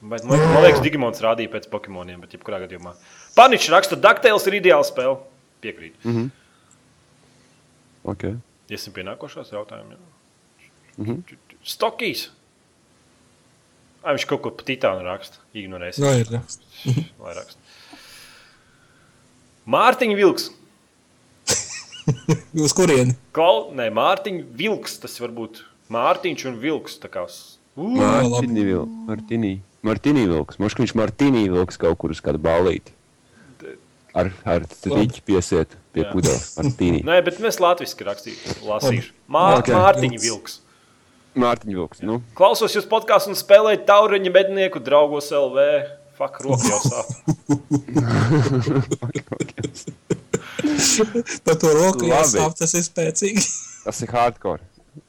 [0.00, 2.94] Bet, man, man liekas, Digimons rādīja pēc Pokemoniem, bet jebkurā gadījumā.
[3.36, 5.18] Paničs raksta, Dakteils ir ideāla spēle.
[5.60, 5.92] Piekrīt.
[6.08, 6.30] Mm.
[8.14, 8.38] Okay.
[8.72, 9.96] Iesim pie nākošās jautājuma.
[10.96, 11.12] Mm Mhm.
[11.12, 11.36] -hmm.
[11.64, 12.30] Stokijs.
[14.02, 15.36] Ai, viņš kaut ko pa titānu raksta.
[15.54, 16.04] Ignorēsim.
[16.04, 16.30] Jā, ir.
[17.24, 17.60] Lai raksta.
[19.66, 20.50] Mārtiņa Vilks.
[22.64, 23.14] Uz kurieni?
[23.32, 23.70] Klau...
[23.76, 24.98] Nē, Mārtiņa Vilks.
[25.02, 25.60] Tas var būt
[25.92, 26.98] Mārtiņš un Vilks.
[26.98, 27.58] tā kā s-
[29.86, 30.58] Martini vilks.
[30.60, 32.90] Moš, ka viņš Martini vilks kaut kur uz kādu ballīti.
[34.10, 36.56] Ar, ar rīķi piesiet pie pudeles.
[36.58, 37.00] Martini.
[37.06, 38.56] Nē, bet mēs latviešu rakstīšu.
[38.66, 39.12] Lasīšu.
[39.30, 39.64] Mār, Ok.
[39.68, 39.76] okay.
[39.78, 40.54] Mārtiņa Vilks.
[41.38, 42.00] Mārtiņa vilks.
[42.02, 45.62] Nu, Klausos jūs podkāstu un spēlēju tauriņa mednieku draugos LV.
[46.18, 47.06] Fak, roka jau sāp.
[51.46, 53.42] Par to roku jāsāp, tas ir spēcīgi.
[53.86, 54.60] tas ir hardcore.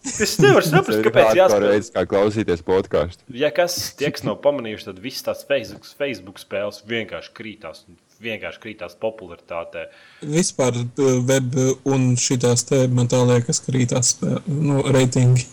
[0.05, 1.71] Es nevaru saprast, ir kāpēc jāspēlē.
[1.73, 3.25] veids, kā klausīties podkāstu.
[3.33, 7.85] Ja kas tieks nav pamanījuši, tad viss tās Facebook, Facebook spēles vienkārši krītās.
[7.89, 9.87] un Vienkārši krītās popularitātē.
[10.21, 11.55] Vispār uh, web
[11.89, 15.47] un šitās te man tā liekas krītās spēle, nu, reitingi.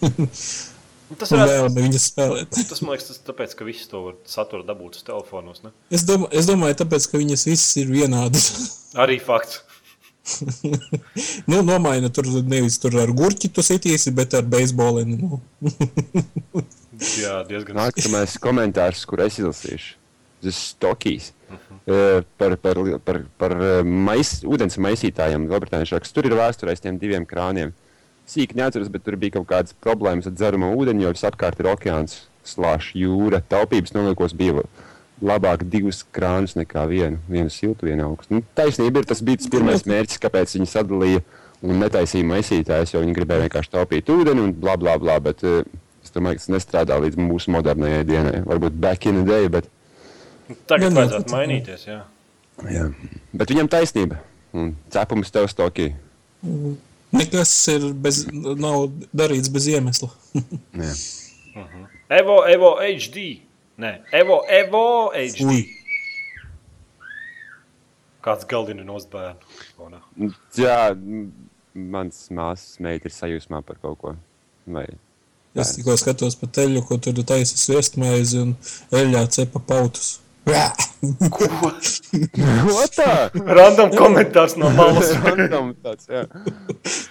[1.09, 2.59] Un Tas, vēlme viņas spēlēt.
[2.71, 5.63] tas man liekas, tas tāpēc, ka visi to var satura dabūt uz telefonos.
[5.65, 5.73] Ne?
[5.89, 8.51] Es, dom es domāju, tāpēc, ka viņas visas ir vienādas.
[8.99, 9.63] Arī fakts.
[11.51, 15.39] nu, nomaina tur nevis tur ar gurķi tu sitīsi, bet ar beisbolinu.
[15.63, 16.65] Nu.
[17.19, 17.79] Jā, diezgan.
[17.79, 19.97] Nākamais komentārs, kur es izlasīšu.
[20.39, 21.33] Tas ir Stokijs.
[21.89, 25.47] Uh, par par, par, par eh, mais, ūdens maisītājiem.
[25.49, 26.15] Lielbritānijas raksts.
[26.15, 27.73] Tur ir vēsture aiz tiem diviem krāniem.
[28.29, 32.27] Sīki neatceros, bet tur bija kaut kādas problēmas ar dzeramo ūdeni, jo visapkārt ir okeāns,
[32.47, 33.41] slāņš, jūra.
[33.49, 34.67] Taupības nolūkos bija
[35.25, 37.19] labāk divus krānus nekā vienu.
[37.29, 38.39] Vienu siltu, vienu augstu.
[38.39, 41.25] Nu, taisnība ir tas bija tas pirmais mērķis, kāpēc viņi sadalīja
[41.67, 45.19] un netaisīja maisītājus, jo viņi gribēja vienkārši taupīt ūdeni un bla bla bla.
[45.23, 45.65] Bet, uh,
[46.05, 48.39] es domāju, ka tas nestrādā līdz mūsu modernajai dienai.
[48.47, 49.67] Varbūt back in the day, bet
[50.69, 51.37] Tagad Jā, vajadzētu jā.
[51.37, 51.83] mainīties.
[51.89, 51.99] Jā.
[52.73, 52.85] Jā.
[53.37, 54.21] Bet viņam taisnība.
[54.57, 55.91] Un cepums tev stokī.
[57.13, 60.09] Nekas ir bez, nav darīts bez iemesla.
[60.85, 60.95] Jā.
[62.21, 63.43] Evo, Evo HD.
[63.79, 64.85] Nē, Evo, Evo
[65.15, 65.45] HD.
[65.47, 65.61] Ui.
[68.27, 70.01] Kāds galdina no bērnu?
[70.59, 70.79] Jā,
[71.79, 74.17] mans māsas meita ir sajūsmā par kaut ko.
[74.69, 74.89] Vai
[75.59, 78.51] Es tikko skatos pa teļu, ko tur taisa sviestmaizi un
[78.95, 80.19] eļļā cepa pautus.
[81.29, 83.29] Ko tā?
[83.37, 85.11] Random komentārs no malas.
[85.25, 86.23] Random tāds, jā.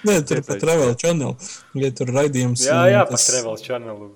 [0.07, 1.35] Nē, tur pat Travel Channel.
[1.77, 2.65] Ja tur raidījums.
[2.65, 4.09] jā, jā, pa Trevels channelu.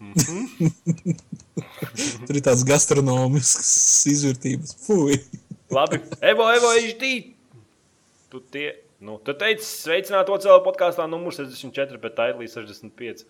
[2.26, 4.76] Tur ir tāds gastronomisks izvērtības.
[4.86, 5.18] Fui!
[5.70, 7.10] Labi, Evo, Evo, HD.
[8.30, 8.66] Tu tie,
[9.02, 13.24] nu, tu teici, sveicināt OCL podkāstā numur 64, bet tā ir līdz 65.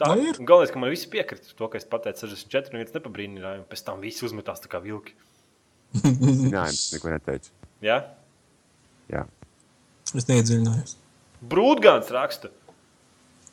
[0.00, 0.38] Tā Tā ir.
[0.40, 3.66] un Galvenais, ka man visi piekrita to, ka es pateicu 64, un viens nepabrīnīja, un
[3.68, 5.12] pēc tam visi uzmetās tā kā vilki.
[6.00, 7.52] Zinājums, neko neteicu.
[7.84, 7.98] Jā?
[9.12, 9.26] Jā.
[10.16, 10.96] Es neiedziļinājos.
[11.52, 12.50] Brūdgāns raksta.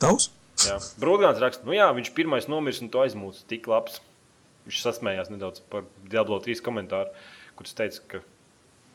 [0.00, 0.30] Tavs?
[0.64, 3.44] Jā, Brūdgāns raksta, nu jā, viņš pirmais nomirs un to aizmūts.
[3.50, 4.00] Tik labs.
[4.70, 7.10] Viņš sasmējās nedaudz par Diablo 3 komentāru,
[7.58, 8.20] kurš teica, ka,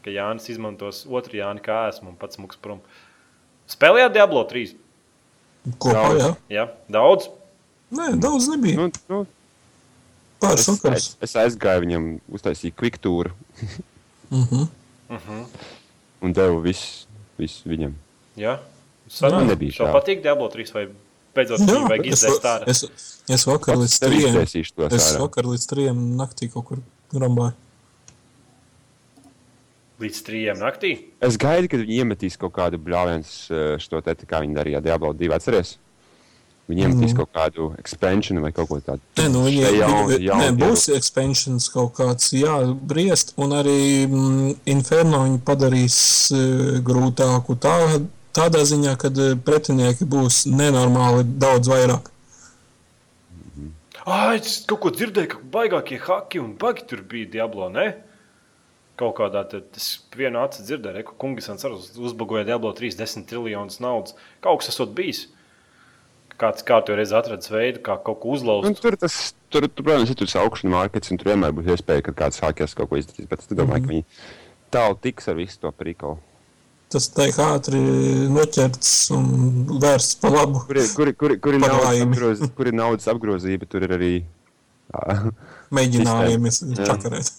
[0.05, 2.79] ka Jānis izmantos otru Jāni kā esmu un pats muks prom.
[3.67, 4.71] Spēlējāt Diablo 3?
[5.81, 6.21] Kopā, Daudz.
[6.21, 6.29] jā.
[6.55, 6.65] Jā,
[6.95, 7.27] daudz.
[7.91, 8.77] Nē, daudz nebija.
[8.79, 9.23] Nu, nu,
[10.39, 12.07] Pāris es, es, es aizgāju viņam,
[12.39, 13.31] uztaisīju kviktūru
[14.31, 15.43] Mhm.
[16.25, 17.05] un devu visu,
[17.39, 17.93] visu viņam.
[18.39, 18.57] Jā,
[19.21, 20.87] Man nebija Tev patīk Diablo 3 vai
[21.35, 22.67] beidzot Jā, vajag es, izdzēst ārā?
[22.71, 22.83] es,
[23.37, 24.41] es vakar līdz trijiem.
[24.95, 26.83] Es vakar līdz trijiem naktī kaut kur
[27.13, 27.53] rambāju.
[30.03, 30.89] Līdz trījiem naktī?
[31.23, 35.31] Es gaidu, kad viņi iemetīs kaut kādu bļāvienu, šo te kā viņi darīja Diablo 2.
[35.37, 35.77] Atceries?
[36.67, 37.17] Viņi iemetīs Mhm.
[37.19, 38.99] kaut kādu expansion vai kaut ko tādu.
[39.17, 44.07] Nē, nu viņi, jaun- viņi, jaun- nē, būs expansions kaut kāds, jā, briest, un arī
[44.09, 47.75] mm, Inferno viņi padarīs uh, grūtāku tā,
[48.35, 49.09] tādā ziņā, ka
[49.47, 52.11] pretinieki būs nenormāli daudz vairāk.
[54.05, 57.69] Ah, es kaut ko dzirdēju, ka baigākie haki un bagi tur bija Diablo.
[57.73, 57.95] Ne?
[58.99, 63.25] Kaut kādā tādā es vienu acu dzirdēju, ka Kungisans arī uz- uzbagoja Diablo 3 10
[63.27, 64.13] triljonus naudas.
[64.45, 65.25] Kaut kas esot bijis.
[66.37, 68.81] Kāds kārtu reiz atradis veidu, kā kaut ko Un uzlauzt.
[68.83, 72.11] tur, tas, tur, tur, protams, ir tas augšņu markets, un tur vienmēr būs iespēja, ka
[72.11, 73.27] kāds sākās kaut ko izdarīt.
[73.31, 74.05] Bet es domāju, ka viņi
[74.69, 76.19] tālu tiks ar visu to prikolu.
[76.93, 77.79] Tas tiek ātri
[78.31, 79.25] noķerts un
[79.81, 80.61] vērsts pa labu.
[80.67, 83.95] Kur ir, kur, kur, ir- kur, ir naudas apgroz, kur ir naudas apgrozība, tur ir
[83.97, 84.11] arī.
[85.75, 86.51] Mēģinājumi
[86.87, 87.31] čakarēt.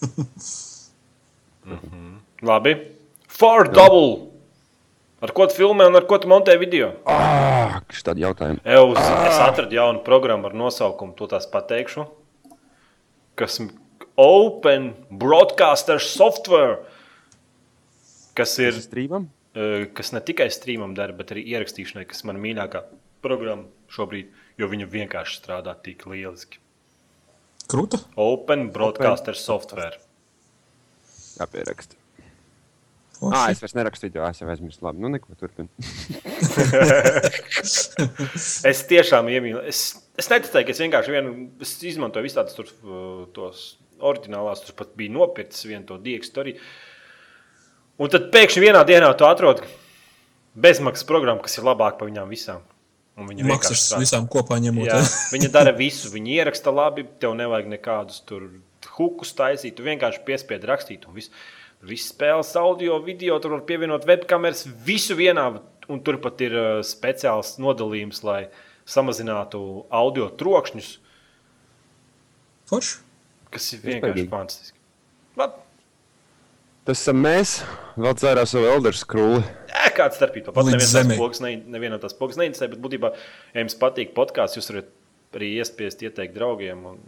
[2.47, 2.75] Labi.
[3.29, 4.33] For double!
[5.25, 6.91] Ar ko tu filmē un ar ko tu montē video?
[7.09, 8.61] Ah, tādi jautājumi?
[8.77, 12.05] Eus, es atradu jaunu programmu ar nosaukumu, to tās pateikšu.
[13.41, 13.71] Kas ir
[14.21, 16.79] Open Broadcaster Software,
[18.37, 19.27] kas ir, Strīmam?
[19.57, 22.85] Eh, kas ne tikai streamam dara, bet arī ierakstīšanai, kas man mīļākā
[23.25, 24.31] programma šobrīd,
[24.61, 26.61] jo viņa vienkārši strādā tik lieliski.
[27.67, 27.99] Krūta?
[28.21, 29.99] Open Broadcaster Software.
[31.37, 31.99] Jāpieraksta.
[33.25, 34.83] Ah, es vairs nerakstu video, es jau aizmirsu.
[34.85, 35.69] Labi, nu neko turpinu.
[38.71, 39.63] Es tiešām iemīlu.
[39.71, 39.81] Es,
[40.21, 41.33] es neticēju, ka es vienkārši vienu,
[41.65, 43.63] es izmantoju visādus tur, uh, tos
[44.05, 46.53] oriģinālās, tur pat bija nopircis vienu to diegstu arī.
[47.97, 49.63] Un tad pēkšņi vienā dienā tu atrod
[50.57, 52.65] bezmaksas programmu, kas ir labāka par viņām visām.
[53.17, 54.91] Un viņa Maksas visām kopā ņemot.
[54.91, 54.99] Jā,
[55.35, 56.11] viņa dara visu.
[56.13, 58.51] Viņa ieraksta labi, tev nevajag nekādus tur
[58.97, 59.79] hukus taisīt.
[59.79, 61.09] Tu vienkārši piespiedi rakstīt.
[61.09, 61.33] un Viss
[61.87, 65.51] Viss spēles, audio, video, tur var pievienot webkameras, visu vienā.
[65.93, 68.47] Un tur pat ir uh, speciāls nodalījums, lai
[68.89, 69.61] samazinātu
[69.95, 70.89] audio trokšņus,
[72.71, 72.97] Forši.
[73.55, 74.79] kas ir vienkārši fantastiski.
[75.39, 75.63] Labi.
[76.87, 77.57] Tas esam mēs,
[77.99, 79.43] vēl cerā savu Elder Scrolli.
[79.73, 80.53] Jā, kāds starpība.
[80.55, 83.11] Pat nevienam tās pogas neinteresē, bet būtībā,
[83.55, 84.93] ja jums patīk podkāsts, jūs varat
[85.37, 86.85] arī iespiest, ieteikt draugiem.
[86.93, 87.01] Un,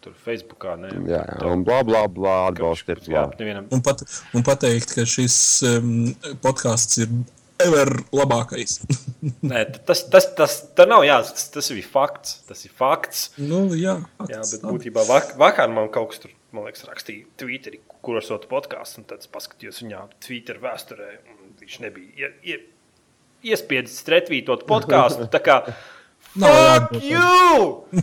[0.00, 0.74] tur Facebookā.
[0.80, 3.04] Ne, Jā, jā, un blā, blā, blā, atbalstiet.
[3.12, 3.66] Jā, nevienam.
[3.74, 4.00] Un, pat,
[4.36, 5.36] un pateikt, ka šis
[5.68, 5.90] um,
[6.40, 7.12] podkāsts ir
[7.60, 8.78] ever labākais.
[9.44, 11.44] Nē, tas, tas, tas, tas nav jāsaka.
[11.58, 12.38] Tas ir fakts.
[12.48, 13.26] Tas ir fakts.
[13.38, 14.54] nu, jā, Jā, fakts.
[14.56, 19.00] bet būtībā vak vakar man kaut kas tur, man liekas, rakstīja Twitterī, kur esot podkāsts.
[19.06, 21.10] Tad es paskatījos viņā Twitter vēsturē.
[21.32, 22.58] un Viņš nebija ie, ie,
[23.52, 25.28] iespiedis stretvītot podkāstu.
[25.32, 25.56] Tā kā
[26.30, 27.84] Fuck you!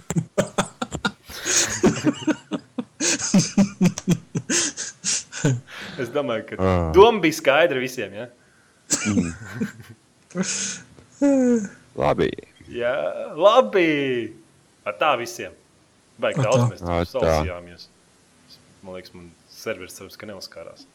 [6.02, 6.92] es domāju, ka Ah.
[6.94, 8.14] doma bija skaidra visiem.
[8.14, 8.28] Ja?
[11.98, 12.30] Labi.
[12.70, 12.96] Jā,
[13.36, 14.34] labi.
[14.88, 15.52] Ar tā visiem.
[16.22, 16.86] Baigi daudz mēs tā.
[17.14, 17.88] sausījāmies.
[18.84, 20.86] Man liekas, man serveris cerams, ka neuzkārās.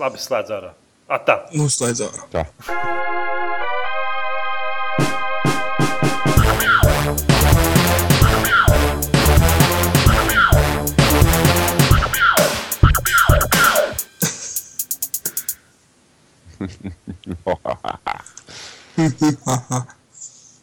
[0.00, 0.72] Labi, slēdz ārā.
[1.12, 1.36] Atā.
[1.56, 2.20] Nu, slēdz ārā.
[2.32, 2.42] Tā.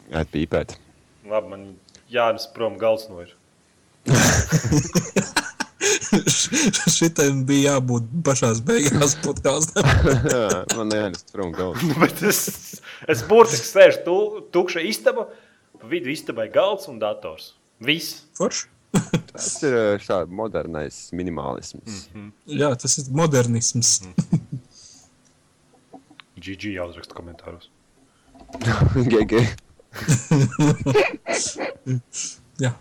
[0.09, 0.77] Jā, pīpēt.
[1.29, 1.61] Labi, man
[2.09, 3.31] jānes prom galds no ir.
[6.97, 9.83] Šitam bija jābūt pašā beigās podkāstā.
[10.33, 11.93] Jā, Man jānest prom galvā.
[12.01, 12.41] Bet es,
[13.09, 14.17] es burtiski sēžu tu,
[14.55, 15.27] tukša istaba,
[15.79, 17.53] pa vidu istabai galds un dators.
[17.83, 18.23] Viss.
[18.39, 18.67] Forši.
[19.29, 22.07] Tas ir ā, šāds modernais minimalisms.
[22.49, 23.99] Jā, tas ir modernisms.
[26.39, 27.69] GG jau uzraksta komentāros.
[29.13, 29.43] GG.
[32.59, 32.73] Jā.